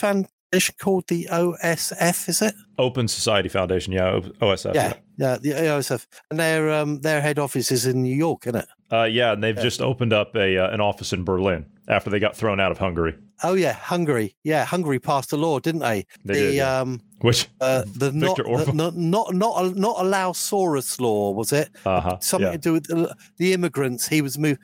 foundation 0.52 0.74
called? 0.80 1.08
The 1.08 1.28
OSF, 1.30 2.28
is 2.28 2.42
it? 2.42 2.54
Open 2.78 3.08
Society 3.08 3.48
Foundation. 3.48 3.92
Yeah. 3.92 4.20
OSF. 4.40 4.74
Yeah, 4.74 4.94
yeah, 5.16 5.38
the 5.38 5.50
OSF. 5.50 6.06
And 6.30 6.38
their 6.38 6.70
um 6.72 7.00
their 7.00 7.20
head 7.20 7.38
office 7.38 7.70
is 7.72 7.86
in 7.86 8.02
New 8.02 8.14
York, 8.14 8.46
isn't 8.46 8.60
it? 8.60 8.68
Uh, 8.92 9.04
yeah, 9.04 9.32
and 9.32 9.42
they've 9.42 9.56
Yeah. 9.56 9.62
just 9.62 9.80
opened 9.80 10.12
up 10.12 10.34
a 10.36 10.58
uh, 10.58 10.70
an 10.70 10.80
office 10.80 11.12
in 11.12 11.24
Berlin 11.24 11.66
after 11.88 12.10
they 12.10 12.18
got 12.20 12.36
thrown 12.36 12.60
out 12.60 12.70
of 12.72 12.78
Hungary. 12.78 13.14
Oh 13.42 13.54
yeah, 13.54 13.72
Hungary. 13.72 14.34
Yeah, 14.44 14.64
Hungary 14.64 14.98
passed 14.98 15.32
a 15.32 15.36
law, 15.36 15.58
didn't 15.58 15.80
they? 15.82 16.06
They 16.24 16.34
the 16.34 16.40
did, 16.40 16.54
yeah. 16.54 16.80
um 16.80 17.00
Which 17.20 17.48
uh, 17.60 17.82
the 17.96 18.12
not, 18.12 18.36
the, 18.36 18.72
not 18.72 18.96
not 18.96 19.34
not 19.34 19.76
not 19.76 19.96
allow 19.98 20.32
Soros 20.32 21.00
law 21.00 21.32
was 21.32 21.52
it? 21.52 21.70
uh 21.84 22.00
huh. 22.00 22.18
something 22.20 22.46
Yeah. 22.48 22.52
to 22.52 22.58
do 22.58 22.72
with 22.74 22.84
the, 22.84 23.14
the 23.38 23.52
immigrants. 23.52 24.06
He 24.08 24.20
was 24.22 24.38
moving. 24.38 24.58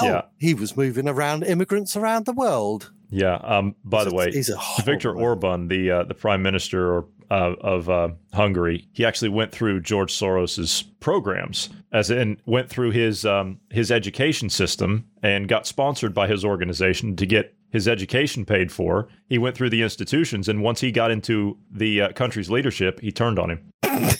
Oh, 0.00 0.06
Yeah. 0.06 0.22
he 0.38 0.54
was 0.54 0.76
moving 0.76 1.08
around 1.08 1.44
immigrants 1.44 1.96
around 1.96 2.26
the 2.26 2.32
world. 2.32 2.90
Yeah. 3.10 3.34
Um. 3.36 3.74
By 3.84 4.04
the 4.04 4.14
way, 4.14 4.30
he's 4.30 4.48
a 4.50 4.58
Viktor 4.84 5.14
Orban, 5.16 5.68
the 5.68 5.90
uh, 5.90 6.04
the 6.04 6.14
prime 6.14 6.42
minister 6.42 6.94
or, 6.94 7.06
uh, 7.30 7.54
of 7.60 7.88
uh, 7.88 8.08
Hungary, 8.34 8.88
he 8.92 9.04
actually 9.04 9.28
went 9.28 9.52
through 9.52 9.80
George 9.80 10.12
Soros's 10.12 10.82
programs, 11.00 11.68
as 11.92 12.10
in 12.10 12.40
went 12.46 12.68
through 12.68 12.90
his 12.90 13.24
um, 13.24 13.60
his 13.70 13.90
education 13.90 14.50
system 14.50 15.06
and 15.22 15.48
got 15.48 15.66
sponsored 15.66 16.12
by 16.12 16.26
his 16.26 16.44
organization 16.44 17.16
to 17.16 17.26
get 17.26 17.54
his 17.70 17.86
education 17.86 18.44
paid 18.44 18.72
for. 18.72 19.08
He 19.28 19.38
went 19.38 19.56
through 19.56 19.70
the 19.70 19.82
institutions, 19.82 20.48
and 20.48 20.62
once 20.62 20.80
he 20.80 20.90
got 20.90 21.10
into 21.12 21.56
the 21.70 22.02
uh, 22.02 22.12
country's 22.12 22.50
leadership, 22.50 23.00
he 23.00 23.12
turned 23.12 23.38
on 23.38 23.50
him. 23.50 23.70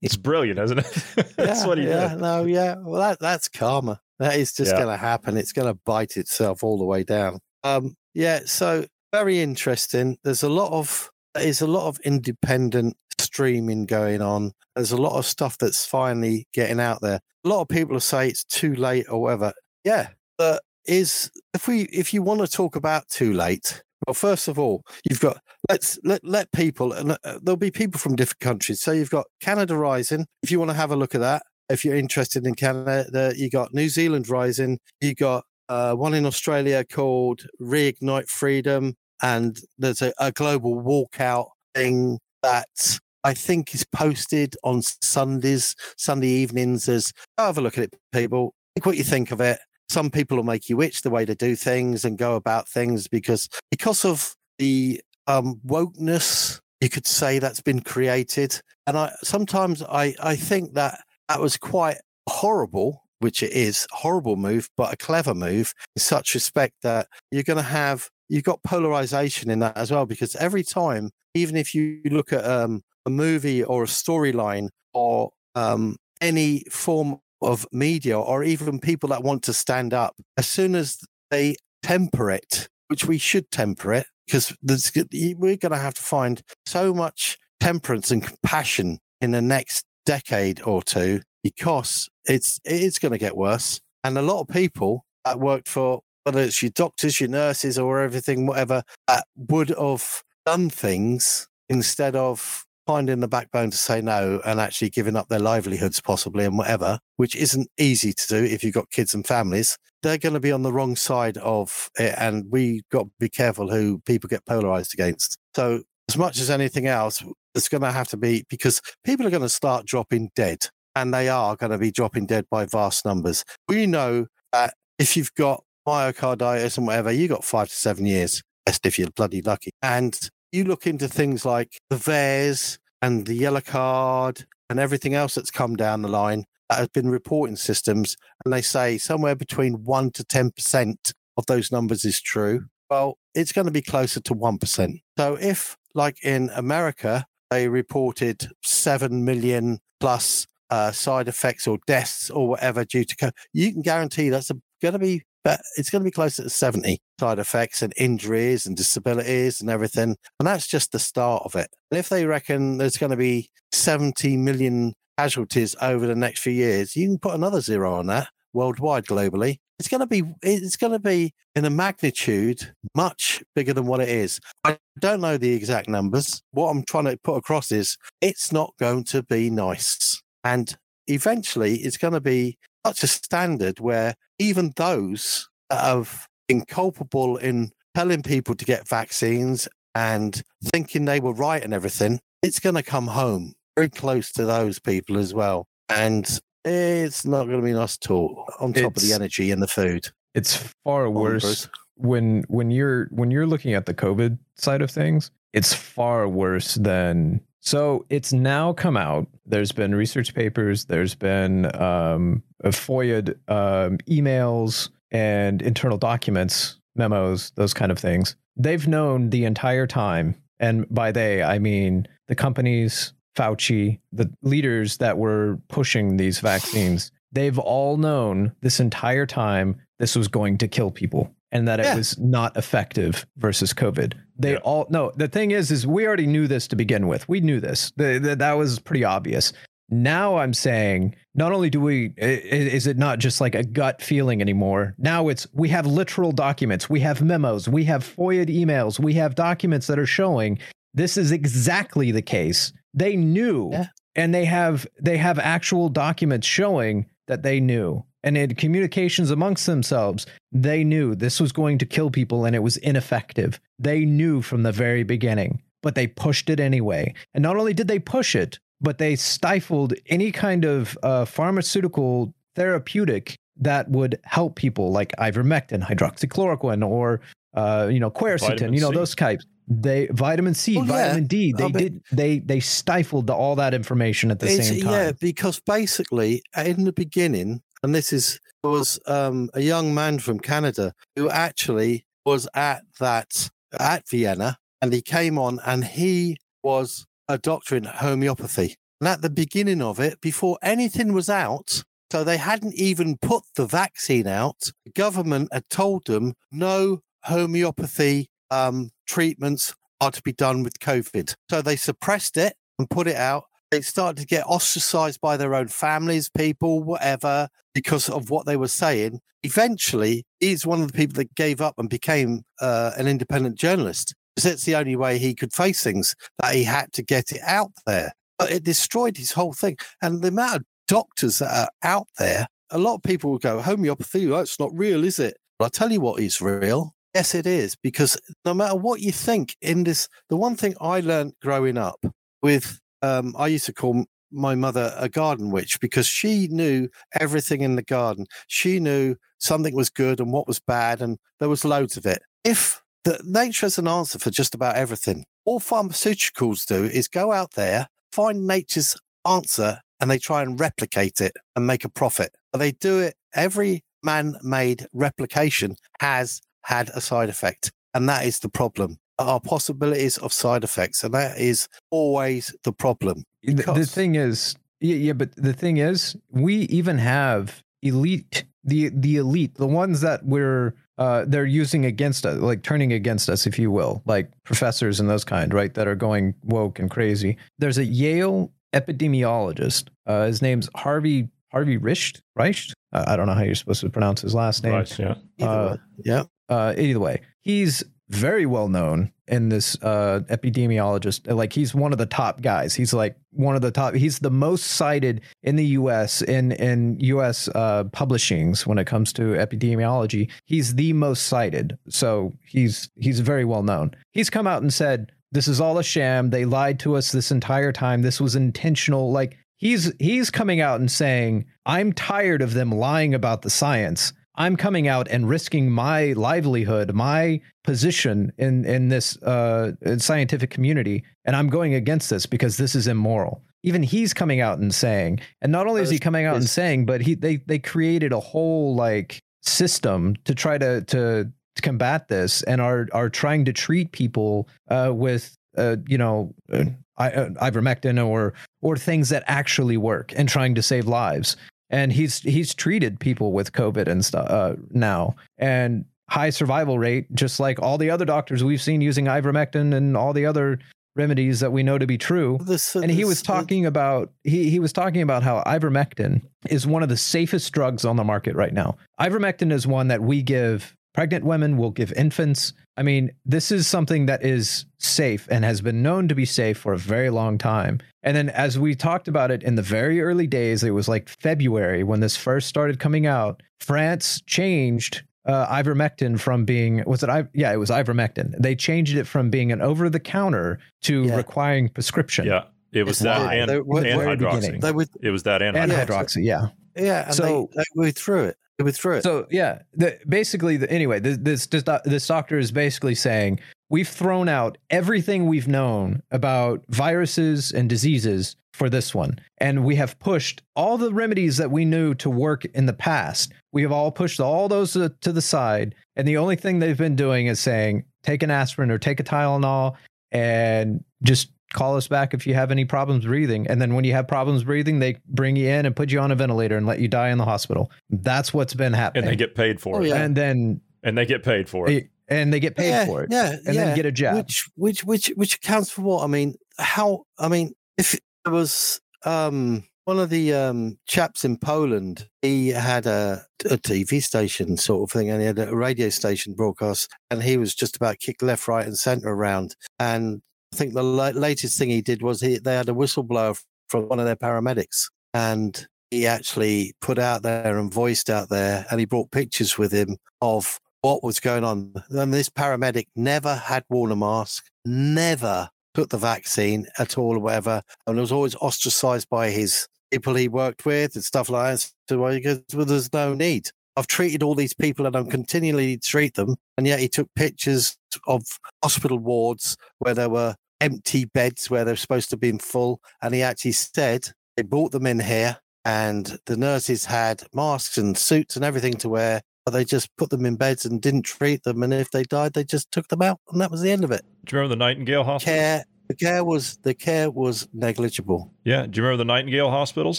it's 0.00 0.16
brilliant, 0.16 0.60
isn't 0.60 0.78
it? 0.78 1.04
That's 1.36 1.62
yeah, 1.62 1.66
what 1.66 1.78
he 1.78 1.84
yeah, 1.88 2.08
did. 2.10 2.20
No, 2.20 2.44
yeah. 2.44 2.76
Well, 2.78 3.00
that 3.00 3.18
that's 3.18 3.48
karma. 3.48 4.00
That 4.20 4.36
is 4.36 4.52
just 4.52 4.70
Yeah. 4.70 4.78
going 4.78 4.90
to 4.90 4.96
happen. 4.96 5.36
It's 5.36 5.52
going 5.52 5.66
to 5.66 5.78
bite 5.84 6.16
itself 6.16 6.62
all 6.62 6.78
the 6.78 6.84
way 6.84 7.02
down. 7.02 7.40
Um, 7.64 7.96
yeah. 8.14 8.40
So 8.46 8.86
very 9.12 9.40
interesting. 9.40 10.16
There's 10.24 10.42
a 10.42 10.48
lot 10.48 10.72
of 10.72 11.10
there 11.34 11.46
is 11.46 11.60
a 11.60 11.66
lot 11.66 11.88
of 11.88 11.98
independent 12.04 12.96
streaming 13.18 13.86
going 13.86 14.22
on. 14.22 14.52
There's 14.74 14.92
a 14.92 14.96
lot 14.96 15.18
of 15.18 15.26
stuff 15.26 15.58
that's 15.58 15.84
finally 15.84 16.46
getting 16.52 16.80
out 16.80 17.00
there. 17.00 17.20
A 17.44 17.48
lot 17.48 17.60
of 17.60 17.68
people 17.68 17.98
say 18.00 18.28
it's 18.28 18.44
too 18.44 18.74
late 18.74 19.06
or 19.08 19.22
whatever. 19.22 19.52
Yeah, 19.84 20.08
but 20.38 20.62
is 20.86 21.30
if 21.54 21.66
we 21.66 21.82
if 21.82 22.14
you 22.14 22.22
want 22.22 22.40
to 22.40 22.46
talk 22.46 22.76
about 22.76 23.08
too 23.08 23.32
late, 23.32 23.82
well, 24.06 24.14
first 24.14 24.48
of 24.48 24.58
all, 24.58 24.82
you've 25.08 25.20
got 25.20 25.38
let's 25.68 25.98
let 26.04 26.24
let 26.24 26.52
people 26.52 26.92
and 26.92 27.12
uh, 27.12 27.38
there'll 27.42 27.56
be 27.56 27.70
people 27.70 27.98
from 27.98 28.16
different 28.16 28.40
countries. 28.40 28.80
So 28.80 28.92
you've 28.92 29.10
got 29.10 29.26
Canada 29.40 29.76
Rising. 29.76 30.26
If 30.42 30.50
you 30.50 30.58
want 30.58 30.70
to 30.70 30.76
have 30.76 30.90
a 30.90 30.96
look 30.96 31.14
at 31.14 31.20
that, 31.20 31.42
if 31.68 31.84
you're 31.84 31.96
interested 31.96 32.46
in 32.46 32.54
Canada, 32.54 33.32
you 33.36 33.50
got 33.50 33.72
New 33.72 33.88
Zealand 33.88 34.28
Rising. 34.28 34.78
You 35.00 35.14
got 35.14 35.44
uh, 35.68 35.94
one 35.94 36.14
in 36.14 36.26
Australia 36.26 36.84
called 36.84 37.46
Reignite 37.60 38.28
Freedom, 38.28 38.94
and 39.22 39.58
there's 39.78 40.02
a, 40.02 40.12
a 40.18 40.32
global 40.32 40.82
walkout 40.82 41.48
thing 41.74 42.18
that 42.42 42.98
I 43.24 43.34
think 43.34 43.74
is 43.74 43.84
posted 43.84 44.54
on 44.62 44.82
Sundays, 44.82 45.74
Sunday 45.96 46.28
evenings. 46.28 46.88
As 46.88 47.12
have 47.38 47.58
a 47.58 47.60
look 47.60 47.78
at 47.78 47.84
it, 47.84 47.94
people. 48.12 48.54
Think 48.74 48.86
what 48.86 48.96
you 48.96 49.04
think 49.04 49.30
of 49.30 49.40
it. 49.40 49.58
Some 49.88 50.10
people 50.10 50.36
will 50.36 50.44
make 50.44 50.68
you 50.68 50.80
itch 50.80 51.02
the 51.02 51.10
way 51.10 51.24
to 51.24 51.34
do 51.34 51.56
things 51.56 52.04
and 52.04 52.18
go 52.18 52.36
about 52.36 52.68
things 52.68 53.06
because 53.06 53.48
because 53.70 54.04
of 54.04 54.34
the 54.58 55.00
um, 55.26 55.60
wokeness, 55.66 56.60
you 56.80 56.88
could 56.88 57.06
say 57.06 57.38
that's 57.38 57.60
been 57.60 57.80
created. 57.80 58.60
And 58.86 58.98
I 58.98 59.12
sometimes 59.22 59.82
I 59.82 60.14
I 60.22 60.36
think 60.36 60.74
that 60.74 61.00
that 61.28 61.40
was 61.40 61.56
quite 61.56 61.98
horrible, 62.28 63.03
which 63.20 63.42
it 63.42 63.52
is 63.52 63.86
a 63.92 63.96
horrible 63.96 64.36
move, 64.36 64.68
but 64.76 64.92
a 64.92 64.96
clever 64.96 65.34
move 65.34 65.72
in 65.96 66.00
such 66.00 66.34
respect 66.34 66.74
that 66.82 67.08
you're 67.30 67.42
going 67.42 67.56
to 67.56 67.62
have 67.62 68.08
you've 68.28 68.44
got 68.44 68.62
polarization 68.62 69.50
in 69.50 69.58
that 69.60 69.76
as 69.76 69.90
well 69.90 70.06
because 70.06 70.34
every 70.36 70.62
time, 70.62 71.10
even 71.34 71.56
if 71.56 71.74
you 71.74 72.00
look 72.06 72.32
at 72.32 72.44
um, 72.44 72.82
a 73.06 73.10
movie 73.10 73.62
or 73.62 73.84
a 73.84 73.86
storyline 73.86 74.68
or 74.92 75.30
um, 75.54 75.96
any 76.20 76.64
form 76.70 77.18
of 77.42 77.66
media 77.72 78.18
or 78.18 78.42
even 78.42 78.78
people 78.78 79.08
that 79.10 79.22
want 79.22 79.42
to 79.44 79.52
stand 79.52 79.92
up, 79.92 80.14
as 80.36 80.46
soon 80.46 80.74
as 80.74 80.98
they 81.30 81.54
temper 81.82 82.30
it, 82.30 82.68
which 82.88 83.04
we 83.04 83.18
should 83.18 83.50
temper 83.50 83.92
it, 83.92 84.06
because 84.26 84.56
we're 84.64 85.56
going 85.56 85.72
to 85.72 85.76
have 85.76 85.94
to 85.94 86.02
find 86.02 86.42
so 86.66 86.94
much 86.94 87.38
temperance 87.60 88.10
and 88.10 88.22
compassion 88.22 88.98
in 89.20 89.32
the 89.32 89.42
next 89.42 89.84
decade 90.06 90.62
or 90.62 90.82
two 90.82 91.20
because 91.42 92.08
it's 92.26 92.60
it's 92.64 92.98
going 92.98 93.12
to 93.12 93.18
get 93.18 93.36
worse. 93.36 93.80
And 94.02 94.18
a 94.18 94.22
lot 94.22 94.40
of 94.40 94.48
people 94.48 95.04
that 95.24 95.40
worked 95.40 95.68
for 95.68 96.02
whether 96.24 96.40
it's 96.40 96.62
your 96.62 96.70
doctors, 96.70 97.20
your 97.20 97.28
nurses, 97.28 97.78
or 97.78 98.00
everything, 98.00 98.46
whatever, 98.46 98.82
that 99.06 99.26
would 99.36 99.68
have 99.68 100.22
done 100.46 100.70
things 100.70 101.48
instead 101.68 102.16
of 102.16 102.64
finding 102.86 103.20
the 103.20 103.28
backbone 103.28 103.70
to 103.70 103.76
say 103.76 104.00
no 104.00 104.40
and 104.44 104.60
actually 104.60 104.90
giving 104.90 105.16
up 105.16 105.28
their 105.28 105.38
livelihoods 105.38 106.00
possibly 106.00 106.44
and 106.44 106.58
whatever, 106.58 106.98
which 107.16 107.34
isn't 107.36 107.68
easy 107.78 108.12
to 108.12 108.26
do 108.26 108.44
if 108.44 108.62
you've 108.62 108.74
got 108.74 108.90
kids 108.90 109.14
and 109.14 109.26
families, 109.26 109.78
they're 110.02 110.18
going 110.18 110.34
to 110.34 110.40
be 110.40 110.52
on 110.52 110.62
the 110.62 110.72
wrong 110.72 110.96
side 110.96 111.38
of 111.38 111.90
it. 111.98 112.14
And 112.18 112.44
we 112.50 112.82
got 112.90 113.04
to 113.04 113.10
be 113.18 113.28
careful 113.28 113.70
who 113.70 114.00
people 114.00 114.28
get 114.28 114.44
polarized 114.44 114.92
against. 114.92 115.38
So 115.54 115.82
as 116.14 116.18
much 116.18 116.38
as 116.38 116.48
anything 116.48 116.86
else, 116.86 117.24
it's 117.56 117.68
going 117.68 117.82
to 117.82 117.90
have 117.90 118.06
to 118.06 118.16
be 118.16 118.44
because 118.48 118.80
people 119.04 119.26
are 119.26 119.30
going 119.30 119.42
to 119.42 119.48
start 119.48 119.84
dropping 119.84 120.30
dead 120.36 120.68
and 120.94 121.12
they 121.12 121.28
are 121.28 121.56
going 121.56 121.72
to 121.72 121.78
be 121.78 121.90
dropping 121.90 122.24
dead 122.24 122.46
by 122.48 122.64
vast 122.66 123.04
numbers. 123.04 123.44
We 123.66 123.86
know 123.86 124.26
that 124.52 124.74
if 125.00 125.16
you've 125.16 125.34
got 125.34 125.64
myocarditis 125.88 126.78
and 126.78 126.86
whatever, 126.86 127.10
you 127.10 127.26
got 127.26 127.44
five 127.44 127.68
to 127.68 127.74
seven 127.74 128.06
years, 128.06 128.44
best 128.64 128.86
if 128.86 128.96
you're 128.96 129.10
bloody 129.10 129.42
lucky. 129.42 129.72
And 129.82 130.16
you 130.52 130.62
look 130.62 130.86
into 130.86 131.08
things 131.08 131.44
like 131.44 131.78
the 131.90 131.96
VAERS 131.96 132.78
and 133.02 133.26
the 133.26 133.34
yellow 133.34 133.60
card 133.60 134.46
and 134.70 134.78
everything 134.78 135.14
else 135.14 135.34
that's 135.34 135.50
come 135.50 135.74
down 135.74 136.02
the 136.02 136.08
line 136.08 136.44
that 136.70 136.78
has 136.78 136.88
been 136.88 137.10
reporting 137.10 137.56
systems, 137.56 138.16
and 138.44 138.54
they 138.54 138.62
say 138.62 138.98
somewhere 138.98 139.34
between 139.34 139.84
one 139.84 140.10
to 140.12 140.24
ten 140.24 140.52
percent 140.52 141.12
of 141.36 141.44
those 141.46 141.72
numbers 141.72 142.04
is 142.04 142.22
true. 142.22 142.66
Well, 142.88 143.18
it's 143.34 143.52
going 143.52 143.66
to 143.66 143.72
be 143.72 143.82
closer 143.82 144.20
to 144.20 144.32
one 144.32 144.58
percent. 144.58 145.00
So 145.18 145.36
if, 145.40 145.76
like 145.94 146.24
in 146.24 146.50
America, 146.54 147.26
they 147.50 147.68
reported 147.68 148.48
seven 148.62 149.24
million 149.24 149.78
plus 150.00 150.46
uh, 150.70 150.92
side 150.92 151.28
effects 151.28 151.66
or 151.66 151.78
deaths 151.86 152.30
or 152.30 152.48
whatever 152.48 152.84
due 152.84 153.04
to 153.04 153.16
COVID, 153.16 153.32
you 153.52 153.72
can 153.72 153.82
guarantee 153.82 154.28
that's 154.28 154.50
going 154.82 154.92
to 154.92 154.98
be 154.98 155.22
but 155.44 155.60
it's 155.76 155.90
going 155.90 156.00
to 156.00 156.08
be 156.08 156.10
closer 156.10 156.42
to 156.42 156.50
70 156.50 156.98
side 157.20 157.38
effects 157.38 157.82
and 157.82 157.92
injuries 157.98 158.66
and 158.66 158.76
disabilities 158.76 159.60
and 159.60 159.68
everything. 159.68 160.16
And 160.40 160.46
that's 160.46 160.66
just 160.66 160.90
the 160.92 160.98
start 160.98 161.42
of 161.44 161.54
it. 161.54 161.68
And 161.90 161.98
if 161.98 162.08
they 162.08 162.24
reckon 162.24 162.78
there's 162.78 162.96
going 162.96 163.10
to 163.10 163.16
be 163.16 163.50
70 163.70 164.38
million 164.38 164.94
casualties 165.18 165.76
over 165.82 166.06
the 166.06 166.14
next 166.14 166.40
few 166.40 166.52
years, 166.52 166.96
you 166.96 167.06
can 167.06 167.18
put 167.18 167.34
another 167.34 167.60
zero 167.60 167.94
on 167.94 168.06
that 168.06 168.28
worldwide, 168.54 169.04
globally. 169.04 169.58
It's 169.78 169.88
going 169.88 170.00
to 170.00 170.06
be 170.06 170.22
it's 170.42 170.76
going 170.76 170.92
to 170.92 170.98
be 170.98 171.34
in 171.54 171.64
a 171.64 171.70
magnitude 171.70 172.72
much 172.94 173.42
bigger 173.54 173.72
than 173.72 173.86
what 173.86 174.00
it 174.00 174.08
is. 174.08 174.40
I 174.62 174.78
don't 175.00 175.20
know 175.20 175.36
the 175.36 175.52
exact 175.52 175.88
numbers. 175.88 176.42
What 176.52 176.70
I'm 176.70 176.84
trying 176.84 177.06
to 177.06 177.16
put 177.16 177.36
across 177.36 177.72
is 177.72 177.96
it's 178.20 178.52
not 178.52 178.72
going 178.78 179.04
to 179.04 179.22
be 179.22 179.50
nice. 179.50 180.22
And 180.44 180.76
eventually 181.06 181.76
it's 181.76 181.96
going 181.96 182.14
to 182.14 182.20
be 182.20 182.58
such 182.86 183.02
a 183.02 183.08
standard 183.08 183.80
where 183.80 184.14
even 184.38 184.72
those 184.76 185.48
that 185.70 185.82
have 185.82 186.28
been 186.48 186.64
culpable 186.64 187.36
in 187.36 187.70
telling 187.94 188.22
people 188.22 188.54
to 188.54 188.64
get 188.64 188.88
vaccines 188.88 189.68
and 189.94 190.42
thinking 190.64 191.04
they 191.04 191.20
were 191.20 191.32
right 191.32 191.62
and 191.62 191.72
everything, 191.72 192.20
it's 192.42 192.60
going 192.60 192.74
to 192.74 192.82
come 192.82 193.06
home 193.08 193.54
very 193.76 193.88
close 193.88 194.32
to 194.32 194.44
those 194.44 194.78
people 194.78 195.18
as 195.18 195.32
well. 195.32 195.66
And 195.88 196.40
it's 196.64 197.24
not 197.24 197.44
going 197.44 197.60
to 197.60 197.64
be 197.64 197.72
nice 197.72 197.98
at 198.02 198.10
all 198.10 198.46
on 198.60 198.72
top 198.72 198.92
it's, 198.92 199.02
of 199.02 199.08
the 199.08 199.14
energy 199.14 199.50
and 199.50 199.62
the 199.62 199.68
food. 199.68 200.08
It's 200.34 200.56
far 200.84 201.08
worse 201.10 201.68
when 201.96 202.44
when 202.48 202.70
you're 202.70 203.06
when 203.10 203.30
you're 203.30 203.46
looking 203.46 203.74
at 203.74 203.86
the 203.86 203.94
COVID 203.94 204.38
side 204.56 204.82
of 204.82 204.90
things. 204.90 205.30
It's 205.52 205.72
far 205.72 206.28
worse 206.28 206.74
than 206.74 207.40
so 207.60 208.04
it's 208.10 208.32
now 208.32 208.72
come 208.72 208.96
out. 208.96 209.26
There's 209.46 209.72
been 209.72 209.94
research 209.94 210.34
papers. 210.34 210.84
There's 210.84 211.14
been 211.14 211.66
um, 211.80 212.42
FOIA 212.62 213.30
um, 213.48 213.98
emails 214.08 214.90
and 215.10 215.62
internal 215.62 215.96
documents, 215.96 216.78
memos, 216.94 217.52
those 217.54 217.72
kind 217.72 217.90
of 217.90 217.98
things. 217.98 218.36
They've 218.56 218.86
known 218.86 219.30
the 219.30 219.44
entire 219.44 219.86
time, 219.86 220.34
and 220.60 220.86
by 220.92 221.12
they 221.12 221.42
I 221.42 221.58
mean 221.58 222.06
the 222.28 222.34
companies, 222.34 223.12
Fauci, 223.36 223.98
the 224.12 224.32
leaders 224.42 224.98
that 224.98 225.18
were 225.18 225.58
pushing 225.68 226.16
these 226.16 226.40
vaccines. 226.40 227.10
They've 227.32 227.58
all 227.58 227.96
known 227.96 228.52
this 228.60 228.78
entire 228.80 229.26
time 229.26 229.80
this 229.98 230.16
was 230.16 230.28
going 230.28 230.58
to 230.58 230.68
kill 230.68 230.90
people 230.90 231.34
and 231.54 231.68
that 231.68 231.78
yeah. 231.78 231.94
it 231.94 231.96
was 231.96 232.18
not 232.18 232.56
effective 232.56 233.24
versus 233.36 233.72
COVID. 233.72 234.14
They 234.36 234.52
yeah. 234.52 234.58
all 234.58 234.86
no. 234.90 235.12
The 235.16 235.28
thing 235.28 235.52
is, 235.52 235.70
is 235.70 235.86
we 235.86 236.06
already 236.06 236.26
knew 236.26 236.48
this 236.48 236.66
to 236.68 236.76
begin 236.76 237.06
with. 237.06 237.28
We 237.28 237.40
knew 237.40 237.60
this. 237.60 237.92
The, 237.96 238.18
the, 238.18 238.36
that 238.36 238.52
was 238.54 238.80
pretty 238.80 239.04
obvious. 239.04 239.52
Now 239.90 240.38
I'm 240.38 240.54
saying, 240.54 241.14
not 241.34 241.52
only 241.52 241.70
do 241.70 241.80
we, 241.80 242.12
is 242.16 242.86
it 242.86 242.96
not 242.96 243.18
just 243.18 243.40
like 243.40 243.54
a 243.54 243.62
gut 243.62 244.02
feeling 244.02 244.40
anymore? 244.40 244.94
Now 244.98 245.28
it's 245.28 245.46
we 245.52 245.68
have 245.68 245.86
literal 245.86 246.32
documents, 246.32 246.88
we 246.88 247.00
have 247.00 247.22
memos, 247.22 247.68
we 247.68 247.84
have 247.84 248.02
FOIA 248.02 248.46
emails, 248.46 248.98
we 248.98 249.14
have 249.14 249.34
documents 249.34 249.86
that 249.86 249.98
are 249.98 250.06
showing 250.06 250.58
this 250.94 251.16
is 251.16 251.32
exactly 251.32 252.10
the 252.10 252.22
case. 252.22 252.72
They 252.94 253.16
knew, 253.16 253.70
yeah. 253.72 253.86
and 254.14 254.34
they 254.34 254.44
have 254.44 254.86
they 255.00 255.18
have 255.18 255.38
actual 255.38 255.88
documents 255.88 256.46
showing 256.46 257.06
that 257.26 257.42
they 257.42 257.60
knew 257.60 258.04
and 258.24 258.38
in 258.38 258.54
communications 258.54 259.30
amongst 259.30 259.66
themselves, 259.66 260.26
they 260.50 260.82
knew 260.82 261.14
this 261.14 261.38
was 261.38 261.52
going 261.52 261.76
to 261.78 261.86
kill 261.86 262.10
people 262.10 262.46
and 262.46 262.56
it 262.56 262.62
was 262.62 262.78
ineffective. 262.78 263.60
They 263.78 264.06
knew 264.06 264.40
from 264.40 264.62
the 264.62 264.72
very 264.72 265.04
beginning, 265.04 265.62
but 265.82 265.94
they 265.94 266.06
pushed 266.06 266.48
it 266.48 266.58
anyway. 266.58 267.14
And 267.34 267.42
not 267.42 267.56
only 267.56 267.74
did 267.74 267.86
they 267.86 267.98
push 267.98 268.34
it, 268.34 268.58
but 268.80 268.96
they 268.96 269.14
stifled 269.14 269.92
any 270.06 270.32
kind 270.32 270.64
of 270.64 270.96
uh, 271.02 271.26
pharmaceutical 271.26 272.34
therapeutic 272.56 273.36
that 273.58 273.90
would 273.90 274.18
help 274.24 274.56
people, 274.56 274.90
like 274.90 275.12
ivermectin, 275.18 275.82
hydroxychloroquine, 275.82 276.86
or 276.86 277.20
uh, 277.54 277.88
you 277.90 278.00
know 278.00 278.10
quercetin, 278.10 278.48
vitamin 278.48 278.74
you 278.74 278.80
know 278.80 278.90
C. 278.90 278.96
those 278.96 279.14
types. 279.14 279.44
They 279.66 280.08
vitamin 280.08 280.54
C, 280.54 280.76
well, 280.76 280.84
vitamin 280.84 281.22
yeah. 281.24 281.28
D. 281.28 281.52
They 281.52 281.70
did. 281.70 282.02
They 282.12 282.38
they 282.40 282.60
stifled 282.60 283.30
all 283.30 283.56
that 283.56 283.72
information 283.74 284.30
at 284.30 284.38
the 284.38 284.48
same 284.48 284.82
time. 284.82 284.92
Yeah, 284.92 285.12
because 285.12 285.60
basically, 285.60 286.42
in 286.56 286.84
the 286.84 286.92
beginning, 286.92 287.62
and 287.82 287.94
this 287.94 288.12
is 288.12 288.40
was 288.62 288.98
um, 289.06 289.50
a 289.54 289.60
young 289.60 289.94
man 289.94 290.18
from 290.18 290.40
Canada 290.40 290.94
who 291.16 291.30
actually 291.30 292.06
was 292.24 292.48
at 292.54 292.82
that 292.98 293.50
at 293.78 294.08
Vienna, 294.08 294.58
and 294.82 294.92
he 294.92 295.02
came 295.02 295.38
on, 295.38 295.60
and 295.66 295.84
he 295.84 296.36
was 296.62 297.06
a 297.28 297.38
doctor 297.38 297.76
in 297.76 297.84
homeopathy. 297.84 298.76
And 299.00 299.08
at 299.08 299.22
the 299.22 299.30
beginning 299.30 299.82
of 299.82 299.98
it, 300.00 300.20
before 300.20 300.58
anything 300.62 301.12
was 301.12 301.28
out, 301.28 301.84
so 302.10 302.22
they 302.22 302.36
hadn't 302.36 302.74
even 302.74 303.16
put 303.16 303.42
the 303.56 303.66
vaccine 303.66 304.26
out. 304.26 304.70
The 304.84 304.92
government 304.92 305.52
had 305.52 305.68
told 305.68 306.06
them 306.06 306.34
no 306.52 307.00
homeopathy 307.24 308.28
um, 308.54 308.90
treatments 309.06 309.74
are 310.00 310.10
to 310.10 310.22
be 310.22 310.32
done 310.32 310.62
with 310.62 310.78
COVID. 310.78 311.34
So 311.50 311.62
they 311.62 311.76
suppressed 311.76 312.36
it 312.36 312.54
and 312.78 312.88
put 312.88 313.06
it 313.06 313.16
out. 313.16 313.44
They 313.70 313.80
started 313.80 314.20
to 314.20 314.26
get 314.26 314.46
ostracized 314.46 315.20
by 315.20 315.36
their 315.36 315.54
own 315.54 315.68
families, 315.68 316.28
people, 316.28 316.82
whatever 316.82 317.48
because 317.74 318.08
of 318.08 318.30
what 318.30 318.46
they 318.46 318.56
were 318.56 318.68
saying. 318.68 319.20
Eventually, 319.42 320.24
he's 320.40 320.66
one 320.66 320.80
of 320.80 320.86
the 320.86 320.96
people 320.96 321.14
that 321.14 321.34
gave 321.34 321.60
up 321.60 321.74
and 321.78 321.88
became 321.88 322.42
uh, 322.60 322.92
an 322.96 323.08
independent 323.08 323.58
journalist 323.58 324.14
because 324.34 324.50
it's 324.50 324.64
the 324.64 324.76
only 324.76 324.96
way 324.96 325.18
he 325.18 325.34
could 325.34 325.52
face 325.52 325.82
things 325.82 326.14
that 326.38 326.54
he 326.54 326.64
had 326.64 326.92
to 326.92 327.02
get 327.02 327.32
it 327.32 327.40
out 327.44 327.72
there. 327.86 328.12
But 328.38 328.50
it 328.50 328.64
destroyed 328.64 329.16
his 329.16 329.32
whole 329.32 329.52
thing. 329.52 329.76
And 330.00 330.22
the 330.22 330.28
amount 330.28 330.56
of 330.56 330.62
doctors 330.88 331.38
that 331.38 331.52
are 331.52 331.68
out 331.82 332.08
there, 332.18 332.46
a 332.70 332.78
lot 332.78 332.96
of 332.96 333.02
people 333.02 333.32
will 333.32 333.38
go, 333.38 333.60
homeopathy, 333.60 334.26
that's 334.26 334.58
not 334.58 334.76
real, 334.76 335.04
is 335.04 335.18
it? 335.18 335.36
But 335.58 335.66
I'll 335.66 335.70
tell 335.70 335.92
you 335.92 336.00
what 336.00 336.20
is 336.20 336.40
real. 336.40 336.94
Yes, 337.14 337.34
it 337.34 337.46
is. 337.46 337.76
Because 337.76 338.18
no 338.44 338.54
matter 338.54 338.74
what 338.74 339.00
you 339.00 339.12
think 339.12 339.56
in 339.60 339.84
this, 339.84 340.08
the 340.28 340.36
one 340.36 340.56
thing 340.56 340.74
I 340.80 341.00
learned 341.00 341.34
growing 341.40 341.78
up 341.78 342.04
with, 342.42 342.80
um, 343.02 343.34
I 343.38 343.46
used 343.48 343.66
to 343.66 343.72
call 343.72 344.04
my 344.32 344.56
mother 344.56 344.92
a 344.98 345.08
garden 345.08 345.50
witch 345.50 345.78
because 345.80 346.06
she 346.06 346.48
knew 346.48 346.88
everything 347.20 347.60
in 347.60 347.76
the 347.76 347.82
garden. 347.82 348.26
She 348.48 348.80
knew 348.80 349.14
something 349.38 349.74
was 349.74 349.90
good 349.90 350.18
and 350.18 350.32
what 350.32 350.48
was 350.48 350.58
bad, 350.58 351.00
and 351.00 351.18
there 351.38 351.48
was 351.48 351.64
loads 351.64 351.96
of 351.96 352.04
it. 352.04 352.22
If 352.42 352.82
the 353.04 353.20
nature 353.24 353.66
has 353.66 353.78
an 353.78 353.86
answer 353.86 354.18
for 354.18 354.30
just 354.30 354.54
about 354.54 354.74
everything, 354.74 355.24
all 355.44 355.60
pharmaceuticals 355.60 356.66
do 356.66 356.84
is 356.84 357.06
go 357.06 357.32
out 357.32 357.52
there, 357.52 357.86
find 358.10 358.46
nature's 358.46 358.96
answer, 359.24 359.80
and 360.00 360.10
they 360.10 360.18
try 360.18 360.42
and 360.42 360.58
replicate 360.58 361.20
it 361.20 361.36
and 361.54 361.66
make 361.66 361.84
a 361.84 361.88
profit. 361.88 362.34
But 362.50 362.58
they 362.58 362.72
do 362.72 362.98
it. 363.00 363.14
Every 363.34 363.84
man-made 364.02 364.86
replication 364.92 365.76
has 366.00 366.40
had 366.64 366.90
a 366.90 367.00
side 367.00 367.28
effect, 367.28 367.72
and 367.94 368.08
that 368.08 368.26
is 368.26 368.40
the 368.40 368.48
problem 368.48 368.98
are 369.18 369.40
possibilities 369.40 370.18
of 370.18 370.32
side 370.32 370.64
effects, 370.64 371.04
and 371.04 371.14
that 371.14 371.38
is 371.38 371.68
always 371.90 372.54
the 372.64 372.72
problem. 372.72 373.24
The, 373.42 373.54
the 373.54 373.86
thing 373.86 374.14
is, 374.16 374.56
yeah, 374.80 374.96
yeah, 374.96 375.12
but 375.12 375.34
the 375.36 375.52
thing 375.52 375.76
is, 375.76 376.16
we 376.30 376.56
even 376.64 376.98
have 376.98 377.62
elite, 377.82 378.44
the 378.64 378.90
the 378.92 379.16
elite, 379.16 379.54
the 379.54 379.66
ones 379.66 380.00
that 380.00 380.24
we're 380.24 380.74
uh, 380.98 381.24
they're 381.26 381.44
using 381.44 381.84
against 381.84 382.26
us, 382.26 382.38
like 382.38 382.62
turning 382.62 382.92
against 382.92 383.28
us, 383.28 383.46
if 383.46 383.58
you 383.58 383.70
will, 383.70 384.02
like 384.06 384.30
professors 384.44 385.00
and 385.00 385.08
those 385.08 385.24
kind, 385.24 385.52
right, 385.52 385.74
that 385.74 385.86
are 385.86 385.96
going 385.96 386.34
woke 386.44 386.78
and 386.78 386.90
crazy. 386.90 387.36
There's 387.58 387.78
a 387.78 387.84
Yale 387.84 388.52
epidemiologist. 388.72 389.88
Uh, 390.06 390.26
his 390.26 390.42
name's 390.42 390.68
Harvey 390.74 391.28
Harvey 391.52 391.78
Risch. 391.78 392.20
Risch. 392.38 392.72
Uh, 392.92 393.04
I 393.06 393.16
don't 393.16 393.26
know 393.26 393.34
how 393.34 393.42
you're 393.42 393.54
supposed 393.54 393.80
to 393.82 393.90
pronounce 393.90 394.22
his 394.22 394.34
last 394.34 394.64
name. 394.64 394.72
Right, 394.72 394.98
yeah. 394.98 395.14
Either 395.38 395.70
way. 395.70 395.76
yeah. 396.04 396.24
Uh, 396.48 396.74
either 396.76 397.00
way, 397.00 397.20
he's 397.40 397.84
very 398.08 398.46
well 398.46 398.68
known 398.68 399.12
in 399.26 399.48
this 399.48 399.76
uh, 399.82 400.20
epidemiologist. 400.28 401.32
Like 401.32 401.52
he's 401.52 401.74
one 401.74 401.92
of 401.92 401.98
the 401.98 402.06
top 402.06 402.42
guys. 402.42 402.74
He's 402.74 402.92
like 402.92 403.16
one 403.30 403.56
of 403.56 403.62
the 403.62 403.70
top. 403.70 403.94
He's 403.94 404.18
the 404.18 404.30
most 404.30 404.64
cited 404.64 405.22
in 405.42 405.56
the 405.56 405.66
U.S. 405.66 406.22
in 406.22 406.52
in 406.52 406.98
U.S. 407.00 407.48
Uh, 407.54 407.84
publishings 407.84 408.66
when 408.66 408.78
it 408.78 408.86
comes 408.86 409.12
to 409.14 409.22
epidemiology. 409.22 410.30
He's 410.44 410.74
the 410.74 410.92
most 410.92 411.24
cited. 411.24 411.78
So 411.88 412.32
he's 412.44 412.90
he's 412.96 413.20
very 413.20 413.44
well 413.44 413.62
known. 413.62 413.94
He's 414.12 414.30
come 414.30 414.46
out 414.46 414.62
and 414.62 414.72
said 414.72 415.12
this 415.32 415.48
is 415.48 415.60
all 415.60 415.78
a 415.78 415.84
sham. 415.84 416.30
They 416.30 416.44
lied 416.44 416.78
to 416.80 416.96
us 416.96 417.10
this 417.10 417.30
entire 417.30 417.72
time. 417.72 418.02
This 418.02 418.20
was 418.20 418.36
intentional. 418.36 419.10
Like 419.12 419.36
he's 419.56 419.92
he's 419.98 420.30
coming 420.30 420.60
out 420.60 420.80
and 420.80 420.90
saying 420.90 421.46
I'm 421.66 421.92
tired 421.92 422.42
of 422.42 422.54
them 422.54 422.70
lying 422.70 423.14
about 423.14 423.42
the 423.42 423.50
science. 423.50 424.12
I'm 424.36 424.56
coming 424.56 424.88
out 424.88 425.08
and 425.08 425.28
risking 425.28 425.70
my 425.70 426.12
livelihood, 426.12 426.92
my 426.92 427.40
position 427.62 428.32
in 428.36 428.64
in 428.64 428.88
this 428.88 429.16
uh, 429.22 429.72
scientific 429.98 430.50
community, 430.50 431.04
and 431.24 431.36
I'm 431.36 431.48
going 431.48 431.74
against 431.74 432.10
this 432.10 432.26
because 432.26 432.56
this 432.56 432.74
is 432.74 432.88
immoral. 432.88 433.42
Even 433.62 433.82
he's 433.82 434.12
coming 434.12 434.40
out 434.40 434.58
and 434.58 434.74
saying, 434.74 435.20
and 435.40 435.52
not 435.52 435.66
only 435.66 435.82
is 435.82 435.90
he 435.90 435.98
coming 435.98 436.26
out 436.26 436.36
and 436.36 436.48
saying, 436.48 436.86
but 436.86 437.00
he 437.00 437.14
they 437.14 437.36
they 437.36 437.58
created 437.58 438.12
a 438.12 438.20
whole 438.20 438.74
like 438.74 439.20
system 439.42 440.16
to 440.24 440.34
try 440.34 440.58
to 440.58 440.82
to, 440.82 441.30
to 441.54 441.62
combat 441.62 442.08
this, 442.08 442.42
and 442.42 442.60
are 442.60 442.88
are 442.92 443.08
trying 443.08 443.44
to 443.44 443.52
treat 443.52 443.92
people 443.92 444.48
uh, 444.68 444.90
with 444.92 445.36
uh, 445.56 445.76
you 445.86 445.98
know. 445.98 446.34
Uh, 446.52 446.64
ivermectin 446.96 447.98
or 448.06 448.32
or 448.62 448.76
things 448.76 449.08
that 449.08 449.24
actually 449.26 449.76
work 449.76 450.12
and 450.14 450.28
trying 450.28 450.54
to 450.54 450.62
save 450.62 450.86
lives 450.86 451.36
and 451.74 451.92
he's 451.92 452.20
he's 452.20 452.54
treated 452.54 453.00
people 453.00 453.32
with 453.32 453.52
COVID 453.52 453.88
and 453.88 454.04
stuff 454.04 454.30
uh, 454.30 454.54
now, 454.70 455.16
and 455.38 455.84
high 456.08 456.30
survival 456.30 456.78
rate, 456.78 457.12
just 457.14 457.40
like 457.40 457.60
all 457.60 457.78
the 457.78 457.90
other 457.90 458.04
doctors 458.04 458.44
we've 458.44 458.62
seen 458.62 458.80
using 458.80 459.06
ivermectin 459.06 459.74
and 459.74 459.96
all 459.96 460.12
the 460.12 460.24
other 460.24 460.60
remedies 460.94 461.40
that 461.40 461.50
we 461.50 461.64
know 461.64 461.76
to 461.76 461.86
be 461.86 461.98
true. 461.98 462.38
This, 462.42 462.76
and 462.76 462.92
he 462.92 463.04
was 463.04 463.22
talking 463.22 463.66
about 463.66 464.12
he 464.22 464.50
he 464.50 464.60
was 464.60 464.72
talking 464.72 465.02
about 465.02 465.24
how 465.24 465.42
ivermectin 465.48 466.22
is 466.48 466.64
one 466.64 466.84
of 466.84 466.88
the 466.88 466.96
safest 466.96 467.52
drugs 467.52 467.84
on 467.84 467.96
the 467.96 468.04
market 468.04 468.36
right 468.36 468.52
now. 468.52 468.76
Ivermectin 469.00 469.50
is 469.50 469.66
one 469.66 469.88
that 469.88 470.00
we 470.00 470.22
give 470.22 470.76
pregnant 470.94 471.24
women, 471.24 471.56
we'll 471.56 471.72
give 471.72 471.92
infants. 471.94 472.52
I 472.76 472.82
mean, 472.82 473.12
this 473.24 473.52
is 473.52 473.66
something 473.66 474.06
that 474.06 474.24
is 474.24 474.66
safe 474.78 475.28
and 475.30 475.44
has 475.44 475.60
been 475.60 475.82
known 475.82 476.08
to 476.08 476.14
be 476.14 476.24
safe 476.24 476.58
for 476.58 476.72
a 476.72 476.78
very 476.78 477.10
long 477.10 477.38
time. 477.38 477.80
And 478.02 478.16
then, 478.16 478.30
as 478.30 478.58
we 478.58 478.74
talked 478.74 479.06
about 479.06 479.30
it 479.30 479.42
in 479.42 479.54
the 479.54 479.62
very 479.62 480.02
early 480.02 480.26
days, 480.26 480.64
it 480.64 480.70
was 480.70 480.88
like 480.88 481.08
February 481.08 481.84
when 481.84 482.00
this 482.00 482.16
first 482.16 482.48
started 482.48 482.80
coming 482.80 483.06
out. 483.06 483.42
France 483.60 484.20
changed 484.26 485.02
uh, 485.26 485.46
ivermectin 485.46 486.20
from 486.20 486.44
being 486.44 486.82
was 486.86 487.02
it 487.02 487.08
I 487.08 487.24
yeah 487.32 487.52
it 487.52 487.56
was 487.56 487.70
ivermectin. 487.70 488.34
They 488.38 488.54
changed 488.54 488.96
it 488.96 489.06
from 489.06 489.30
being 489.30 489.52
an 489.52 489.62
over 489.62 489.88
the 489.88 490.00
counter 490.00 490.58
to 490.82 491.04
yeah. 491.04 491.16
requiring 491.16 491.68
prescription. 491.68 492.26
Yeah, 492.26 492.44
it 492.72 492.84
was 492.84 493.00
it's 493.00 493.04
that 493.04 493.34
and, 493.34 493.50
and 493.50 493.64
hydroxy. 493.66 494.74
Would, 494.74 494.88
it 495.02 495.10
was 495.10 495.22
that 495.22 495.42
and, 495.42 495.56
and 495.56 495.72
hydroxy. 495.72 496.24
Yeah, 496.24 496.48
yeah. 496.76 497.10
so 497.10 497.48
they, 497.54 497.62
they 497.62 497.64
withdrew 497.74 498.24
it. 498.24 498.36
They 498.58 498.64
withdrew 498.64 498.96
it. 498.96 499.02
So 499.02 499.26
yeah, 499.30 499.62
the, 499.72 499.98
basically, 500.08 500.56
the, 500.56 500.70
anyway, 500.70 501.00
this, 501.00 501.18
this 501.18 501.46
this 501.84 502.06
doctor 502.06 502.38
is 502.38 502.52
basically 502.52 502.94
saying 502.94 503.40
we've 503.68 503.88
thrown 503.88 504.28
out 504.28 504.58
everything 504.70 505.26
we've 505.26 505.48
known 505.48 506.02
about 506.10 506.64
viruses 506.68 507.50
and 507.50 507.68
diseases 507.68 508.36
for 508.52 508.70
this 508.70 508.94
one. 508.94 509.18
And 509.38 509.64
we 509.64 509.74
have 509.76 509.98
pushed 509.98 510.42
all 510.54 510.78
the 510.78 510.92
remedies 510.92 511.38
that 511.38 511.50
we 511.50 511.64
knew 511.64 511.94
to 511.94 512.08
work 512.08 512.44
in 512.44 512.66
the 512.66 512.72
past. 512.72 513.32
We 513.52 513.62
have 513.62 513.72
all 513.72 513.90
pushed 513.90 514.20
all 514.20 514.48
those 514.48 514.74
to, 514.74 514.90
to 515.00 515.10
the 515.10 515.20
side. 515.20 515.74
And 515.96 516.06
the 516.06 516.18
only 516.18 516.36
thing 516.36 516.60
they've 516.60 516.78
been 516.78 516.94
doing 516.94 517.26
is 517.26 517.40
saying, 517.40 517.84
take 518.04 518.22
an 518.22 518.30
aspirin 518.30 518.70
or 518.70 518.78
take 518.78 519.00
a 519.00 519.04
Tylenol 519.04 519.74
and 520.12 520.84
just 521.02 521.30
call 521.54 521.76
us 521.76 521.88
back 521.88 522.12
if 522.12 522.26
you 522.26 522.34
have 522.34 522.50
any 522.50 522.66
problems 522.66 523.06
breathing. 523.06 523.46
And 523.46 523.62
then 523.62 523.74
when 523.74 523.84
you 523.84 523.92
have 523.92 524.06
problems 524.06 524.44
breathing, 524.44 524.80
they 524.80 524.98
bring 525.06 525.36
you 525.36 525.48
in 525.48 525.64
and 525.64 525.74
put 525.74 525.90
you 525.90 526.00
on 526.00 526.10
a 526.10 526.14
ventilator 526.14 526.56
and 526.56 526.66
let 526.66 526.80
you 526.80 526.88
die 526.88 527.08
in 527.08 527.16
the 527.16 527.24
hospital. 527.24 527.70
That's 527.88 528.34
what's 528.34 528.54
been 528.54 528.74
happening. 528.74 529.04
And 529.04 529.12
they 529.12 529.16
get 529.16 529.34
paid 529.34 529.60
for 529.60 529.78
oh, 529.78 529.82
it. 529.82 529.88
Yeah. 529.88 530.02
And 530.02 530.14
then 530.14 530.60
and 530.82 530.98
they 530.98 531.06
get 531.06 531.22
paid 531.22 531.48
for 531.48 531.70
it 531.70 531.88
and 532.08 532.32
they 532.32 532.40
get 532.40 532.56
paid 532.56 532.68
yeah, 532.68 532.86
for 532.86 533.02
it. 533.02 533.08
Yeah, 533.10 533.36
and 533.46 533.54
yeah. 533.54 533.64
then 533.64 533.76
get 533.76 533.86
a 533.86 533.92
job. 533.92 534.16
Which 534.16 534.50
which 534.56 534.84
which 534.84 535.06
which 535.16 535.36
accounts 535.36 535.70
for 535.70 535.82
what? 535.82 536.04
I 536.04 536.06
mean, 536.06 536.34
how? 536.58 537.04
I 537.18 537.28
mean, 537.28 537.54
if 537.78 537.94
it 537.94 538.28
was 538.28 538.80
um, 539.04 539.64
one 539.84 539.98
of 539.98 540.10
the 540.10 540.34
um, 540.34 540.78
chaps 540.86 541.24
in 541.24 541.38
Poland, 541.38 542.08
he 542.22 542.48
had 542.48 542.86
a, 542.86 543.24
a 543.44 543.56
TV 543.56 544.02
station 544.02 544.56
sort 544.56 544.88
of 544.88 544.92
thing, 544.92 545.10
and 545.10 545.20
he 545.20 545.26
had 545.26 545.38
a 545.38 545.54
radio 545.54 545.88
station 545.88 546.34
broadcast, 546.34 546.90
and 547.10 547.22
he 547.22 547.36
was 547.36 547.54
just 547.54 547.76
about 547.76 547.98
kicked 548.00 548.22
left, 548.22 548.48
right, 548.48 548.66
and 548.66 548.78
centre 548.78 549.08
around. 549.08 549.56
And 549.78 550.22
I 550.54 550.56
think 550.56 550.74
the 550.74 550.84
la- 550.84 551.08
latest 551.08 551.58
thing 551.58 551.68
he 551.68 551.82
did 551.82 552.00
was 552.00 552.20
he 552.20 552.38
they 552.38 552.54
had 552.54 552.68
a 552.68 552.72
whistleblower 552.72 553.42
from 553.66 553.88
one 553.88 553.98
of 553.98 554.04
their 554.04 554.14
paramedics, 554.14 554.88
and 555.12 555.66
he 555.90 556.06
actually 556.06 556.74
put 556.80 556.96
out 556.96 557.22
there 557.24 557.58
and 557.58 557.74
voiced 557.74 558.08
out 558.08 558.28
there, 558.28 558.64
and 558.70 558.78
he 558.78 558.86
brought 558.86 559.10
pictures 559.10 559.58
with 559.58 559.72
him 559.72 559.96
of 560.22 560.60
what 560.82 561.02
was 561.02 561.18
going 561.18 561.42
on. 561.42 561.74
And 561.90 562.14
this 562.14 562.30
paramedic 562.30 562.86
never 562.94 563.34
had 563.34 563.64
worn 563.68 563.90
a 563.90 563.96
mask, 563.96 564.44
never 564.64 565.48
took 565.74 565.88
the 565.88 565.98
vaccine 565.98 566.68
at 566.78 566.98
all 566.98 567.16
or 567.16 567.18
whatever, 567.18 567.60
and 567.88 567.98
was 567.98 568.12
always 568.12 568.36
ostracized 568.36 569.08
by 569.08 569.30
his 569.30 569.66
people 569.90 570.14
he 570.14 570.28
worked 570.28 570.64
with 570.64 570.94
and 570.94 571.02
stuff 571.02 571.28
like 571.30 571.52
that. 571.54 571.72
So 571.88 572.06
he 572.06 572.20
goes, 572.20 572.42
well, 572.54 572.64
there's 572.64 572.92
no 572.92 573.12
need. 573.12 573.50
I've 573.76 573.88
treated 573.88 574.22
all 574.22 574.36
these 574.36 574.54
people 574.54 574.86
and 574.86 574.94
I'm 574.94 575.10
continually 575.10 575.78
treat 575.78 576.14
them. 576.14 576.36
And 576.56 576.64
yet 576.64 576.78
he 576.78 576.86
took 576.86 577.08
pictures 577.16 577.76
of 578.06 578.22
hospital 578.62 578.98
wards 578.98 579.56
where 579.80 579.94
there 579.94 580.08
were 580.08 580.36
empty 580.60 581.04
beds 581.04 581.50
where 581.50 581.64
they're 581.64 581.76
supposed 581.76 582.10
to 582.10 582.16
be 582.16 582.28
in 582.28 582.38
full. 582.38 582.80
And 583.02 583.14
he 583.14 583.22
actually 583.22 583.52
said 583.52 584.08
they 584.36 584.42
brought 584.42 584.72
them 584.72 584.86
in 584.86 585.00
here 585.00 585.38
and 585.64 586.18
the 586.26 586.36
nurses 586.36 586.86
had 586.86 587.22
masks 587.32 587.78
and 587.78 587.96
suits 587.96 588.36
and 588.36 588.44
everything 588.44 588.74
to 588.74 588.88
wear 588.88 589.22
but 589.44 589.52
they 589.52 589.64
just 589.64 589.94
put 589.96 590.10
them 590.10 590.24
in 590.24 590.36
beds 590.36 590.64
and 590.64 590.80
didn't 590.80 591.02
treat 591.02 591.42
them. 591.42 591.62
And 591.62 591.72
if 591.74 591.90
they 591.90 592.02
died, 592.02 592.32
they 592.32 592.44
just 592.44 592.70
took 592.72 592.88
them 592.88 593.02
out, 593.02 593.20
and 593.30 593.40
that 593.40 593.50
was 593.50 593.60
the 593.60 593.70
end 593.70 593.84
of 593.84 593.90
it. 593.90 594.02
Do 594.24 594.36
you 594.36 594.40
remember 594.40 594.54
the 594.54 594.58
Nightingale 594.58 595.04
Hospital? 595.04 595.34
Care, 595.34 595.64
the 595.88 595.94
care 595.94 596.24
was 596.24 596.56
the 596.62 596.74
care 596.74 597.10
was 597.10 597.46
negligible. 597.52 598.32
Yeah. 598.44 598.66
Do 598.66 598.78
you 598.78 598.84
remember 598.84 599.04
the 599.04 599.12
Nightingale 599.12 599.50
hospitals 599.50 599.98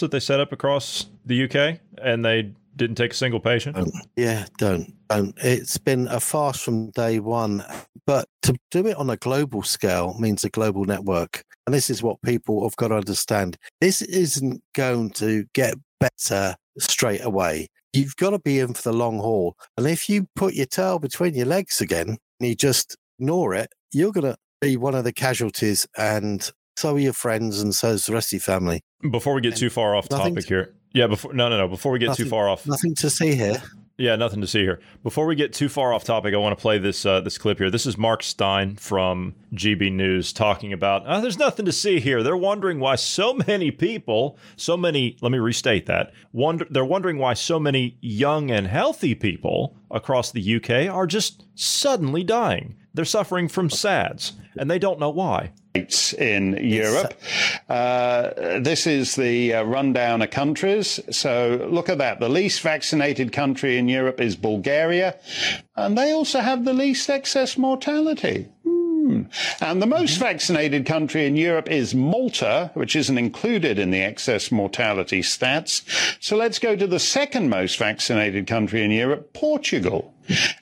that 0.00 0.10
they 0.10 0.20
set 0.20 0.40
up 0.40 0.52
across 0.52 1.06
the 1.24 1.44
UK, 1.44 1.80
and 2.02 2.24
they 2.24 2.52
didn't 2.76 2.96
take 2.96 3.12
a 3.12 3.16
single 3.16 3.40
patient? 3.40 3.76
Don't. 3.76 3.92
Yeah, 4.16 4.46
don't. 4.58 4.92
Don't. 5.08 5.34
It's 5.38 5.78
been 5.78 6.08
a 6.08 6.20
fast 6.20 6.62
from 6.62 6.90
day 6.90 7.20
one. 7.20 7.64
But 8.06 8.28
to 8.42 8.54
do 8.70 8.86
it 8.86 8.96
on 8.96 9.10
a 9.10 9.16
global 9.16 9.62
scale 9.62 10.14
means 10.18 10.44
a 10.44 10.50
global 10.50 10.84
network. 10.84 11.42
And 11.66 11.74
this 11.74 11.90
is 11.90 12.02
what 12.02 12.22
people 12.22 12.62
have 12.62 12.76
got 12.76 12.88
to 12.88 12.96
understand. 12.96 13.56
This 13.80 14.02
isn't 14.02 14.62
going 14.74 15.10
to 15.10 15.46
get 15.54 15.74
better 15.98 16.54
straight 16.78 17.24
away 17.24 17.68
you've 17.96 18.16
got 18.16 18.30
to 18.30 18.38
be 18.38 18.60
in 18.60 18.74
for 18.74 18.82
the 18.82 18.92
long 18.92 19.18
haul. 19.18 19.56
And 19.76 19.86
if 19.86 20.08
you 20.08 20.28
put 20.36 20.54
your 20.54 20.66
tail 20.66 20.98
between 20.98 21.34
your 21.34 21.46
legs 21.46 21.80
again 21.80 22.08
and 22.08 22.48
you 22.48 22.54
just 22.54 22.96
ignore 23.18 23.54
it, 23.54 23.70
you're 23.92 24.12
going 24.12 24.32
to 24.32 24.36
be 24.60 24.76
one 24.76 24.94
of 24.94 25.04
the 25.04 25.12
casualties. 25.12 25.86
And 25.96 26.48
so 26.76 26.94
are 26.94 26.98
your 26.98 27.14
friends, 27.14 27.60
and 27.62 27.74
so 27.74 27.88
is 27.88 28.06
the 28.06 28.12
rest 28.12 28.28
of 28.28 28.32
your 28.34 28.40
family. 28.40 28.82
Before 29.10 29.34
we 29.34 29.40
get 29.40 29.52
and 29.52 29.60
too 29.60 29.70
far 29.70 29.96
off 29.96 30.08
topic 30.08 30.44
to, 30.44 30.46
here, 30.46 30.74
yeah. 30.96 31.06
Before 31.06 31.32
no, 31.32 31.48
no, 31.48 31.58
no. 31.58 31.68
Before 31.68 31.92
we 31.92 31.98
get 31.98 32.08
nothing, 32.08 32.24
too 32.24 32.30
far 32.30 32.48
off, 32.48 32.66
nothing 32.66 32.94
to 32.96 33.10
see 33.10 33.34
here. 33.34 33.62
Yeah, 33.98 34.16
nothing 34.16 34.42
to 34.42 34.46
see 34.46 34.60
here. 34.60 34.80
Before 35.02 35.24
we 35.24 35.36
get 35.36 35.54
too 35.54 35.70
far 35.70 35.94
off 35.94 36.04
topic, 36.04 36.34
I 36.34 36.36
want 36.36 36.56
to 36.56 36.60
play 36.60 36.76
this 36.76 37.06
uh, 37.06 37.20
this 37.20 37.38
clip 37.38 37.58
here. 37.58 37.70
This 37.70 37.86
is 37.86 37.96
Mark 37.96 38.22
Steyn 38.22 38.76
from 38.76 39.34
GB 39.54 39.92
News 39.92 40.32
talking 40.34 40.72
about. 40.72 41.04
Oh, 41.06 41.20
there's 41.20 41.38
nothing 41.38 41.64
to 41.64 41.72
see 41.72 41.98
here. 42.00 42.22
They're 42.22 42.36
wondering 42.36 42.78
why 42.78 42.96
so 42.96 43.34
many 43.46 43.70
people, 43.70 44.38
so 44.56 44.76
many. 44.76 45.16
Let 45.22 45.32
me 45.32 45.38
restate 45.38 45.86
that. 45.86 46.12
Wonder, 46.32 46.66
they're 46.68 46.84
wondering 46.84 47.18
why 47.18 47.34
so 47.34 47.58
many 47.58 47.96
young 48.00 48.50
and 48.50 48.66
healthy 48.66 49.14
people 49.14 49.76
across 49.90 50.30
the 50.30 50.56
UK 50.56 50.92
are 50.94 51.06
just 51.06 51.44
suddenly 51.54 52.24
dying. 52.24 52.76
They're 52.92 53.04
suffering 53.04 53.48
from 53.48 53.70
SADS, 53.70 54.32
and 54.58 54.70
they 54.70 54.78
don't 54.78 55.00
know 55.00 55.10
why 55.10 55.52
in 56.14 56.56
Europe. 56.60 57.14
Uh, 57.68 58.60
this 58.60 58.86
is 58.86 59.16
the 59.16 59.54
uh, 59.54 59.62
rundown 59.64 60.22
of 60.22 60.30
countries. 60.30 61.00
So 61.10 61.66
look 61.70 61.88
at 61.88 61.98
that. 61.98 62.20
The 62.20 62.28
least 62.28 62.60
vaccinated 62.60 63.32
country 63.32 63.78
in 63.78 63.88
Europe 63.88 64.20
is 64.20 64.36
Bulgaria, 64.36 65.16
and 65.76 65.96
they 65.96 66.12
also 66.12 66.40
have 66.40 66.64
the 66.64 66.72
least 66.72 67.10
excess 67.10 67.56
mortality. 67.58 68.48
Hmm. 68.64 68.75
Hmm. 69.06 69.22
And 69.60 69.80
the 69.80 69.86
most 69.86 70.18
vaccinated 70.18 70.84
country 70.84 71.26
in 71.26 71.36
Europe 71.36 71.70
is 71.70 71.94
Malta, 71.94 72.72
which 72.74 72.96
isn't 72.96 73.16
included 73.16 73.78
in 73.78 73.92
the 73.92 74.02
excess 74.02 74.50
mortality 74.50 75.22
stats. 75.22 75.84
So 76.20 76.36
let's 76.36 76.58
go 76.58 76.74
to 76.74 76.88
the 76.88 76.98
second 76.98 77.48
most 77.48 77.78
vaccinated 77.78 78.48
country 78.48 78.82
in 78.82 78.90
Europe, 78.90 79.32
Portugal. 79.32 80.12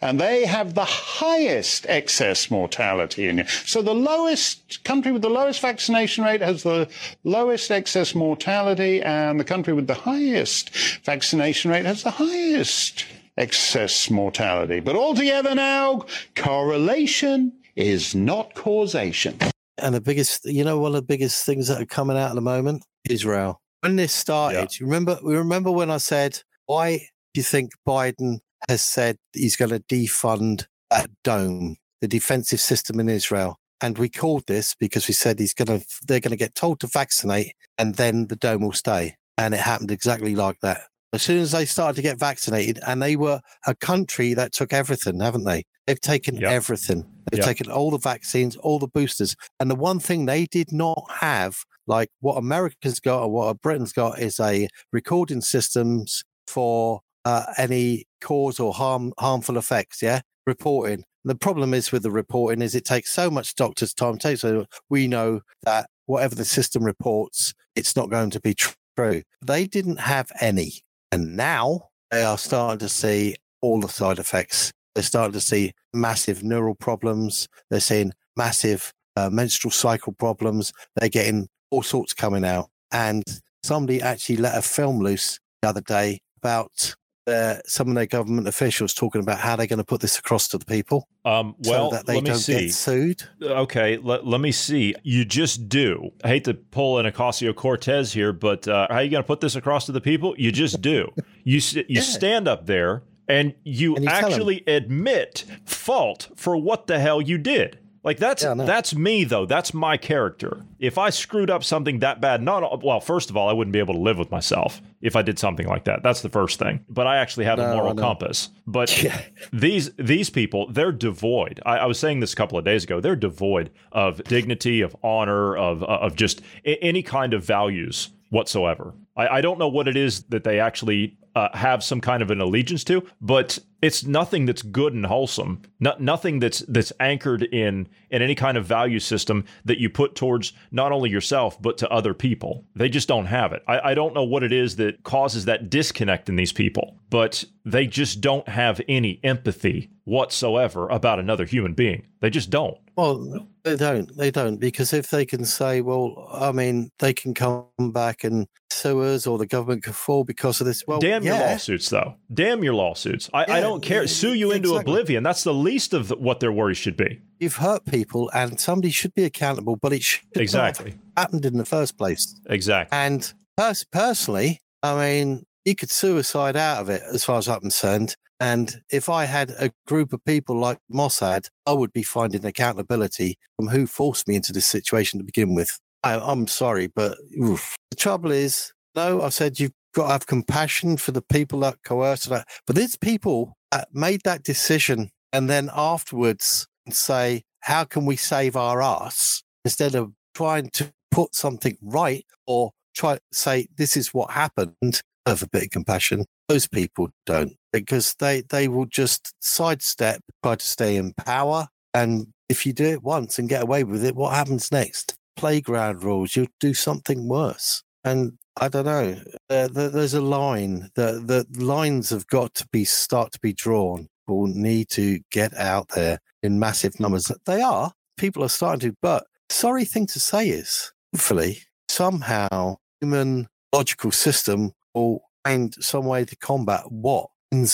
And 0.03 0.21
they 0.21 0.45
have 0.45 0.75
the 0.75 0.85
highest 0.85 1.87
excess 1.89 2.51
mortality 2.51 3.29
in 3.29 3.39
Europe. 3.39 3.51
So 3.65 3.81
the 3.81 3.95
lowest 3.95 4.85
country 4.85 5.11
with 5.11 5.23
the 5.23 5.31
lowest 5.31 5.63
vaccination 5.63 6.23
rate 6.23 6.43
has 6.43 6.65
the 6.65 6.87
lowest 7.23 7.71
excess 7.71 8.15
mortality, 8.15 9.01
and 9.01 9.41
the 9.41 9.45
country 9.45 9.73
with 9.73 9.87
the 9.87 9.95
highest 9.95 10.69
vaccination 11.03 11.71
rate 11.71 11.87
has 11.87 12.03
the 12.03 12.11
highest 12.11 13.07
excess 13.39 14.11
mortality. 14.11 14.81
But 14.81 14.97
altogether 14.97 15.55
now, 15.55 16.05
correlation 16.37 17.55
is 17.77 18.15
not 18.15 18.55
causation. 18.55 19.39
And 19.79 19.95
the 19.95 20.01
biggest, 20.01 20.45
you 20.45 20.65
know, 20.65 20.79
one 20.79 20.91
of 20.91 20.95
the 20.95 21.03
biggest 21.03 21.45
things 21.45 21.69
that 21.69 21.81
are 21.81 21.87
coming 21.87 22.17
out 22.17 22.31
at 22.31 22.35
the 22.35 22.41
moment, 22.41 22.85
Israel. 23.09 23.61
When 23.81 23.97
this 23.97 24.13
started, 24.13 24.57
yeah. 24.57 24.67
you 24.79 24.87
remember, 24.87 25.19
we 25.23 25.37
remember 25.37 25.71
when 25.71 25.91
I 25.91 25.99
said, 25.99 26.41
why 26.67 26.97
do 26.99 27.41
you 27.41 27.43
think 27.43 27.73
Biden 27.87 28.39
has 28.69 28.83
said 28.83 29.19
he's 29.33 29.57
going 29.57 29.71
to 29.71 29.81
defund 29.81 30.67
that 30.91 31.11
dome, 31.23 31.77
the 32.01 32.09
defensive 32.09 32.61
system 32.61 33.01
in 33.01 33.09
Israel? 33.09 33.59
And 33.81 33.99
we 33.99 34.09
called 34.09 34.47
this 34.47 34.75
because 34.75 35.09
we 35.09 35.15
said 35.15 35.39
he's 35.39 35.53
going 35.53 35.81
to, 35.81 35.87
they're 36.07 36.21
going 36.21 36.31
to 36.31 36.37
get 36.37 36.55
told 36.55 36.81
to 36.81 36.87
vaccinate 36.87 37.55
and 37.77 37.97
then 37.97 38.29
the 38.29 38.37
dome 38.37 38.63
will 38.63 38.73
stay. 38.73 39.17
And 39.37 39.53
it 39.53 39.61
happened 39.61 39.91
exactly 39.91 40.35
like 40.35 40.61
that. 40.61 40.83
As 41.13 41.23
soon 41.23 41.39
as 41.39 41.53
they 41.53 41.65
started 41.65 41.97
to 41.97 42.03
get 42.03 42.19
vaccinated, 42.19 42.81
and 42.87 43.01
they 43.01 43.15
were 43.15 43.41
a 43.67 43.75
country 43.75 44.35
that 44.35 44.53
took 44.53 44.73
everything, 44.73 45.21
haven't 45.21 45.45
they? 45.45 45.65
They've 45.87 46.01
taken 46.01 46.37
yep. 46.37 46.51
everything. 46.51 47.05
They've 47.31 47.39
yep. 47.39 47.47
taken 47.47 47.71
all 47.71 47.91
the 47.91 47.99
vaccines, 47.99 48.57
all 48.57 48.79
the 48.79 48.89
boosters. 48.89 49.37
And 49.61 49.71
the 49.71 49.75
one 49.75 49.99
thing 49.99 50.27
they 50.27 50.47
did 50.47 50.73
not 50.73 51.05
have, 51.21 51.59
like 51.87 52.09
what 52.21 52.37
America's 52.37 53.01
got 53.01 53.23
or 53.23 53.31
what 53.31 53.61
Britain's 53.61 53.93
got, 53.93 54.19
is 54.19 54.41
a 54.41 54.69
recording 54.93 55.41
systems 55.41 56.25
for 56.47 57.01
uh, 57.25 57.47
any 57.59 58.07
cause 58.21 58.61
or 58.61 58.73
harm 58.73 59.13
harmful 59.19 59.59
effects. 59.59 60.03
Yeah, 60.03 60.21
reporting. 60.47 61.05
The 61.25 61.35
problem 61.35 61.73
is 61.73 61.91
with 61.91 62.03
the 62.03 62.11
reporting 62.11 62.61
is 62.61 62.75
it 62.75 62.85
takes 62.85 63.11
so 63.11 63.31
much 63.31 63.55
doctor's 63.55 63.95
time. 63.95 64.19
Takes 64.19 64.43
so 64.43 64.67
we 64.91 65.09
know 65.09 65.41
that 65.63 65.89
whatever 66.07 66.35
the 66.35 66.45
system 66.45 66.85
reports, 66.85 67.55
it's 67.75 67.97
not 67.97 68.11
going 68.11 68.31
to 68.31 68.41
be 68.41 68.55
true. 68.55 69.23
They 69.45 69.67
didn't 69.67 70.01
have 70.01 70.31
any. 70.41 70.81
And 71.11 71.37
now 71.37 71.89
they 72.11 72.23
are 72.23 72.39
starting 72.39 72.79
to 72.81 72.89
see 72.89 73.37
all 73.63 73.81
the 73.81 73.89
side 73.89 74.19
effects. 74.19 74.73
They're 74.95 75.03
starting 75.03 75.33
to 75.33 75.41
see 75.41 75.73
massive 75.93 76.43
neural 76.43 76.75
problems. 76.75 77.49
They're 77.71 77.81
seeing 77.81 78.13
massive 78.37 78.93
uh, 79.17 79.31
menstrual 79.31 79.73
cycle 79.73 80.13
problems. 80.13 80.73
They're 80.97 81.09
getting 81.09 81.49
all 81.71 81.83
sorts 81.83 82.15
coming 82.15 82.45
out. 82.45 82.71
And 82.93 83.25
somebody 83.63 84.01
actually 84.01 84.37
let 84.37 84.57
a 84.57 84.63
film 84.63 85.01
loose 85.01 85.39
the 85.63 85.69
other 85.69 85.81
day 85.81 86.21
about 86.39 86.95
uh, 87.27 87.57
some 87.67 87.89
of 87.89 87.95
their 87.95 88.07
government 88.07 88.47
officials 88.47 88.93
talking 88.93 89.21
about 89.21 89.39
how 89.39 89.57
they're 89.57 89.67
going 89.67 89.79
to 89.79 89.85
put 89.85 90.01
this 90.01 90.19
across 90.19 90.49
to 90.49 90.59
the 90.59 90.65
people. 90.65 91.09
Um, 91.25 91.55
well, 91.61 91.91
so 91.91 91.97
that 91.97 92.07
they 92.07 92.17
let 92.17 92.25
me 92.25 92.31
don't 92.31 92.39
see. 92.39 92.67
get 92.67 92.75
sued. 92.75 93.23
Okay, 93.43 93.97
let, 93.97 94.27
let 94.27 94.41
me 94.41 94.53
see. 94.53 94.95
You 95.03 95.25
just 95.25 95.69
do. 95.69 96.11
I 96.23 96.29
hate 96.29 96.45
to 96.45 96.55
pull 96.55 96.99
an 96.99 97.11
Ocasio 97.11 97.55
Cortez 97.55 98.13
here, 98.13 98.33
but 98.33 98.69
uh, 98.69 98.87
how 98.91 98.97
are 98.97 99.03
you 99.03 99.11
going 99.11 99.23
to 99.23 99.27
put 99.27 99.41
this 99.41 99.57
across 99.57 99.87
to 99.87 99.93
the 99.93 100.03
people? 100.03 100.35
You 100.37 100.53
just 100.53 100.83
do. 100.83 101.13
You 101.45 101.61
you 101.75 101.85
yeah. 101.89 102.01
stand 102.03 102.47
up 102.47 102.67
there 102.67 103.03
and 103.29 103.55
you, 103.65 103.97
and 103.97 104.05
you 104.05 104.11
actually 104.11 104.63
admit 104.67 105.45
fault 105.65 106.29
for 106.37 106.57
what 106.57 106.87
the 106.87 106.99
hell 106.99 107.21
you 107.21 107.39
did. 107.39 107.79
Like 108.05 108.19
that's 108.19 108.43
yeah, 108.43 108.53
no. 108.53 108.67
that's 108.67 108.95
me 108.95 109.25
though. 109.25 109.47
That's 109.47 109.73
my 109.73 109.97
character. 109.97 110.61
If 110.79 110.99
I 110.99 111.09
screwed 111.09 111.49
up 111.49 111.65
something 111.65 112.01
that 112.01 112.21
bad, 112.21 112.43
not 112.43 112.85
well. 112.85 113.01
First 113.01 113.31
of 113.31 113.37
all, 113.37 113.49
I 113.49 113.55
wouldn't 113.55 113.73
be 113.73 113.79
able 113.79 113.95
to 113.95 114.01
live 114.01 114.19
with 114.19 114.31
myself 114.31 114.83
if 115.01 115.17
I 115.17 115.23
did 115.23 115.39
something 115.39 115.67
like 115.67 115.85
that. 115.85 116.03
That's 116.03 116.21
the 116.21 116.29
first 116.29 116.59
thing. 116.59 116.85
But 116.91 117.07
I 117.07 117.17
actually 117.17 117.47
have 117.47 117.57
no, 117.57 117.73
a 117.73 117.75
moral 117.75 117.95
compass. 117.95 118.51
But 118.67 119.03
yeah. 119.03 119.19
these 119.55 119.91
these 119.95 120.29
people, 120.29 120.71
they're 120.71 120.93
devoid. 120.93 121.61
I, 121.65 121.79
I, 121.79 121.87
was 121.87 121.99
saying 121.99 122.21
this 122.21 122.35
a 122.35 122.37
couple 122.37 122.59
of 122.59 122.65
days 122.67 122.85
ago. 122.85 123.01
They're 123.01 123.17
devoid 123.17 123.71
of 123.91 124.23
dignity, 124.25 124.83
of 124.83 124.95
honor, 125.03 125.57
of 125.57 125.83
uh, 125.83 125.87
of 125.87 126.15
just 126.15 126.43
any 126.67 127.03
kind 127.03 127.33
of 127.33 127.43
values 127.43 128.11
whatsoever. 128.29 128.93
I, 129.17 129.29
I 129.29 129.41
don't 129.41 129.59
know 129.59 129.69
what 129.69 129.89
it 129.89 129.97
is 129.97 130.25
that 130.25 130.45
they 130.45 130.61
actually 130.61 131.17
uh, 131.35 131.57
have 131.57 131.83
some 131.83 132.01
kind 132.01 132.23
of 132.23 132.31
an 132.31 132.41
allegiance 132.41 132.85
to, 132.85 133.07
but 133.21 133.59
it's 133.83 134.05
nothing 134.05 134.47
that's 134.47 134.63
good 134.63 134.95
and 134.95 135.05
wholesome. 135.05 135.61
Not, 135.79 136.01
nothing 136.01 136.39
that's 136.39 136.61
that's 136.61 136.93
anchored 137.01 137.43
in 137.43 137.89
in 138.11 138.23
any 138.23 138.35
kind 138.35 138.57
of 138.57 138.65
value 138.65 139.01
system 139.01 139.45
that 139.65 139.79
you 139.79 139.91
put 139.91 140.15
towards 140.15 140.53
not 140.71 140.93
only 140.93 141.11
yourself 141.11 141.61
but 141.61 141.77
to 141.79 141.91
other 141.91 142.15
people. 142.15 142.65
They 142.75 142.89
just 142.89 143.09
don't 143.09 143.27
have 143.27 143.53
it. 143.53 143.63
I, 143.67 143.91
I 143.91 143.95
don't 143.95 144.15
know 144.15 144.25
what 144.25 144.43
it 144.43 144.53
is 144.53 144.77
that 144.77 145.03
causes 145.03 145.45
that 145.47 145.71
disconnect 145.71 146.29
in 146.29 146.37
these 146.37 146.53
people, 146.53 146.97
but 147.11 147.45
they 147.65 147.87
just 147.87 148.21
don't 148.21 148.49
have 148.49 148.81
any 148.89 149.21
empathy 149.23 149.91
whatsoever 150.05 150.89
about 150.89 151.19
another 151.19 151.45
human 151.45 151.75
being. 151.75 152.07
They 152.21 152.31
just 152.31 152.51
don't. 152.51 152.79
Well, 152.97 153.49
they 153.65 153.77
don't. 153.77 154.17
They 154.17 154.31
don't 154.31 154.59
because 154.59 154.93
if 154.93 155.11
they 155.11 155.27
can 155.27 155.45
say, 155.45 155.81
well, 155.81 156.29
I 156.33 156.53
mean, 156.53 156.91
they 157.01 157.13
can 157.13 157.35
come 157.35 157.67
back 157.93 158.25
and 158.25 158.47
us 158.85 159.27
or 159.27 159.39
the 159.39 159.47
government 159.47 159.83
can 159.83 159.93
fall 159.93 160.25
because 160.25 160.61
of 160.61 160.67
this. 160.67 160.85
Well, 160.87 161.01
damn 161.01 161.23
yeah. 161.23 161.39
your 161.39 161.49
lawsuits, 161.49 161.89
though. 161.89 162.15
Damn 162.33 162.65
your 162.65 162.75
lawsuits. 162.75 163.31
I, 163.33 163.45
yeah, 163.47 163.55
I 163.55 163.61
don't 163.61 163.83
care. 163.83 164.07
Sue 164.07 164.35
you 164.35 164.53
into 164.53 164.71
exactly. 164.71 164.93
oblivion. 164.93 165.23
That's 165.23 165.45
the 165.45 165.55
least 165.55 165.95
of 165.95 166.11
what 166.11 166.41
their 166.41 166.53
worries 166.53 166.79
should 166.79 166.97
be. 166.97 167.21
You've 167.39 167.57
hurt 167.57 167.85
people, 167.85 168.31
and 168.35 168.59
somebody 168.61 168.91
should 168.91 169.15
be 169.15 169.25
accountable, 169.25 169.77
but 169.77 169.93
it 169.93 170.03
should 170.03 170.25
exactly 170.35 170.95
happened 171.17 171.45
in 171.45 171.57
the 171.57 171.65
first 171.65 171.97
place. 171.97 172.39
Exactly. 172.47 172.97
And 172.97 173.33
pers- 173.57 173.85
personally, 173.85 174.61
I 174.83 174.99
mean, 174.99 175.45
you 175.65 175.75
could 175.75 175.91
suicide 175.91 176.57
out 176.57 176.81
of 176.81 176.91
it, 176.91 177.03
as 177.13 177.25
far 177.25 177.39
as 177.39 177.49
I'm 177.49 177.61
concerned. 177.61 178.17
And 178.41 178.83
if 178.91 179.09
I 179.09 179.25
had 179.25 179.51
a 179.59 179.71
group 179.87 180.13
of 180.13 180.25
people 180.25 180.59
like 180.59 180.79
Mossad, 180.93 181.49
I 181.67 181.73
would 181.73 181.93
be 181.93 182.03
finding 182.03 182.45
accountability 182.45 183.39
from 183.57 183.69
who 183.69 183.87
forced 183.87 184.29
me 184.29 184.35
into 184.37 184.53
this 184.53 184.67
situation 184.67 185.19
to 185.19 185.25
begin 185.25 185.55
with. 185.55 185.79
I, 186.03 186.31
am 186.31 186.47
sorry, 186.47 186.89
but 186.89 187.17
oof. 187.41 187.77
the 187.91 187.97
trouble 187.97 188.31
is, 188.31 188.74
no, 188.95 189.23
I 189.23 189.29
said 189.29 189.61
you've 189.61 189.73
got 189.95 190.07
to 190.07 190.13
have 190.13 190.27
compassion 190.27 190.97
for 190.97 191.13
the 191.13 191.23
people 191.23 191.61
that 191.61 191.83
coerced 191.85 192.29
that. 192.29 192.49
But 192.67 192.77
these 192.77 192.97
people 192.97 193.57
uh, 193.73 193.85
made 193.93 194.21
that 194.25 194.43
decision 194.43 195.11
and 195.33 195.49
then 195.49 195.71
afterwards 195.75 196.67
say, 196.91 197.43
how 197.61 197.85
can 197.85 198.05
we 198.05 198.17
save 198.17 198.57
our 198.57 198.83
ass 198.83 199.43
instead 199.65 199.95
of 199.95 200.13
trying 200.35 200.71
to 200.71 200.93
put 201.11 201.35
something 201.35 201.77
right 201.81 202.27
or 202.47 202.73
try 202.95 203.15
to 203.15 203.21
say, 203.33 203.67
this 203.77 203.97
is 203.97 204.13
what 204.13 204.31
happened, 204.31 205.01
have 205.27 205.43
a 205.43 205.49
bit 205.49 205.65
of 205.65 205.71
compassion. 205.71 206.27
Those 206.49 206.69
people 206.69 207.09
don't 207.25 207.55
because 207.73 208.15
they, 208.19 208.43
they 208.43 208.69
will 208.69 208.87
just 208.87 209.35
sidestep, 209.41 210.21
try 210.43 210.57
to 210.57 210.67
stay 210.67 210.97
in 210.97 211.15
power. 211.15 211.69
And 211.95 212.29
if 212.49 212.67
you 212.67 212.73
do 212.73 212.85
it 212.85 213.03
once 213.03 213.39
and 213.39 213.49
get 213.49 213.63
away 213.63 213.85
with 213.85 214.05
it, 214.05 214.15
what 214.15 214.35
happens 214.35 214.71
next? 214.71 215.15
Playground 215.37 216.05
rules, 216.05 216.37
you'll 216.37 216.47
do 216.61 216.75
something 216.75 217.27
worse. 217.27 217.83
And 218.05 218.35
I 218.57 218.69
don't 218.69 218.87
know. 218.87 219.17
Uh, 219.51 219.69
there's 219.69 220.15
a 220.15 220.21
line. 220.21 220.91
The 220.95 221.47
the 221.53 221.65
lines 221.65 222.11
have 222.11 222.27
got 222.29 222.55
to 222.55 222.69
be 222.73 222.85
start 222.85 223.33
to 223.33 223.41
be 223.41 223.53
drawn. 223.53 224.09
People 224.27 224.47
need 224.47 224.89
to 224.91 225.21
get 225.31 225.55
out 225.55 225.89
there 225.89 226.21
in 226.43 226.59
massive 226.59 226.99
numbers. 227.01 227.31
They 227.47 227.61
are. 227.61 227.93
People 228.17 228.45
are 228.45 228.49
starting 228.49 228.91
to. 228.91 228.97
But 229.03 229.27
sorry 229.51 229.85
thing 229.85 230.07
to 230.09 230.21
say 230.21 230.49
is, 230.49 230.93
hopefully, 231.13 231.63
somehow 231.89 232.77
human 233.01 233.49
logical 233.73 234.13
system 234.13 234.73
will 234.95 235.23
find 235.45 235.75
some 235.81 236.07
way 236.07 236.25
to 236.25 236.37
combat 236.37 236.91
what 236.91 237.29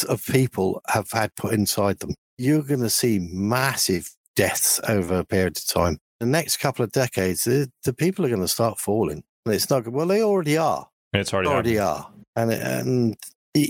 of 0.09 0.23
people 0.27 0.83
have 0.89 1.11
had 1.11 1.35
put 1.37 1.55
inside 1.55 1.99
them. 2.01 2.15
You're 2.37 2.63
going 2.63 2.83
to 2.83 2.91
see 2.91 3.19
massive 3.19 4.11
deaths 4.37 4.79
over 4.87 5.19
a 5.19 5.25
period 5.25 5.57
of 5.57 5.67
time. 5.67 5.99
The 6.21 6.27
next 6.27 6.59
couple 6.59 6.85
of 6.85 6.93
decades, 6.93 7.45
the, 7.45 7.71
the 7.85 7.95
people 7.95 8.27
are 8.27 8.29
going 8.29 8.43
to 8.43 8.49
start 8.49 8.79
falling. 8.79 9.23
And 9.47 9.55
it's 9.55 9.71
not 9.71 9.85
good. 9.85 9.95
Well, 9.95 10.07
they 10.07 10.23
already 10.23 10.57
are. 10.57 10.89
It's 11.13 11.33
already, 11.33 11.49
already 11.49 11.79
are. 11.79 12.11
And, 12.37 12.53
and 12.53 13.17
he, 13.55 13.65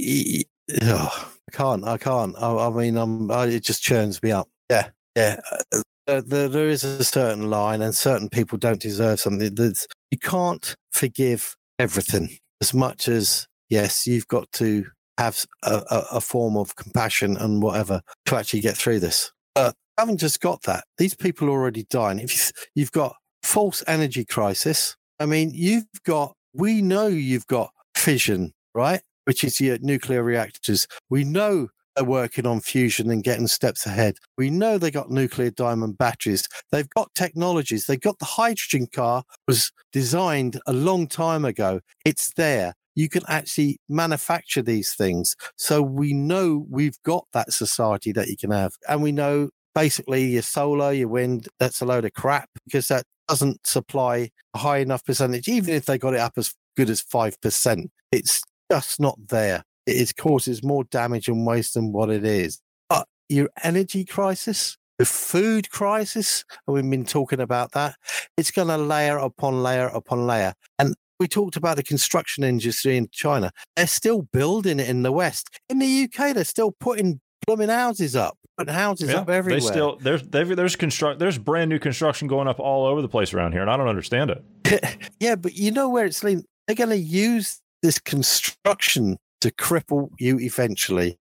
he, 0.69 0.79
oh, 0.83 1.33
I 1.49 1.57
can't. 1.57 1.85
I 1.85 1.99
can't. 1.99 2.35
I, 2.39 2.67
I 2.67 2.71
mean, 2.71 2.97
I'm, 2.97 3.31
I, 3.31 3.47
it 3.47 3.65
just 3.65 3.83
churns 3.83 4.23
me 4.23 4.33
up. 4.33 4.49
Yeah. 4.71 4.91
Yeah. 5.17 5.41
Uh, 5.51 5.83
uh 6.09 6.23
there, 6.27 6.49
there 6.49 6.69
is 6.69 6.83
a 6.83 7.05
certain 7.05 7.51
line, 7.51 7.83
and 7.83 7.95
certain 7.95 8.29
people 8.29 8.59
don't 8.59 8.81
deserve 8.81 9.21
something. 9.21 9.55
That's, 9.55 9.87
you 10.11 10.19
can't 10.19 10.75
forgive 10.93 11.55
everything 11.79 12.37
as 12.61 12.75
much 12.75 13.09
as 13.09 13.47
yes, 13.69 14.07
you've 14.07 14.29
got 14.29 14.51
to 14.53 14.87
have 15.19 15.45
a, 15.63 15.83
a, 15.91 16.05
a 16.17 16.21
form 16.21 16.57
of 16.57 16.77
compassion 16.77 17.37
and 17.37 17.63
whatever 17.63 18.03
to 18.27 18.37
actually 18.37 18.61
get 18.61 18.77
through 18.77 19.01
this. 19.01 19.33
But 19.55 19.75
haven't 19.97 20.19
just 20.19 20.41
got 20.41 20.63
that. 20.63 20.85
These 20.99 21.15
people 21.15 21.49
are 21.49 21.53
already 21.53 21.85
dying. 21.89 22.19
If 22.19 22.35
you, 22.35 22.53
you've 22.75 22.93
got 22.93 23.17
false 23.43 23.85
energy 23.87 24.25
crisis, 24.25 24.97
I 25.21 25.27
mean, 25.27 25.53
you've 25.55 25.85
got. 26.05 26.35
We 26.53 26.83
know 26.83 27.07
you've 27.07 27.47
got 27.47 27.71
fission, 27.95 28.53
right? 28.75 29.03
Which 29.27 29.45
is 29.45 29.61
your 29.61 29.79
nuclear 29.81 30.25
reactors. 30.25 30.89
We 31.11 31.23
know 31.23 31.69
they're 31.95 32.05
working 32.05 32.47
on 32.47 32.61
fusion 32.61 33.11
and 33.11 33.23
getting 33.23 33.47
steps 33.47 33.87
ahead. 33.87 34.17
We 34.39 34.51
know 34.51 34.79
they 34.79 34.91
got 34.91 35.11
nuclear 35.11 35.51
diamond 35.51 35.99
batteries. 35.99 36.49
They've 36.73 36.89
got 36.89 37.15
technologies. 37.15 37.87
They 37.87 37.97
got 37.97 38.19
the 38.19 38.25
hydrogen 38.25 38.89
car 38.93 39.23
was 39.47 39.71
designed 39.93 40.59
a 40.67 40.73
long 40.73 41.07
time 41.07 41.45
ago. 41.45 41.81
It's 42.05 42.33
there. 42.35 42.75
You 42.95 43.09
can 43.09 43.23
actually 43.29 43.79
manufacture 43.89 44.63
these 44.63 44.95
things. 44.95 45.37
So 45.57 45.83
we 45.83 46.13
know 46.13 46.67
we've 46.69 47.01
got 47.05 47.27
that 47.33 47.53
society 47.53 48.13
that 48.13 48.29
you 48.29 48.37
can 48.37 48.51
have. 48.51 48.73
And 48.89 49.03
we 49.03 49.13
know 49.13 49.51
basically 49.75 50.27
your 50.27 50.43
solar, 50.43 50.93
your 50.93 51.09
wind, 51.09 51.49
that's 51.59 51.81
a 51.81 51.85
load 51.85 52.05
of 52.05 52.13
crap 52.15 52.49
because 52.65 52.89
that 52.89 53.05
doesn't 53.31 53.65
supply 53.65 54.31
a 54.55 54.59
high 54.59 54.79
enough 54.79 55.05
percentage, 55.05 55.47
even 55.49 55.73
if 55.73 55.87
they 55.87 55.97
got 55.97 56.15
it 56.15 56.21
up 56.21 56.33
as 56.37 56.53
good 56.77 56.91
as 56.91 57.01
5%. 57.01 57.87
It's 58.11 58.43
just 58.71 58.99
not 58.99 59.17
there. 59.29 59.63
It 59.87 60.17
causes 60.17 60.65
more 60.65 60.85
damage 60.85 61.29
and 61.29 61.47
waste 61.47 61.75
than 61.75 61.93
what 61.93 62.11
it 62.11 62.25
is. 62.25 62.61
But 62.89 63.07
your 63.29 63.49
energy 63.63 64.05
crisis, 64.05 64.77
the 64.99 65.05
food 65.05 65.71
crisis, 65.71 66.45
and 66.67 66.75
we've 66.75 66.91
been 66.91 67.05
talking 67.05 67.41
about 67.41 67.71
that, 67.73 67.95
it's 68.37 68.51
going 68.51 68.69
to 68.69 68.79
layer 68.79 69.19
upon 69.19 69.63
layer 69.63 69.87
upon 69.87 70.27
layer. 70.27 70.55
And 70.81 70.95
we 71.21 71.29
talked 71.29 71.55
about 71.55 71.77
the 71.77 71.85
construction 71.85 72.43
industry 72.43 72.97
in 72.97 73.09
China. 73.13 73.53
They're 73.77 73.87
still 73.87 74.23
building 74.23 74.81
it 74.81 74.89
in 74.89 75.03
the 75.03 75.13
West. 75.13 75.51
In 75.69 75.79
the 75.79 76.05
UK, 76.05 76.35
they're 76.35 76.45
still 76.45 76.73
putting 76.81 77.21
blooming 77.47 77.69
houses 77.69 78.17
up 78.17 78.39
putting 78.61 78.75
houses 78.75 79.11
yeah, 79.11 79.21
up 79.21 79.31
everywhere. 79.31 79.61
They 79.61 79.67
still 79.67 79.97
there's 79.97 80.23
there's 80.23 80.77
construct 80.77 81.19
there's 81.19 81.39
brand 81.39 81.71
new 81.71 81.79
construction 81.79 82.29
going 82.29 82.49
up 82.49 82.61
all 82.61 82.87
over 82.87 83.03
the 83.03 83.09
place 83.09 83.33
around 83.33 83.53
here, 83.53 83.63
and 83.63 83.71
I 83.71 83.77
don't 83.77 83.89
understand 83.89 84.31
it. 84.31 84.99
yeah, 85.21 85.37
but 85.37 85.55
you 85.55 85.71
know 85.71 85.89
where 85.89 86.07
it's 86.07 86.23
leading. 86.23 86.45
They're 86.67 86.77
going 86.77 86.91
to 86.91 86.97
use 86.97 87.61
this 87.83 87.99
construction 87.99 89.17
to 89.41 89.51
cripple 89.51 90.11
you 90.19 90.39
eventually, 90.39 91.19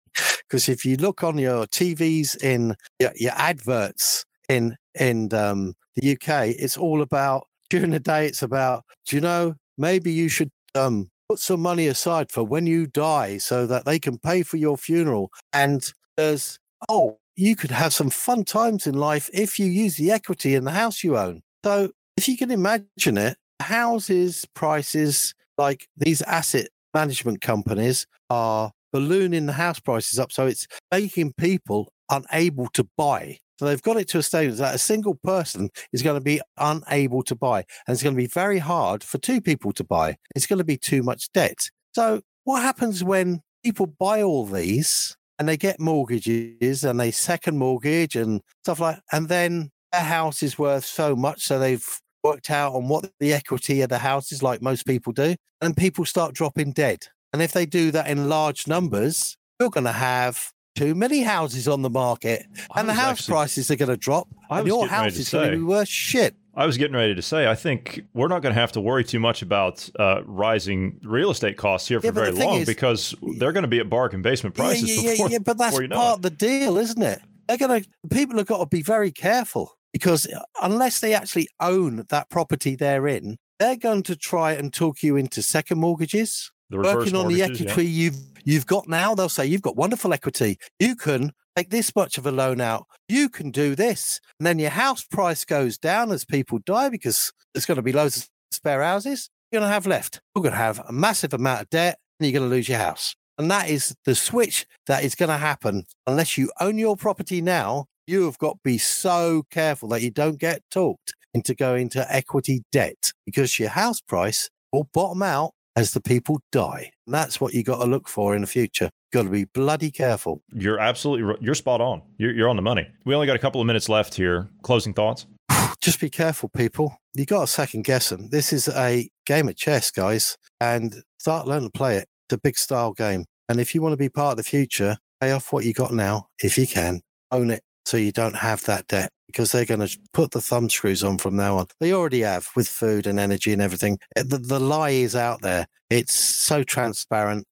because 0.48 0.68
if 0.68 0.84
you 0.84 0.96
look 0.96 1.24
on 1.24 1.38
your 1.38 1.66
TVs 1.66 2.42
in 2.42 2.76
your, 2.98 3.12
your 3.16 3.32
adverts 3.34 4.24
in 4.48 4.76
in 4.98 5.32
um, 5.34 5.74
the 5.96 6.12
UK, 6.12 6.54
it's 6.58 6.76
all 6.76 7.02
about 7.02 7.46
during 7.70 7.90
the 7.90 8.00
day. 8.00 8.26
It's 8.26 8.42
about 8.42 8.84
do 9.06 9.16
you 9.16 9.22
know 9.22 9.54
maybe 9.78 10.12
you 10.12 10.28
should 10.28 10.50
um, 10.74 11.10
put 11.30 11.38
some 11.38 11.60
money 11.60 11.86
aside 11.86 12.30
for 12.30 12.42
when 12.42 12.66
you 12.66 12.86
die 12.86 13.38
so 13.38 13.66
that 13.66 13.84
they 13.84 13.98
can 13.98 14.18
pay 14.18 14.42
for 14.42 14.56
your 14.56 14.76
funeral. 14.76 15.30
And 15.52 15.90
there's, 16.16 16.58
oh, 16.88 17.18
you 17.36 17.56
could 17.56 17.70
have 17.70 17.92
some 17.92 18.10
fun 18.10 18.44
times 18.44 18.86
in 18.86 18.94
life 18.94 19.30
if 19.32 19.58
you 19.58 19.66
use 19.66 19.96
the 19.96 20.10
equity 20.10 20.54
in 20.54 20.64
the 20.64 20.72
house 20.72 21.02
you 21.02 21.16
own. 21.16 21.42
So 21.64 21.90
if 22.16 22.28
you 22.28 22.36
can 22.36 22.50
imagine 22.50 23.16
it, 23.16 23.36
houses 23.60 24.46
prices 24.54 25.34
like 25.58 25.88
these 25.96 26.22
asset 26.22 26.68
management 26.94 27.40
companies 27.40 28.06
are 28.30 28.72
ballooning 28.92 29.46
the 29.46 29.52
house 29.52 29.80
prices 29.80 30.18
up. 30.18 30.32
So 30.32 30.46
it's 30.46 30.66
making 30.90 31.34
people 31.34 31.92
unable 32.10 32.68
to 32.70 32.86
buy. 32.96 33.38
So 33.58 33.66
they've 33.66 33.82
got 33.82 33.98
it 33.98 34.08
to 34.08 34.18
a 34.18 34.22
stage 34.22 34.54
that 34.54 34.74
a 34.74 34.78
single 34.78 35.14
person 35.16 35.68
is 35.92 36.02
going 36.02 36.18
to 36.18 36.24
be 36.24 36.40
unable 36.56 37.22
to 37.24 37.34
buy. 37.34 37.58
And 37.86 37.92
it's 37.94 38.02
going 38.02 38.14
to 38.14 38.22
be 38.22 38.26
very 38.26 38.58
hard 38.58 39.04
for 39.04 39.18
two 39.18 39.40
people 39.40 39.72
to 39.72 39.84
buy. 39.84 40.16
It's 40.34 40.46
going 40.46 40.58
to 40.58 40.64
be 40.64 40.78
too 40.78 41.02
much 41.02 41.30
debt. 41.32 41.68
So 41.94 42.22
what 42.44 42.62
happens 42.62 43.04
when 43.04 43.42
people 43.62 43.86
buy 43.86 44.22
all 44.22 44.46
these 44.46 45.16
and 45.40 45.48
they 45.48 45.56
get 45.56 45.80
mortgages 45.80 46.84
and 46.84 47.00
they 47.00 47.10
second 47.10 47.56
mortgage 47.56 48.14
and 48.14 48.42
stuff 48.62 48.78
like 48.78 49.00
and 49.10 49.28
then 49.28 49.70
their 49.90 50.02
house 50.02 50.42
is 50.42 50.58
worth 50.58 50.84
so 50.84 51.16
much 51.16 51.42
so 51.42 51.58
they've 51.58 52.00
worked 52.22 52.50
out 52.50 52.74
on 52.74 52.88
what 52.88 53.10
the 53.18 53.32
equity 53.32 53.80
of 53.80 53.88
the 53.88 53.98
house 53.98 54.30
is 54.30 54.42
like 54.42 54.60
most 54.60 54.86
people 54.86 55.14
do 55.14 55.34
and 55.62 55.76
people 55.76 56.04
start 56.04 56.34
dropping 56.34 56.72
dead. 56.72 56.98
And 57.32 57.40
if 57.40 57.52
they 57.52 57.64
do 57.64 57.90
that 57.92 58.06
in 58.06 58.28
large 58.28 58.68
numbers 58.68 59.36
you're 59.58 59.70
going 59.70 59.84
to 59.84 59.92
have 59.92 60.52
too 60.76 60.94
many 60.94 61.22
houses 61.22 61.66
on 61.66 61.82
the 61.82 61.90
market 61.90 62.44
and 62.76 62.88
the 62.88 62.92
house 62.92 63.20
actually, 63.20 63.32
prices 63.32 63.70
are 63.70 63.76
going 63.76 63.88
to 63.88 63.96
drop 63.96 64.28
and 64.50 64.66
your 64.66 64.86
house 64.86 65.16
is 65.16 65.30
going 65.30 65.52
to 65.52 65.56
be 65.56 65.62
worth 65.62 65.88
shit 65.88 66.34
I 66.54 66.66
was 66.66 66.76
getting 66.76 66.96
ready 66.96 67.14
to 67.14 67.22
say, 67.22 67.48
I 67.48 67.54
think 67.54 68.04
we're 68.12 68.28
not 68.28 68.42
going 68.42 68.54
to 68.54 68.60
have 68.60 68.72
to 68.72 68.80
worry 68.80 69.04
too 69.04 69.20
much 69.20 69.42
about 69.42 69.88
uh, 69.98 70.22
rising 70.24 70.98
real 71.02 71.30
estate 71.30 71.56
costs 71.56 71.88
here 71.88 72.00
for 72.00 72.06
yeah, 72.06 72.12
very 72.12 72.32
long 72.32 72.60
is, 72.60 72.66
because 72.66 73.14
they're 73.38 73.52
going 73.52 73.62
to 73.62 73.68
be 73.68 73.78
at 73.78 73.88
bargain 73.88 74.22
basement 74.22 74.56
prices. 74.56 74.88
Yeah, 74.88 75.02
yeah, 75.02 75.10
before, 75.12 75.30
yeah, 75.30 75.38
but 75.38 75.58
that's 75.58 75.78
you 75.78 75.88
know 75.88 75.96
part 75.96 76.12
it. 76.12 76.16
of 76.16 76.22
the 76.22 76.30
deal, 76.30 76.76
isn't 76.76 77.02
it? 77.02 77.20
They're 77.46 77.56
going 77.58 77.82
to 77.82 77.88
people 78.10 78.36
have 78.38 78.46
got 78.46 78.58
to 78.58 78.66
be 78.66 78.82
very 78.82 79.12
careful 79.12 79.72
because 79.92 80.26
uh, 80.26 80.40
unless 80.62 81.00
they 81.00 81.14
actually 81.14 81.48
own 81.60 82.04
that 82.08 82.30
property 82.30 82.74
they're 82.74 83.06
in, 83.06 83.38
they're 83.58 83.76
going 83.76 84.02
to 84.04 84.16
try 84.16 84.52
and 84.52 84.72
talk 84.72 85.02
you 85.02 85.16
into 85.16 85.42
second 85.42 85.78
mortgages, 85.78 86.50
working 86.70 87.16
on 87.16 87.28
the 87.28 87.42
equity 87.42 87.84
yeah. 87.84 88.04
you've 88.04 88.16
you've 88.44 88.66
got 88.66 88.88
now. 88.88 89.14
They'll 89.14 89.28
say 89.28 89.46
you've 89.46 89.62
got 89.62 89.76
wonderful 89.76 90.12
equity. 90.12 90.58
You 90.78 90.96
can 90.96 91.32
take 91.56 91.70
this 91.70 91.94
much 91.94 92.18
of 92.18 92.26
a 92.26 92.32
loan 92.32 92.60
out. 92.60 92.86
You 93.08 93.28
can 93.28 93.50
do 93.50 93.74
this. 93.74 94.20
And 94.38 94.46
then 94.46 94.58
your 94.58 94.70
house 94.70 95.04
price 95.04 95.44
goes 95.44 95.78
down 95.78 96.12
as 96.12 96.24
people 96.24 96.58
die 96.64 96.88
because 96.88 97.32
there's 97.52 97.66
going 97.66 97.76
to 97.76 97.82
be 97.82 97.92
loads 97.92 98.16
of 98.16 98.28
spare 98.50 98.82
houses. 98.82 99.30
You're 99.50 99.60
going 99.60 99.68
to 99.68 99.74
have 99.74 99.86
left. 99.86 100.20
You're 100.34 100.42
going 100.42 100.52
to 100.52 100.58
have 100.58 100.80
a 100.88 100.92
massive 100.92 101.34
amount 101.34 101.62
of 101.62 101.70
debt 101.70 101.98
and 102.18 102.26
you're 102.26 102.38
going 102.38 102.48
to 102.48 102.54
lose 102.54 102.68
your 102.68 102.78
house. 102.78 103.14
And 103.38 103.50
that 103.50 103.68
is 103.68 103.94
the 104.04 104.14
switch 104.14 104.66
that 104.86 105.02
is 105.02 105.14
going 105.14 105.30
to 105.30 105.38
happen 105.38 105.84
unless 106.06 106.36
you 106.36 106.52
own 106.60 106.78
your 106.78 106.96
property 106.96 107.40
now. 107.40 107.86
You 108.06 108.24
have 108.24 108.38
got 108.38 108.54
to 108.54 108.60
be 108.64 108.78
so 108.78 109.44
careful 109.50 109.88
that 109.90 110.02
you 110.02 110.10
don't 110.10 110.38
get 110.38 110.62
talked 110.70 111.14
into 111.32 111.54
going 111.54 111.88
to 111.90 112.14
equity 112.14 112.62
debt 112.72 113.12
because 113.24 113.58
your 113.58 113.70
house 113.70 114.00
price 114.00 114.50
will 114.72 114.88
bottom 114.92 115.22
out 115.22 115.52
as 115.80 115.92
the 115.92 116.00
people 116.00 116.40
die. 116.52 116.92
And 117.06 117.14
that's 117.14 117.40
what 117.40 117.54
you 117.54 117.64
got 117.64 117.78
to 117.78 117.86
look 117.86 118.06
for 118.06 118.34
in 118.34 118.42
the 118.42 118.46
future. 118.46 118.90
Got 119.12 119.24
to 119.24 119.30
be 119.30 119.44
bloody 119.44 119.90
careful. 119.90 120.42
You're 120.52 120.78
absolutely 120.78 121.36
you're 121.40 121.54
spot 121.54 121.80
on. 121.80 122.02
You're, 122.18 122.32
you're 122.32 122.48
on 122.48 122.56
the 122.56 122.62
money. 122.62 122.86
We 123.04 123.14
only 123.14 123.26
got 123.26 123.34
a 123.34 123.40
couple 123.40 123.60
of 123.60 123.66
minutes 123.66 123.88
left 123.88 124.14
here. 124.14 124.48
Closing 124.62 124.94
thoughts. 124.94 125.26
Just 125.80 125.98
be 125.98 126.10
careful, 126.10 126.50
people. 126.50 126.96
You 127.14 127.24
got 127.24 127.40
to 127.40 127.46
second 127.46 127.82
guess 127.82 128.10
them. 128.10 128.28
This 128.28 128.52
is 128.52 128.68
a 128.68 129.08
game 129.26 129.48
of 129.48 129.56
chess, 129.56 129.90
guys, 129.90 130.36
and 130.60 130.94
start 131.18 131.48
learning 131.48 131.70
to 131.70 131.78
play 131.78 131.96
it. 131.96 132.06
It's 132.28 132.34
a 132.34 132.38
big 132.38 132.56
style 132.56 132.92
game, 132.92 133.24
and 133.48 133.58
if 133.58 133.74
you 133.74 133.82
want 133.82 133.94
to 133.94 133.96
be 133.96 134.08
part 134.08 134.32
of 134.32 134.36
the 134.36 134.44
future, 134.44 134.98
pay 135.20 135.32
off 135.32 135.52
what 135.52 135.64
you 135.64 135.72
got 135.72 135.92
now 135.92 136.28
if 136.40 136.56
you 136.56 136.68
can. 136.68 137.00
Own 137.32 137.50
it 137.50 137.62
so 137.90 137.96
you 137.96 138.12
don't 138.12 138.36
have 138.36 138.62
that 138.66 138.86
debt 138.86 139.10
because 139.26 139.50
they're 139.50 139.64
going 139.64 139.84
to 139.84 139.98
put 140.12 140.30
the 140.30 140.40
thumb 140.40 140.70
screws 140.70 141.02
on 141.02 141.18
from 141.18 141.34
now 141.34 141.58
on. 141.58 141.66
They 141.80 141.92
already 141.92 142.20
have 142.20 142.48
with 142.54 142.68
food 142.68 143.04
and 143.04 143.18
energy 143.18 143.52
and 143.52 143.60
everything. 143.60 143.98
Eh, 144.14 144.22
the, 144.24 144.38
the 144.38 144.60
lie 144.60 144.90
is 144.90 145.16
out 145.16 145.42
there. 145.42 145.66
It's 145.90 146.14
so 146.14 146.62
transparent. 146.62 147.46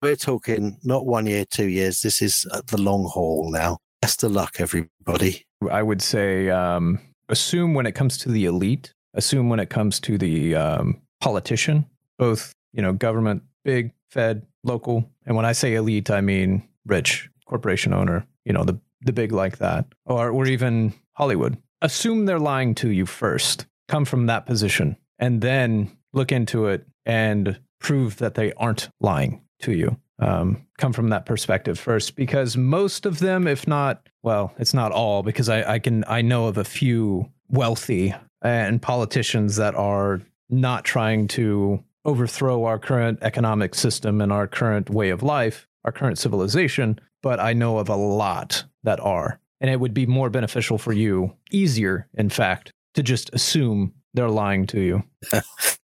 We're 0.00 0.14
talking 0.14 0.78
not 0.84 1.06
one 1.06 1.26
year, 1.26 1.44
two 1.44 1.66
years. 1.66 2.02
This 2.02 2.22
is 2.22 2.46
uh, 2.52 2.62
the 2.68 2.80
long 2.80 3.04
haul 3.04 3.50
now. 3.50 3.78
Best 4.00 4.22
of 4.22 4.30
luck, 4.30 4.60
everybody. 4.60 5.44
I 5.68 5.82
would 5.82 6.00
say 6.00 6.48
um, 6.50 7.00
assume 7.28 7.74
when 7.74 7.84
it 7.84 7.92
comes 7.96 8.16
to 8.18 8.30
the 8.30 8.44
elite, 8.44 8.94
assume 9.14 9.48
when 9.48 9.58
it 9.58 9.70
comes 9.70 9.98
to 10.00 10.16
the 10.16 10.54
um, 10.54 11.02
politician, 11.20 11.84
both, 12.16 12.52
you 12.72 12.80
know, 12.80 12.92
government, 12.92 13.42
big, 13.64 13.92
Fed, 14.08 14.46
local. 14.62 15.10
And 15.26 15.34
when 15.36 15.44
I 15.44 15.52
say 15.52 15.74
elite, 15.74 16.10
I 16.10 16.20
mean 16.20 16.62
rich, 16.86 17.28
corporation 17.44 17.92
owner, 17.92 18.24
you 18.44 18.52
know, 18.52 18.64
the 18.64 18.80
the 19.02 19.12
big 19.12 19.32
like 19.32 19.58
that, 19.58 19.86
or 20.04 20.30
or 20.30 20.46
even 20.46 20.92
Hollywood. 21.12 21.56
Assume 21.82 22.26
they're 22.26 22.38
lying 22.38 22.74
to 22.76 22.90
you 22.90 23.06
first. 23.06 23.66
Come 23.88 24.04
from 24.04 24.26
that 24.26 24.46
position, 24.46 24.96
and 25.18 25.40
then 25.40 25.90
look 26.12 26.32
into 26.32 26.66
it 26.66 26.86
and 27.06 27.58
prove 27.78 28.18
that 28.18 28.34
they 28.34 28.52
aren't 28.54 28.90
lying 29.00 29.42
to 29.60 29.72
you. 29.72 29.96
Um, 30.18 30.66
come 30.76 30.92
from 30.92 31.08
that 31.08 31.24
perspective 31.24 31.78
first, 31.78 32.14
because 32.14 32.56
most 32.56 33.06
of 33.06 33.20
them, 33.20 33.46
if 33.46 33.66
not, 33.66 34.06
well, 34.22 34.52
it's 34.58 34.74
not 34.74 34.92
all, 34.92 35.22
because 35.22 35.48
I, 35.48 35.74
I 35.74 35.78
can 35.78 36.04
I 36.06 36.20
know 36.20 36.46
of 36.46 36.58
a 36.58 36.64
few 36.64 37.30
wealthy 37.48 38.14
and 38.42 38.80
politicians 38.82 39.56
that 39.56 39.74
are 39.74 40.20
not 40.50 40.84
trying 40.84 41.28
to 41.28 41.82
overthrow 42.04 42.64
our 42.64 42.78
current 42.78 43.18
economic 43.22 43.74
system 43.74 44.20
and 44.20 44.32
our 44.32 44.46
current 44.46 44.90
way 44.90 45.10
of 45.10 45.22
life, 45.22 45.66
our 45.84 45.92
current 45.92 46.18
civilization, 46.18 46.98
but 47.22 47.40
I 47.40 47.52
know 47.52 47.78
of 47.78 47.88
a 47.88 47.96
lot 47.96 48.64
that 48.82 49.00
are. 49.00 49.40
And 49.60 49.70
it 49.70 49.80
would 49.80 49.94
be 49.94 50.06
more 50.06 50.30
beneficial 50.30 50.78
for 50.78 50.92
you, 50.92 51.34
easier, 51.50 52.08
in 52.14 52.30
fact, 52.30 52.72
to 52.94 53.02
just 53.02 53.30
assume 53.34 53.92
they're 54.14 54.30
lying 54.30 54.66
to 54.68 54.80
you. 54.80 55.02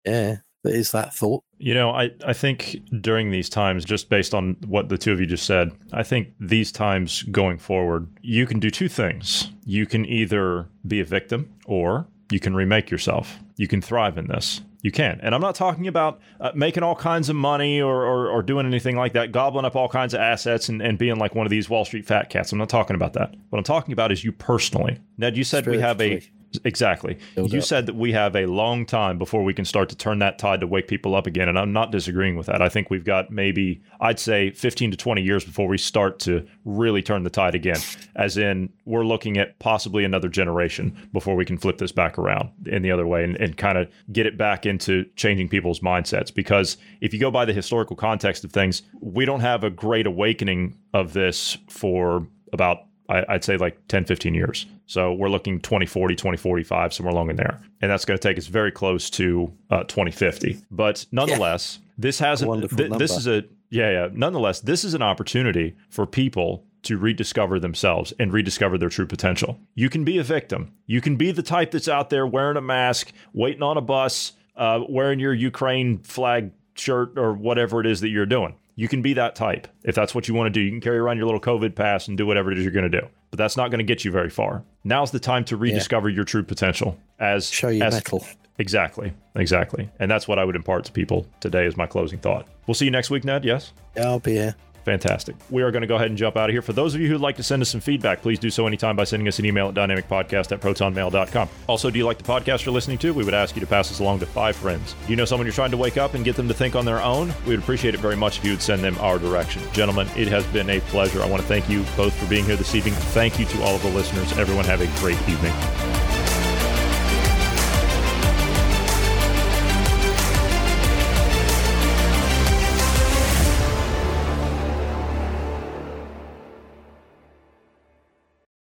yeah, 0.05 0.38
there 0.63 0.75
is 0.75 0.91
that 0.91 1.13
thought. 1.13 1.43
You 1.57 1.73
know, 1.73 1.91
I, 1.91 2.11
I 2.25 2.33
think 2.33 2.77
during 3.01 3.31
these 3.31 3.49
times, 3.49 3.86
just 3.86 4.09
based 4.09 4.33
on 4.33 4.57
what 4.67 4.89
the 4.89 4.97
two 4.97 5.11
of 5.11 5.19
you 5.19 5.25
just 5.25 5.45
said, 5.45 5.71
I 5.93 6.03
think 6.03 6.29
these 6.39 6.71
times 6.71 7.23
going 7.23 7.57
forward, 7.57 8.07
you 8.21 8.45
can 8.45 8.59
do 8.59 8.69
two 8.69 8.89
things. 8.89 9.51
You 9.63 9.86
can 9.86 10.05
either 10.05 10.67
be 10.88 10.99
a 10.99 11.05
victim 11.05 11.53
or 11.65 12.07
you 12.31 12.39
can 12.39 12.55
remake 12.55 12.89
yourself. 12.91 13.39
You 13.57 13.67
can 13.67 13.81
thrive 13.81 14.17
in 14.17 14.27
this. 14.27 14.61
You 14.86 14.91
can. 14.91 15.19
And 15.23 15.33
I'm 15.33 15.41
not 15.41 15.55
talking 15.55 15.88
about 15.88 16.19
uh, 16.39 16.51
making 16.53 16.83
all 16.83 16.95
kinds 16.95 17.27
of 17.27 17.36
money 17.36 17.81
or, 17.81 18.05
or, 18.05 18.29
or, 18.29 18.43
doing 18.43 18.67
anything 18.67 18.95
like 18.95 19.13
that, 19.13 19.31
gobbling 19.31 19.65
up 19.65 19.75
all 19.75 19.89
kinds 19.89 20.13
of 20.13 20.19
assets 20.19 20.69
and, 20.69 20.79
and 20.79 20.95
being 20.99 21.17
like 21.17 21.33
one 21.33 21.47
of 21.47 21.49
these 21.49 21.67
Wall 21.67 21.86
Street 21.86 22.05
fat 22.05 22.29
cats. 22.29 22.51
I'm 22.51 22.59
not 22.59 22.69
talking 22.69 22.95
about 22.95 23.13
that. 23.13 23.33
What 23.49 23.57
I'm 23.57 23.63
talking 23.63 23.93
about 23.93 24.11
is 24.11 24.23
you 24.23 24.31
personally. 24.31 24.99
Ned, 25.17 25.38
you 25.38 25.43
said 25.43 25.65
we 25.65 25.79
have 25.79 25.99
a 25.99 26.21
Exactly. 26.64 27.18
You 27.36 27.60
up. 27.60 27.64
said 27.64 27.86
that 27.86 27.95
we 27.95 28.12
have 28.14 28.36
a 28.36 28.45
long 28.45 28.86
time 28.86 29.18
before 29.18 29.43
we 29.43 29.53
can 29.53 29.66
start 29.66 29.89
to 29.89 29.95
turn 29.95 30.20
that 30.20 30.39
tide 30.39 30.62
to 30.62 30.68
wake 30.68 30.88
people 30.88 31.16
up 31.16 31.28
again. 31.28 31.49
And 31.49 31.58
I'm 31.58 31.74
not 31.74 31.91
disagreeing 31.91 32.36
with 32.36 32.47
that. 32.47 32.62
I 32.62 32.70
think 32.70 32.89
we've 32.89 33.03
got 33.03 33.32
maybe, 33.32 33.82
I'd 33.99 34.20
say 34.20 34.51
15 34.51 34.91
to 34.91 34.97
20 34.97 35.22
years 35.22 35.43
before 35.43 35.68
we 35.68 35.78
start 35.78 36.20
to 36.20 36.45
really 36.64 37.01
turn 37.01 37.24
the 37.24 37.30
tide 37.30 37.56
again. 37.56 37.80
As 38.16 38.38
in, 38.38 38.72
we're 38.86 39.06
looking 39.06 39.38
at 39.38 39.58
possibly 39.60 40.03
another 40.03 40.30
generation 40.30 41.10
before 41.12 41.36
we 41.36 41.45
can 41.45 41.58
flip 41.58 41.78
this 41.78 41.91
back 41.91 42.18
around 42.18 42.49
in 42.66 42.82
the 42.82 42.91
other 42.91 43.08
way 43.08 43.24
and, 43.24 43.36
and 43.38 43.58
kind 43.58 43.78
of 43.78 43.89
get 44.12 44.26
it 44.26 44.38
back 44.38 44.66
into 44.66 45.06
changing 45.16 45.49
people's 45.49 45.80
mindsets. 45.80 46.34
Because 46.34 46.78
if 47.01 47.14
you 47.14 47.20
go 47.20 47.32
by 47.32 47.45
the 47.45 47.53
historical 47.53 47.95
context 47.95 48.43
of 48.43 48.51
things, 48.51 48.82
we 49.01 49.26
don't 49.26 49.41
have 49.41 49.64
a 49.64 49.70
great 49.70 50.08
awakening 50.08 50.78
of 50.93 51.14
this 51.14 51.58
for 51.70 52.28
about 52.53 52.86
I, 53.10 53.24
I'd 53.30 53.43
say 53.43 53.58
like 53.58 53.88
10, 53.88 54.06
15 54.06 54.34
years. 54.34 54.66
So 54.88 55.14
we're 55.14 55.30
looking 55.30 55.60
2040, 55.60 56.16
2045, 56.16 56.93
somewhere 56.93 57.14
along 57.14 57.30
in 57.30 57.36
there. 57.36 57.62
And 57.82 57.91
that's 57.91 58.06
going 58.06 58.18
to 58.18 58.28
take 58.28 58.38
us 58.38 58.47
very 58.47 58.72
close 58.72 59.10
to 59.12 59.51
uh, 59.70 59.84
2050. 59.84 60.58
But 60.72 61.06
nonetheless, 61.12 61.80
this 61.97 62.20
hasn't, 62.20 62.49
Wonderful 62.49 62.78
th- 62.78 62.91
this 62.93 63.16
is 63.16 63.28
a, 63.28 63.43
yeah, 63.70 63.91
yeah. 63.91 64.08
Nonetheless, 64.12 64.60
this 64.62 64.84
is 64.84 64.93
an 64.93 65.01
opportunity 65.01 65.76
for 65.89 66.06
people 66.06 66.66
to 66.84 66.97
rediscover 66.97 67.60
themselves 67.60 68.14
and 68.20 68.32
rediscover 68.32 68.78
their 68.78 68.89
true 68.89 69.08
potential. 69.08 69.60
You 69.74 69.89
can 69.89 70.03
be 70.03 70.20
a 70.20 70.24
victim. 70.24 70.72
You 70.86 71.01
can 71.01 71.16
be 71.16 71.32
the 71.32 71.41
type 71.43 71.72
that's 71.72 71.88
out 71.88 72.10
there 72.12 72.28
wearing 72.28 72.58
a 72.58 72.62
mask, 72.62 73.12
waiting 73.34 73.64
on 73.64 73.76
a 73.78 73.82
bus, 73.82 74.34
uh, 74.56 74.82
wearing 74.88 75.20
your 75.20 75.34
Ukraine 75.34 75.97
flag 75.99 76.51
shirt 76.76 77.18
or 77.18 77.34
whatever 77.34 77.82
it 77.82 77.88
is 77.88 78.01
that 78.01 78.10
you're 78.10 78.26
doing. 78.26 78.56
You 78.76 78.88
can 78.88 79.01
be 79.01 79.13
that 79.13 79.36
type 79.36 79.67
if 79.84 79.95
that's 79.95 80.13
what 80.13 80.28
you 80.28 80.34
want 80.34 80.47
to 80.47 80.49
do. 80.51 80.59
You 80.59 80.69
can 80.69 80.82
carry 80.82 80.97
around 80.97 81.17
your 81.17 81.26
little 81.26 81.39
COVID 81.39 81.76
pass 81.76 82.07
and 82.07 82.17
do 82.17 82.26
whatever 82.26 82.51
it 82.51 82.57
is 82.57 82.63
you're 82.63 82.73
going 82.73 82.89
to 82.89 83.01
do. 83.01 83.07
But 83.32 83.38
that's 83.38 83.55
not 83.57 83.69
going 83.71 83.80
to 83.80 83.86
get 83.86 84.03
you 84.03 84.11
very 84.11 84.30
far. 84.30 84.63
Now's 84.84 85.11
the 85.11 85.19
time 85.19 85.45
to 85.45 85.57
rediscover 85.57 86.09
your 86.09 86.26
true 86.26 86.43
potential 86.43 86.97
as 87.19 87.49
Show 87.49 87.69
your 87.69 87.86
as, 87.86 87.93
metal. 87.93 88.26
Exactly. 88.57 89.13
Exactly. 89.36 89.89
And 89.99 90.09
that's 90.09 90.28
what 90.28 90.39
I 90.39 90.45
would 90.45 90.55
impart 90.55 90.86
to 90.86 90.91
people 90.91 91.26
today 91.39 91.65
as 91.65 91.76
my 91.76 91.86
closing 91.86 92.19
thought. 92.19 92.47
We'll 92.67 92.76
see 92.76 92.86
you 92.86 92.91
next 92.91 93.09
week, 93.09 93.23
Ned. 93.23 93.45
Yes? 93.45 93.73
Yeah, 93.95 94.07
I'll 94.07 94.19
be 94.19 94.34
here. 94.34 94.55
Fantastic. 94.86 95.36
We 95.49 95.63
are 95.63 95.71
going 95.71 95.81
to 95.81 95.88
go 95.88 95.95
ahead 95.95 96.09
and 96.09 96.17
jump 96.17 96.38
out 96.38 96.47
of 96.47 96.53
here. 96.53 96.61
For 96.61 96.71
those 96.71 96.93
of 96.93 97.01
you 97.01 97.07
who'd 97.07 97.19
like 97.19 97.38
to 97.38 97.43
send 97.43 97.63
us 97.63 97.69
some 97.69 97.81
feedback, 97.81 98.21
please 98.21 98.38
do 98.38 98.51
so 98.51 98.67
anytime 98.67 98.95
by 98.95 99.03
sending 99.03 99.27
us 99.27 99.39
an 99.39 99.45
email 99.45 99.67
at 99.69 99.73
dynamicpodcast 99.73 100.51
at 100.51 100.61
protonmail.com. 100.61 101.49
Also, 101.65 101.89
do 101.89 101.97
you 101.97 102.05
like 102.05 102.19
the 102.19 102.23
podcast 102.23 102.65
you're 102.65 102.73
listening 102.73 102.99
to? 102.99 103.11
We 103.11 103.23
would 103.23 103.33
ask 103.33 103.55
you 103.55 103.61
to 103.61 103.67
pass 103.67 103.91
us 103.91 103.99
along 103.99 104.19
to 104.19 104.27
five 104.27 104.55
friends. 104.55 104.93
Do 105.05 105.09
you 105.09 105.15
know 105.15 105.25
someone 105.25 105.47
you're 105.47 105.53
trying 105.53 105.71
to 105.71 105.77
wake 105.77 105.97
up 105.97 106.13
and 106.13 106.23
get 106.23 106.36
them 106.36 106.47
to 106.47 106.53
think 106.53 106.75
on 106.75 106.86
their 106.86 107.01
own? 107.01 107.33
We 107.45 107.55
would 107.55 107.59
appreciate 107.59 107.95
it 107.95 107.99
very 107.99 108.15
much 108.15 108.38
if 108.38 108.45
you 108.45 108.51
would 108.51 108.61
send 108.61 108.83
them 108.83 108.95
our 108.99 109.17
direction. 109.17 109.63
Gentlemen, 109.73 110.07
it 110.15 110.27
has 110.27 110.45
been 110.47 110.69
a 110.69 110.79
pleasure. 110.81 111.23
I 111.23 111.27
want 111.27 111.41
to 111.41 111.47
thank 111.47 111.67
you 111.67 111.83
both 111.97 112.13
for 112.13 112.29
being 112.29 112.45
here 112.45 112.55
this 112.55 112.75
evening. 112.75 112.93
Thank 112.93 113.39
you 113.39 113.45
to 113.45 113.63
all 113.63 113.75
of 113.75 113.81
the 113.81 113.89
listeners. 113.89 114.38
Everyone 114.38 114.65
have 114.65 114.81
a 114.81 114.99
great 114.99 115.19
evening. 115.27 116.14